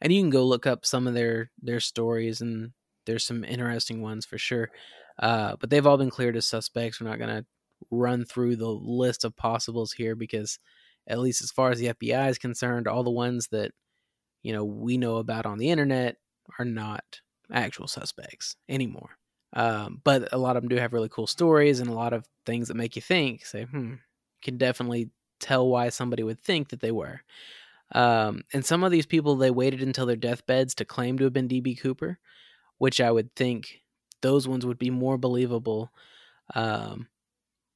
And 0.00 0.12
you 0.12 0.22
can 0.22 0.30
go 0.30 0.44
look 0.44 0.66
up 0.66 0.84
some 0.86 1.06
of 1.06 1.14
their 1.14 1.50
their 1.60 1.80
stories, 1.80 2.40
and 2.40 2.72
there's 3.06 3.24
some 3.24 3.44
interesting 3.44 4.02
ones 4.02 4.26
for 4.26 4.38
sure. 4.38 4.70
Uh, 5.18 5.56
but 5.60 5.70
they've 5.70 5.86
all 5.86 5.98
been 5.98 6.10
cleared 6.10 6.36
as 6.36 6.46
suspects. 6.46 7.00
We're 7.00 7.08
not 7.08 7.18
going 7.18 7.36
to 7.36 7.46
run 7.90 8.24
through 8.24 8.56
the 8.56 8.68
list 8.68 9.24
of 9.24 9.36
possibles 9.36 9.92
here 9.92 10.14
because, 10.14 10.58
at 11.06 11.18
least 11.18 11.42
as 11.42 11.50
far 11.50 11.70
as 11.70 11.78
the 11.78 11.88
FBI 11.88 12.28
is 12.28 12.38
concerned, 12.38 12.86
all 12.86 13.02
the 13.02 13.10
ones 13.10 13.48
that 13.48 13.72
you 14.42 14.52
know 14.52 14.64
we 14.64 14.96
know 14.96 15.16
about 15.16 15.46
on 15.46 15.58
the 15.58 15.70
internet 15.70 16.16
are 16.58 16.64
not 16.64 17.20
actual 17.52 17.88
suspects 17.88 18.56
anymore. 18.68 19.18
Um, 19.54 20.00
but 20.04 20.32
a 20.32 20.38
lot 20.38 20.56
of 20.56 20.62
them 20.62 20.68
do 20.68 20.76
have 20.76 20.92
really 20.92 21.08
cool 21.08 21.26
stories 21.26 21.80
and 21.80 21.88
a 21.88 21.94
lot 21.94 22.12
of 22.12 22.26
things 22.44 22.68
that 22.68 22.76
make 22.76 22.96
you 22.96 23.02
think. 23.02 23.46
Say, 23.46 23.64
hmm, 23.64 23.94
can 24.42 24.58
definitely 24.58 25.10
tell 25.40 25.68
why 25.68 25.88
somebody 25.88 26.22
would 26.22 26.40
think 26.40 26.68
that 26.68 26.80
they 26.80 26.92
were. 26.92 27.22
Um, 27.92 28.42
and 28.52 28.64
some 28.64 28.84
of 28.84 28.90
these 28.90 29.06
people, 29.06 29.36
they 29.36 29.50
waited 29.50 29.82
until 29.82 30.06
their 30.06 30.16
deathbeds 30.16 30.74
to 30.76 30.84
claim 30.84 31.18
to 31.18 31.24
have 31.24 31.32
been 31.32 31.48
DB 31.48 31.78
Cooper, 31.80 32.18
which 32.78 33.00
I 33.00 33.10
would 33.10 33.34
think 33.34 33.80
those 34.20 34.46
ones 34.46 34.66
would 34.66 34.78
be 34.78 34.90
more 34.90 35.16
believable 35.16 35.90
um, 36.54 37.08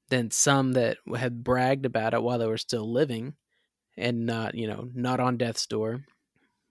than 0.08 0.30
some 0.30 0.72
that 0.72 0.98
had 1.16 1.42
bragged 1.44 1.86
about 1.86 2.14
it 2.14 2.22
while 2.22 2.38
they 2.38 2.46
were 2.46 2.58
still 2.58 2.90
living 2.90 3.34
and 3.96 4.26
not, 4.26 4.54
you 4.54 4.66
know, 4.66 4.88
not 4.94 5.20
on 5.20 5.36
death's 5.36 5.66
door. 5.66 6.04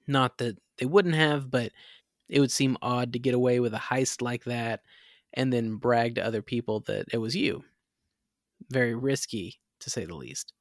Not 0.08 0.38
that 0.40 0.58
they 0.78 0.86
wouldn't 0.86 1.16
have, 1.16 1.50
but 1.50 1.72
it 2.28 2.40
would 2.40 2.52
seem 2.52 2.78
odd 2.82 3.14
to 3.14 3.20
get 3.20 3.34
away 3.34 3.60
with 3.60 3.74
a 3.74 3.78
heist 3.78 4.22
like 4.22 4.44
that 4.46 4.82
and 5.34 5.52
then 5.52 5.76
brag 5.76 6.16
to 6.16 6.26
other 6.26 6.42
people 6.42 6.82
that 6.82 7.06
it 7.14 7.18
was 7.18 7.36
you. 7.36 7.64
Very 8.70 8.96
risky, 8.96 9.60
to 9.80 9.90
say 9.90 10.06
the 10.06 10.16
least. 10.16 10.54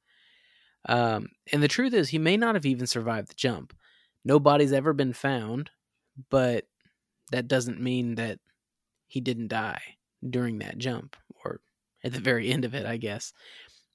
Um, 0.87 1.29
and 1.51 1.61
the 1.61 1.67
truth 1.67 1.93
is, 1.93 2.09
he 2.09 2.17
may 2.17 2.37
not 2.37 2.55
have 2.55 2.65
even 2.65 2.87
survived 2.87 3.29
the 3.29 3.35
jump. 3.35 3.73
No 4.25 4.39
body's 4.39 4.73
ever 4.73 4.93
been 4.93 5.13
found, 5.13 5.69
but 6.29 6.65
that 7.31 7.47
doesn't 7.47 7.81
mean 7.81 8.15
that 8.15 8.39
he 9.07 9.21
didn't 9.21 9.47
die 9.47 9.81
during 10.27 10.59
that 10.59 10.77
jump 10.77 11.15
or 11.43 11.59
at 12.03 12.13
the 12.13 12.19
very 12.19 12.51
end 12.51 12.65
of 12.65 12.75
it, 12.75 12.85
I 12.85 12.97
guess. 12.97 13.33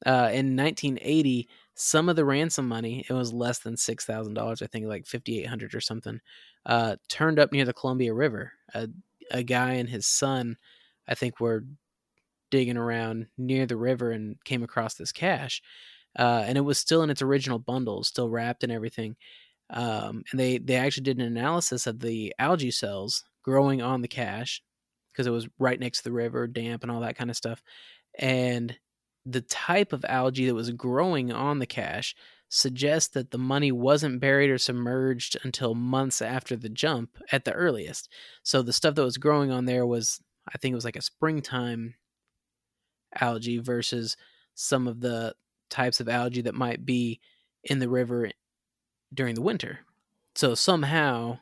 Uh, 0.05 0.31
in 0.33 0.57
1980, 0.57 1.49
some 1.75 2.09
of 2.09 2.16
the 2.16 2.25
ransom 2.25 2.68
money, 2.68 3.05
it 3.09 3.12
was 3.12 3.33
less 3.33 3.59
than 3.61 3.75
$6,000, 3.75 4.62
I 4.62 4.66
think 4.66 4.87
like 4.87 5.07
5800 5.07 5.75
or 5.75 5.81
something, 5.81 6.20
uh, 6.66 6.96
turned 7.09 7.38
up 7.38 7.53
near 7.53 7.64
the 7.64 7.72
Columbia 7.72 8.12
River. 8.12 8.53
A, 8.75 8.88
a 9.31 9.42
guy 9.42 9.72
and 9.72 9.88
his 9.88 10.07
son, 10.07 10.57
I 11.09 11.14
think, 11.14 11.40
were 11.40 11.64
digging 12.51 12.77
around 12.77 13.27
near 13.38 13.66
the 13.66 13.77
river 13.77 14.11
and 14.11 14.42
came 14.44 14.62
across 14.62 14.94
this 14.94 15.12
cash. 15.12 15.62
Uh, 16.19 16.45
and 16.47 16.57
it 16.57 16.63
was 16.63 16.79
still 16.79 17.03
in 17.03 17.11
its 17.11 17.23
original 17.23 17.59
bundle, 17.59 18.03
still 18.03 18.29
wrapped 18.29 18.63
and 18.63 18.73
everything. 18.73 19.17
Um, 19.71 20.23
and 20.31 20.41
they, 20.41 20.59
they 20.59 20.77
actually 20.77 21.05
did 21.05 21.19
an 21.19 21.27
analysis 21.27 21.87
of 21.87 22.01
the 22.01 22.35
algae 22.39 22.71
cells 22.71 23.25
growing 23.43 23.83
on 23.83 24.01
the 24.01 24.09
cache 24.09 24.63
because 25.13 25.27
it 25.27 25.33
was 25.33 25.49
right 25.59 25.79
next 25.79 25.99
to 25.99 26.05
the 26.05 26.13
river, 26.13 26.47
damp 26.47 26.83
and 26.83 26.93
all 26.93 27.01
that 27.01 27.17
kind 27.17 27.31
of 27.31 27.37
stuff. 27.37 27.63
And 28.19 28.77
the 29.25 29.41
type 29.41 29.93
of 29.93 30.05
algae 30.09 30.47
that 30.47 30.55
was 30.55 30.71
growing 30.71 31.33
on 31.33 31.59
the 31.59 31.67
cache 31.67 32.15
suggests 32.49 33.13
that 33.15 33.33
the 33.33 33.39
money 33.39 33.73
wasn't 33.73 34.21
buried 34.21 34.51
or 34.51 34.59
submerged 34.59 35.37
until 35.43 35.75
months 35.75 36.23
after 36.23 36.55
the 36.55 36.69
jump 36.69 37.11
at 37.33 37.45
the 37.45 37.53
earliest. 37.53 38.09
So 38.45 38.63
the 38.63 38.73
stuff 38.73 38.95
that 38.95 39.03
was 39.03 39.19
growing 39.19 39.51
on 39.51 39.65
there 39.65 39.85
was, 39.85 40.21
I 40.53 40.59
think 40.59 40.73
it 40.73 40.77
was 40.77 40.85
like 40.85 40.97
a 40.97 41.03
springtime 41.03 41.95
algae 43.21 43.59
versus 43.59 44.17
some 44.55 44.87
of 44.87 45.01
the 45.01 45.35
types 45.71 46.01
of 46.01 46.09
algae 46.09 46.43
that 46.43 46.55
might 46.55 46.85
be 46.85 47.21
in 47.65 47.79
the 47.79 47.89
river 47.89 48.31
during 49.13 49.35
the 49.35 49.43
winter. 49.43 49.81
So 50.35 50.55
somehow 50.55 51.39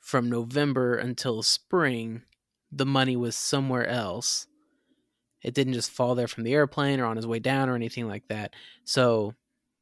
from 0.00 0.30
November 0.30 0.96
until 0.96 1.42
spring, 1.42 2.22
the 2.70 2.86
money 2.86 3.16
was 3.16 3.36
somewhere 3.36 3.86
else 3.86 4.46
it 5.42 5.54
didn't 5.54 5.74
just 5.74 5.90
fall 5.90 6.14
there 6.14 6.28
from 6.28 6.44
the 6.44 6.54
airplane 6.54 7.00
or 7.00 7.06
on 7.06 7.16
his 7.16 7.26
way 7.26 7.38
down 7.38 7.68
or 7.68 7.74
anything 7.74 8.08
like 8.08 8.26
that. 8.28 8.54
So 8.84 9.34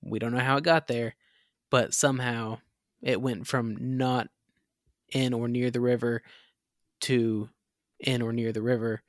we 0.03 0.19
don't 0.19 0.33
know 0.33 0.41
how 0.41 0.57
it 0.57 0.65
got 0.65 0.87
there, 0.87 1.15
but 1.71 1.95
somehow 1.95 2.59
it 3.03 3.21
went 3.21 3.47
from 3.47 3.97
not 3.97 4.29
in 5.13 5.33
or 5.33 5.49
near 5.49 5.71
the 5.71 5.81
river 5.81 6.23
to 7.03 7.49
in 8.01 8.21
or 8.21 8.33
near 8.33 8.53
the 8.53 8.63
river 8.63 9.03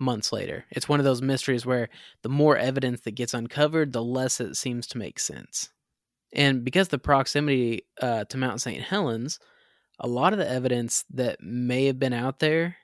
months 0.00 0.32
later. 0.32 0.64
It's 0.70 0.88
one 0.88 1.00
of 1.00 1.04
those 1.04 1.22
mysteries 1.22 1.66
where 1.66 1.88
the 2.22 2.28
more 2.28 2.56
evidence 2.56 3.00
that 3.02 3.12
gets 3.12 3.34
uncovered, 3.34 3.92
the 3.92 4.02
less 4.02 4.40
it 4.40 4.56
seems 4.56 4.86
to 4.88 4.98
make 4.98 5.18
sense. 5.20 5.70
And 6.32 6.64
because 6.64 6.88
the 6.88 6.98
proximity 6.98 7.82
uh, 8.00 8.24
to 8.24 8.38
Mount 8.38 8.60
St. 8.60 8.82
Helens, 8.82 9.38
a 9.98 10.08
lot 10.08 10.32
of 10.32 10.38
the 10.38 10.48
evidence 10.48 11.04
that 11.10 11.42
may 11.42 11.86
have 11.86 11.98
been 11.98 12.12
out 12.12 12.38
there 12.38 12.76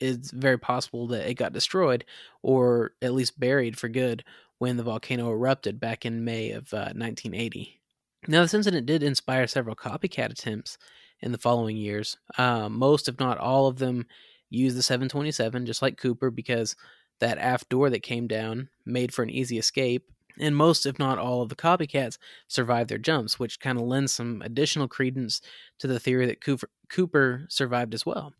it's 0.00 0.30
very 0.30 0.58
possible 0.58 1.06
that 1.08 1.28
it 1.28 1.34
got 1.34 1.52
destroyed 1.52 2.04
or 2.42 2.92
at 3.02 3.14
least 3.14 3.38
buried 3.38 3.78
for 3.78 3.88
good 3.88 4.24
when 4.58 4.76
the 4.76 4.82
volcano 4.82 5.30
erupted 5.30 5.80
back 5.80 6.04
in 6.04 6.24
May 6.24 6.52
of 6.52 6.72
uh, 6.72 6.92
1980. 6.94 7.80
Now, 8.28 8.42
this 8.42 8.54
incident 8.54 8.86
did 8.86 9.02
inspire 9.02 9.46
several 9.46 9.76
copycat 9.76 10.30
attempts 10.30 10.78
in 11.20 11.32
the 11.32 11.38
following 11.38 11.76
years. 11.76 12.16
Uh, 12.36 12.68
most, 12.68 13.08
if 13.08 13.18
not 13.20 13.38
all 13.38 13.66
of 13.66 13.78
them, 13.78 14.06
used 14.50 14.76
the 14.76 14.82
727, 14.82 15.66
just 15.66 15.82
like 15.82 15.96
Cooper, 15.96 16.30
because 16.30 16.76
that 17.20 17.38
aft 17.38 17.68
door 17.68 17.90
that 17.90 18.02
came 18.02 18.26
down 18.26 18.68
made 18.84 19.12
for 19.12 19.22
an 19.22 19.30
easy 19.30 19.58
escape. 19.58 20.10
And 20.38 20.54
most, 20.54 20.84
if 20.84 20.98
not 20.98 21.18
all, 21.18 21.40
of 21.40 21.48
the 21.48 21.56
copycats 21.56 22.18
survived 22.46 22.90
their 22.90 22.98
jumps, 22.98 23.38
which 23.38 23.58
kind 23.58 23.78
of 23.78 23.86
lends 23.86 24.12
some 24.12 24.42
additional 24.42 24.86
credence 24.86 25.40
to 25.78 25.86
the 25.86 25.98
theory 25.98 26.26
that 26.26 26.42
Cooper, 26.42 26.68
Cooper 26.90 27.46
survived 27.48 27.94
as 27.94 28.04
well. 28.04 28.34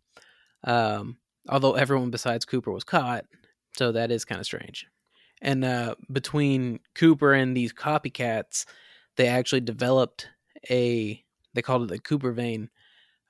Um, 0.64 1.16
although 1.48 1.72
everyone 1.72 2.10
besides 2.10 2.44
Cooper 2.44 2.70
was 2.70 2.84
caught, 2.84 3.24
so 3.78 3.92
that 3.92 4.10
is 4.10 4.24
kind 4.24 4.40
of 4.40 4.46
strange. 4.46 4.86
And 5.40 5.64
uh, 5.64 5.94
between 6.12 6.80
Cooper 6.94 7.32
and 7.32 7.56
these 7.56 7.72
copycats, 7.72 8.66
they 9.16 9.28
actually 9.28 9.60
developed 9.60 10.28
a 10.70 11.22
they 11.54 11.62
called 11.62 11.84
it 11.84 11.88
the 11.88 11.98
Cooper 11.98 12.32
vane 12.32 12.68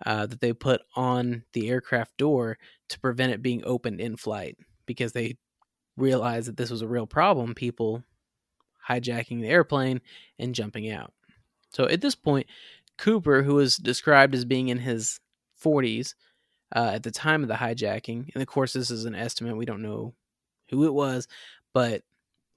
uh, 0.04 0.26
that 0.26 0.40
they 0.40 0.52
put 0.52 0.82
on 0.94 1.44
the 1.52 1.68
aircraft 1.68 2.16
door 2.16 2.58
to 2.88 3.00
prevent 3.00 3.32
it 3.32 3.42
being 3.42 3.62
opened 3.64 4.00
in 4.00 4.16
flight 4.16 4.56
because 4.84 5.12
they 5.12 5.36
realized 5.96 6.48
that 6.48 6.56
this 6.56 6.70
was 6.70 6.82
a 6.82 6.88
real 6.88 7.06
problem. 7.06 7.54
People 7.54 8.04
hijacking 8.88 9.40
the 9.40 9.48
airplane 9.48 10.00
and 10.38 10.54
jumping 10.54 10.90
out. 10.90 11.12
So 11.70 11.84
at 11.88 12.00
this 12.00 12.14
point, 12.14 12.46
Cooper, 12.98 13.42
who 13.42 13.54
was 13.54 13.76
described 13.76 14.34
as 14.34 14.44
being 14.44 14.68
in 14.68 14.78
his 14.78 15.20
40s, 15.62 16.14
uh, 16.74 16.92
at 16.94 17.02
the 17.02 17.10
time 17.10 17.42
of 17.42 17.48
the 17.48 17.54
hijacking. 17.54 18.30
And 18.34 18.42
of 18.42 18.46
course, 18.46 18.72
this 18.72 18.90
is 18.90 19.04
an 19.04 19.14
estimate. 19.14 19.56
We 19.56 19.66
don't 19.66 19.82
know 19.82 20.14
who 20.70 20.86
it 20.86 20.94
was, 20.94 21.28
but 21.72 22.02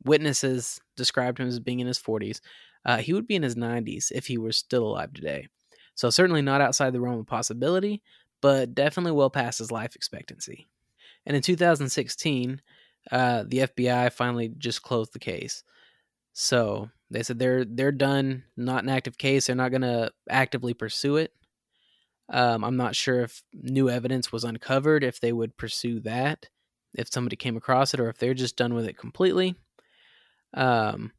witnesses 0.04 0.80
described 0.96 1.40
him 1.40 1.48
as 1.48 1.60
being 1.60 1.80
in 1.80 1.88
his 1.88 2.00
40s. 2.00 2.40
Uh, 2.86 2.98
he 2.98 3.14
would 3.14 3.28
be 3.28 3.36
in 3.36 3.44
his 3.44 3.56
90s 3.56 4.12
if 4.12 4.28
he 4.28 4.38
were 4.38 4.52
still 4.52 4.88
alive 4.88 5.14
today. 5.14 5.48
So, 6.00 6.10
certainly 6.10 6.42
not 6.42 6.62
outside 6.62 6.94
the 6.94 7.02
realm 7.02 7.20
of 7.20 7.28
possibility, 7.28 8.02
but 8.40 8.74
definitely 8.74 9.12
well 9.12 9.30
past 9.30 9.60
his 9.60 9.70
life 9.70 9.98
expectancy. 9.98 10.70
And 11.26 11.36
in 11.36 11.42
2016, 11.42 12.62
uh, 13.12 13.44
the 13.46 13.58
FBI 13.58 14.10
finally 14.14 14.50
just 14.58 14.82
closed 14.82 15.12
the 15.12 15.20
case. 15.20 15.62
So 16.32 16.90
they 17.12 17.22
said 17.22 17.38
they're 17.38 17.66
they're 17.66 17.92
done, 17.92 18.46
not 18.56 18.84
an 18.84 18.90
active 18.90 19.18
case. 19.18 19.48
They're 19.48 19.58
not 19.58 19.72
going 19.72 19.82
to 19.82 20.14
actively 20.30 20.74
pursue 20.74 21.18
it. 21.18 21.34
Um, 22.30 22.64
I'm 22.64 22.78
not 22.78 22.96
sure 22.96 23.20
if 23.20 23.44
new 23.52 23.90
evidence 23.90 24.32
was 24.32 24.46
uncovered, 24.46 25.04
if 25.04 25.20
they 25.20 25.34
would 25.34 25.58
pursue 25.58 26.00
that, 26.02 26.46
if 26.94 27.12
somebody 27.12 27.36
came 27.36 27.58
across 27.58 27.94
it, 27.94 28.00
or 28.00 28.08
if 28.08 28.20
they're 28.20 28.34
just 28.34 28.56
done 28.56 28.74
with 28.74 28.86
it 28.86 28.98
completely. 28.98 29.56
Um, 30.54 31.12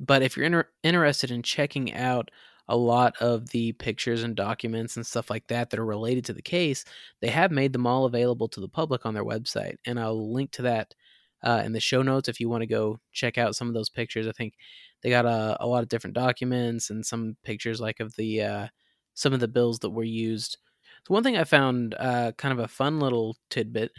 but 0.00 0.22
if 0.22 0.36
you're 0.36 0.46
inter- 0.46 0.68
interested 0.82 1.30
in 1.30 1.44
checking 1.44 1.94
out 1.94 2.32
a 2.70 2.76
lot 2.76 3.14
of 3.20 3.50
the 3.50 3.72
pictures 3.72 4.22
and 4.22 4.36
documents 4.36 4.96
and 4.96 5.04
stuff 5.04 5.28
like 5.28 5.46
that 5.48 5.70
that 5.70 5.80
are 5.80 5.84
related 5.84 6.24
to 6.26 6.32
the 6.32 6.40
case, 6.40 6.84
they 7.20 7.28
have 7.28 7.50
made 7.50 7.72
them 7.72 7.86
all 7.86 8.04
available 8.04 8.48
to 8.48 8.60
the 8.60 8.68
public 8.68 9.04
on 9.04 9.12
their 9.12 9.24
website. 9.24 9.74
And 9.84 9.98
I'll 9.98 10.32
link 10.32 10.52
to 10.52 10.62
that 10.62 10.94
uh, 11.42 11.62
in 11.64 11.72
the 11.72 11.80
show 11.80 12.02
notes 12.02 12.28
if 12.28 12.38
you 12.38 12.48
want 12.48 12.62
to 12.62 12.68
go 12.68 13.00
check 13.12 13.38
out 13.38 13.56
some 13.56 13.66
of 13.66 13.74
those 13.74 13.90
pictures. 13.90 14.28
I 14.28 14.32
think 14.32 14.54
they 15.02 15.10
got 15.10 15.26
a, 15.26 15.56
a 15.58 15.66
lot 15.66 15.82
of 15.82 15.88
different 15.88 16.14
documents 16.14 16.90
and 16.90 17.04
some 17.04 17.36
pictures 17.44 17.80
like 17.80 17.98
of 17.98 18.14
the 18.14 18.42
uh, 18.42 18.66
some 19.14 19.32
of 19.32 19.40
the 19.40 19.48
bills 19.48 19.80
that 19.80 19.90
were 19.90 20.04
used. 20.04 20.56
So 21.08 21.14
one 21.14 21.24
thing 21.24 21.36
I 21.36 21.44
found 21.44 21.96
uh, 21.98 22.32
kind 22.38 22.52
of 22.52 22.60
a 22.60 22.68
fun 22.68 23.00
little 23.00 23.36
tidbit: 23.50 23.90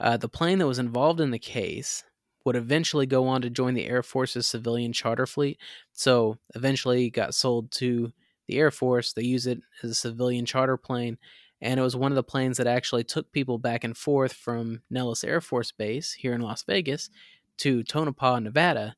uh, 0.00 0.16
the 0.16 0.28
plane 0.28 0.58
that 0.58 0.66
was 0.66 0.80
involved 0.80 1.20
in 1.20 1.30
the 1.30 1.38
case 1.38 2.02
would 2.46 2.56
eventually 2.56 3.06
go 3.06 3.26
on 3.26 3.42
to 3.42 3.50
join 3.50 3.74
the 3.74 3.86
Air 3.86 4.04
Force's 4.04 4.46
civilian 4.46 4.92
charter 4.92 5.26
fleet. 5.26 5.58
So 5.92 6.38
eventually 6.54 7.10
got 7.10 7.34
sold 7.34 7.72
to 7.72 8.12
the 8.46 8.58
Air 8.58 8.70
Force. 8.70 9.12
They 9.12 9.24
use 9.24 9.48
it 9.48 9.60
as 9.82 9.90
a 9.90 9.94
civilian 9.94 10.46
charter 10.46 10.76
plane, 10.76 11.18
and 11.60 11.80
it 11.80 11.82
was 11.82 11.96
one 11.96 12.12
of 12.12 12.16
the 12.16 12.22
planes 12.22 12.56
that 12.58 12.68
actually 12.68 13.02
took 13.02 13.32
people 13.32 13.58
back 13.58 13.82
and 13.82 13.96
forth 13.96 14.32
from 14.32 14.82
Nellis 14.88 15.24
Air 15.24 15.40
Force 15.40 15.72
Base 15.72 16.12
here 16.12 16.32
in 16.32 16.40
Las 16.40 16.62
Vegas 16.62 17.10
to 17.58 17.82
Tonopah, 17.82 18.38
Nevada, 18.38 18.94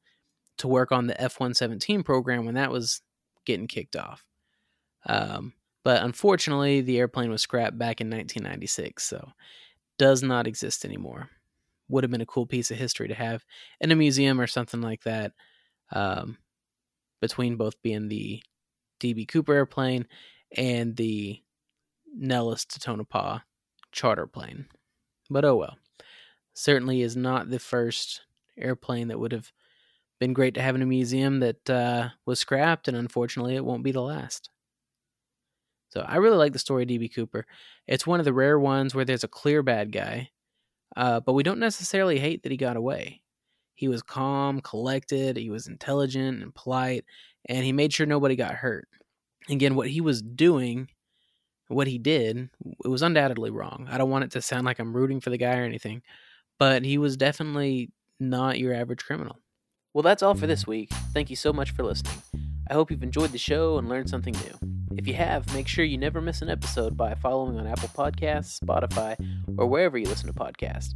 to 0.59 0.69
work 0.69 0.93
on 0.93 1.07
the 1.07 1.19
F 1.19 1.41
117 1.41 2.03
program 2.03 2.45
when 2.45 2.57
that 2.57 2.71
was 2.71 3.01
getting 3.47 3.67
kicked 3.67 3.97
off. 3.97 4.27
Um, 5.07 5.55
but 5.85 6.03
unfortunately, 6.03 6.83
the 6.83 6.99
airplane 6.99 7.31
was 7.31 7.41
scrapped 7.41 7.79
back 7.79 8.03
in 8.03 8.11
1996, 8.11 9.03
so 9.05 9.33
does 9.97 10.23
not 10.23 10.47
exist 10.47 10.85
anymore. 10.85 11.31
Would 11.89 12.05
have 12.05 12.11
been 12.11 12.21
a 12.21 12.27
cool 12.27 12.47
piece 12.47 12.71
of 12.71 12.77
history 12.77 13.09
to 13.09 13.15
have 13.15 13.45
in 13.81 13.91
a 13.91 13.97
museum 13.97 14.41
or 14.41 14.47
something 14.47 14.81
like 14.81 15.03
that. 15.05 15.33
Um, 15.93 16.39
between 17.21 17.57
both 17.57 17.81
being 17.83 18.09
the 18.09 18.43
DB 19.01 19.27
Cooper 19.27 19.55
airplane 19.55 20.07
and 20.57 20.97
the 20.97 21.43
Nellis 22.15 22.65
to 22.67 22.81
Tonopah 22.81 23.41
charter 23.93 24.27
plane. 24.27 24.67
But 25.31 25.45
oh 25.45 25.57
well. 25.57 25.77
Certainly 26.55 27.03
is 27.03 27.17
not 27.17 27.51
the 27.51 27.59
first 27.59 28.23
airplane 28.57 29.09
that 29.09 29.21
would 29.21 29.33
have 29.33 29.53
been 30.19 30.33
great 30.33 30.55
to 30.55 30.63
have 30.63 30.75
in 30.75 30.83
a 30.83 30.87
museum 30.87 31.41
that 31.41 31.71
uh, 31.71 32.09
was 32.27 32.41
scrapped, 32.41 32.89
and 32.89 32.97
unfortunately, 32.97 33.55
it 33.55 33.65
won't 33.65 33.85
be 33.85 33.93
the 33.93 34.03
last. 34.03 34.51
So 35.91 36.01
I 36.01 36.17
really 36.17 36.37
like 36.37 36.53
the 36.53 36.59
story 36.59 36.83
of 36.83 36.89
DB 36.89 37.15
Cooper. 37.15 37.47
It's 37.87 38.07
one 38.07 38.19
of 38.19 38.25
the 38.25 38.33
rare 38.33 38.59
ones 38.59 38.95
where 38.95 39.05
there's 39.05 39.25
a 39.25 39.29
clear 39.29 39.63
bad 39.63 39.93
guy, 39.93 40.31
uh, 40.99 41.21
but 41.21 41.35
we 41.35 41.45
don't 41.45 41.61
necessarily 41.61 42.19
hate 42.19 42.43
that 42.43 42.51
he 42.51 42.59
got 42.59 42.77
away. 42.77 43.23
He 43.77 43.87
was 43.87 44.03
calm, 44.03 44.61
collected, 44.61 45.37
he 45.37 45.49
was 45.49 45.69
intelligent 45.69 46.43
and 46.43 46.53
polite, 46.53 47.05
and 47.49 47.65
he 47.65 47.73
made 47.73 47.93
sure 47.93 48.05
nobody 48.05 48.35
got 48.35 48.55
hurt. 48.55 48.89
Again, 49.49 49.77
what 49.77 49.89
he 49.89 50.01
was 50.01 50.21
doing, 50.21 50.89
what 51.69 51.87
he 51.87 51.99
did, 51.99 52.51
it 52.85 52.89
was 52.89 53.03
undoubtedly 53.03 53.51
wrong. 53.51 53.87
I 53.89 53.97
don't 53.97 54.11
want 54.11 54.25
it 54.25 54.33
to 54.33 54.43
sound 54.43 54.67
like 54.67 54.81
I'm 54.81 54.95
rooting 54.95 55.21
for 55.21 55.31
the 55.31 55.39
guy 55.39 55.57
or 55.59 55.63
anything, 55.63 56.03
but 56.59 56.85
he 56.85 56.99
was 56.99 57.17
definitely 57.17 57.93
not 58.19 58.59
your 58.59 58.75
average 58.75 59.05
criminal. 59.05 59.39
Well, 59.95 60.03
that's 60.03 60.25
all 60.25 60.35
for 60.35 60.49
this 60.49 60.67
week. 60.67 60.91
Thank 61.15 61.31
you 61.31 61.37
so 61.37 61.53
much 61.53 61.71
for 61.71 61.85
listening. 61.85 62.21
I 62.69 62.75
hope 62.75 62.91
you've 62.91 63.05
enjoyed 63.05 63.31
the 63.31 63.39
show 63.39 63.79
and 63.79 63.89
learned 63.89 64.11
something 64.11 64.35
new. 64.35 64.78
If 64.97 65.07
you 65.07 65.15
have, 65.15 65.53
make 65.55 65.69
sure 65.69 65.85
you 65.85 65.99
never 65.99 66.21
miss 66.21 66.43
an 66.43 66.49
episode 66.49 66.97
by 66.97 67.15
following 67.15 67.59
on 67.59 67.67
Apple 67.67 67.89
Podcasts, 67.89 68.59
Spotify, 68.61 69.17
or 69.57 69.67
wherever 69.67 69.99
you 69.99 70.07
listen 70.07 70.27
to 70.27 70.33
podcasts. 70.33 70.95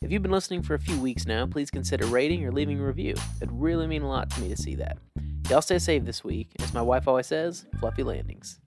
If 0.00 0.10
you've 0.10 0.22
been 0.22 0.30
listening 0.30 0.62
for 0.62 0.74
a 0.74 0.78
few 0.78 0.98
weeks 0.98 1.26
now, 1.26 1.46
please 1.46 1.70
consider 1.70 2.06
rating 2.06 2.44
or 2.44 2.52
leaving 2.52 2.80
a 2.80 2.86
review. 2.86 3.14
It'd 3.40 3.52
really 3.52 3.86
mean 3.86 4.02
a 4.02 4.08
lot 4.08 4.30
to 4.30 4.40
me 4.40 4.48
to 4.48 4.56
see 4.56 4.74
that. 4.76 4.98
Y'all 5.50 5.62
stay 5.62 5.78
safe 5.78 6.04
this 6.04 6.24
week. 6.24 6.50
As 6.60 6.72
my 6.72 6.82
wife 6.82 7.08
always 7.08 7.26
says, 7.26 7.66
fluffy 7.78 8.02
landings. 8.02 8.60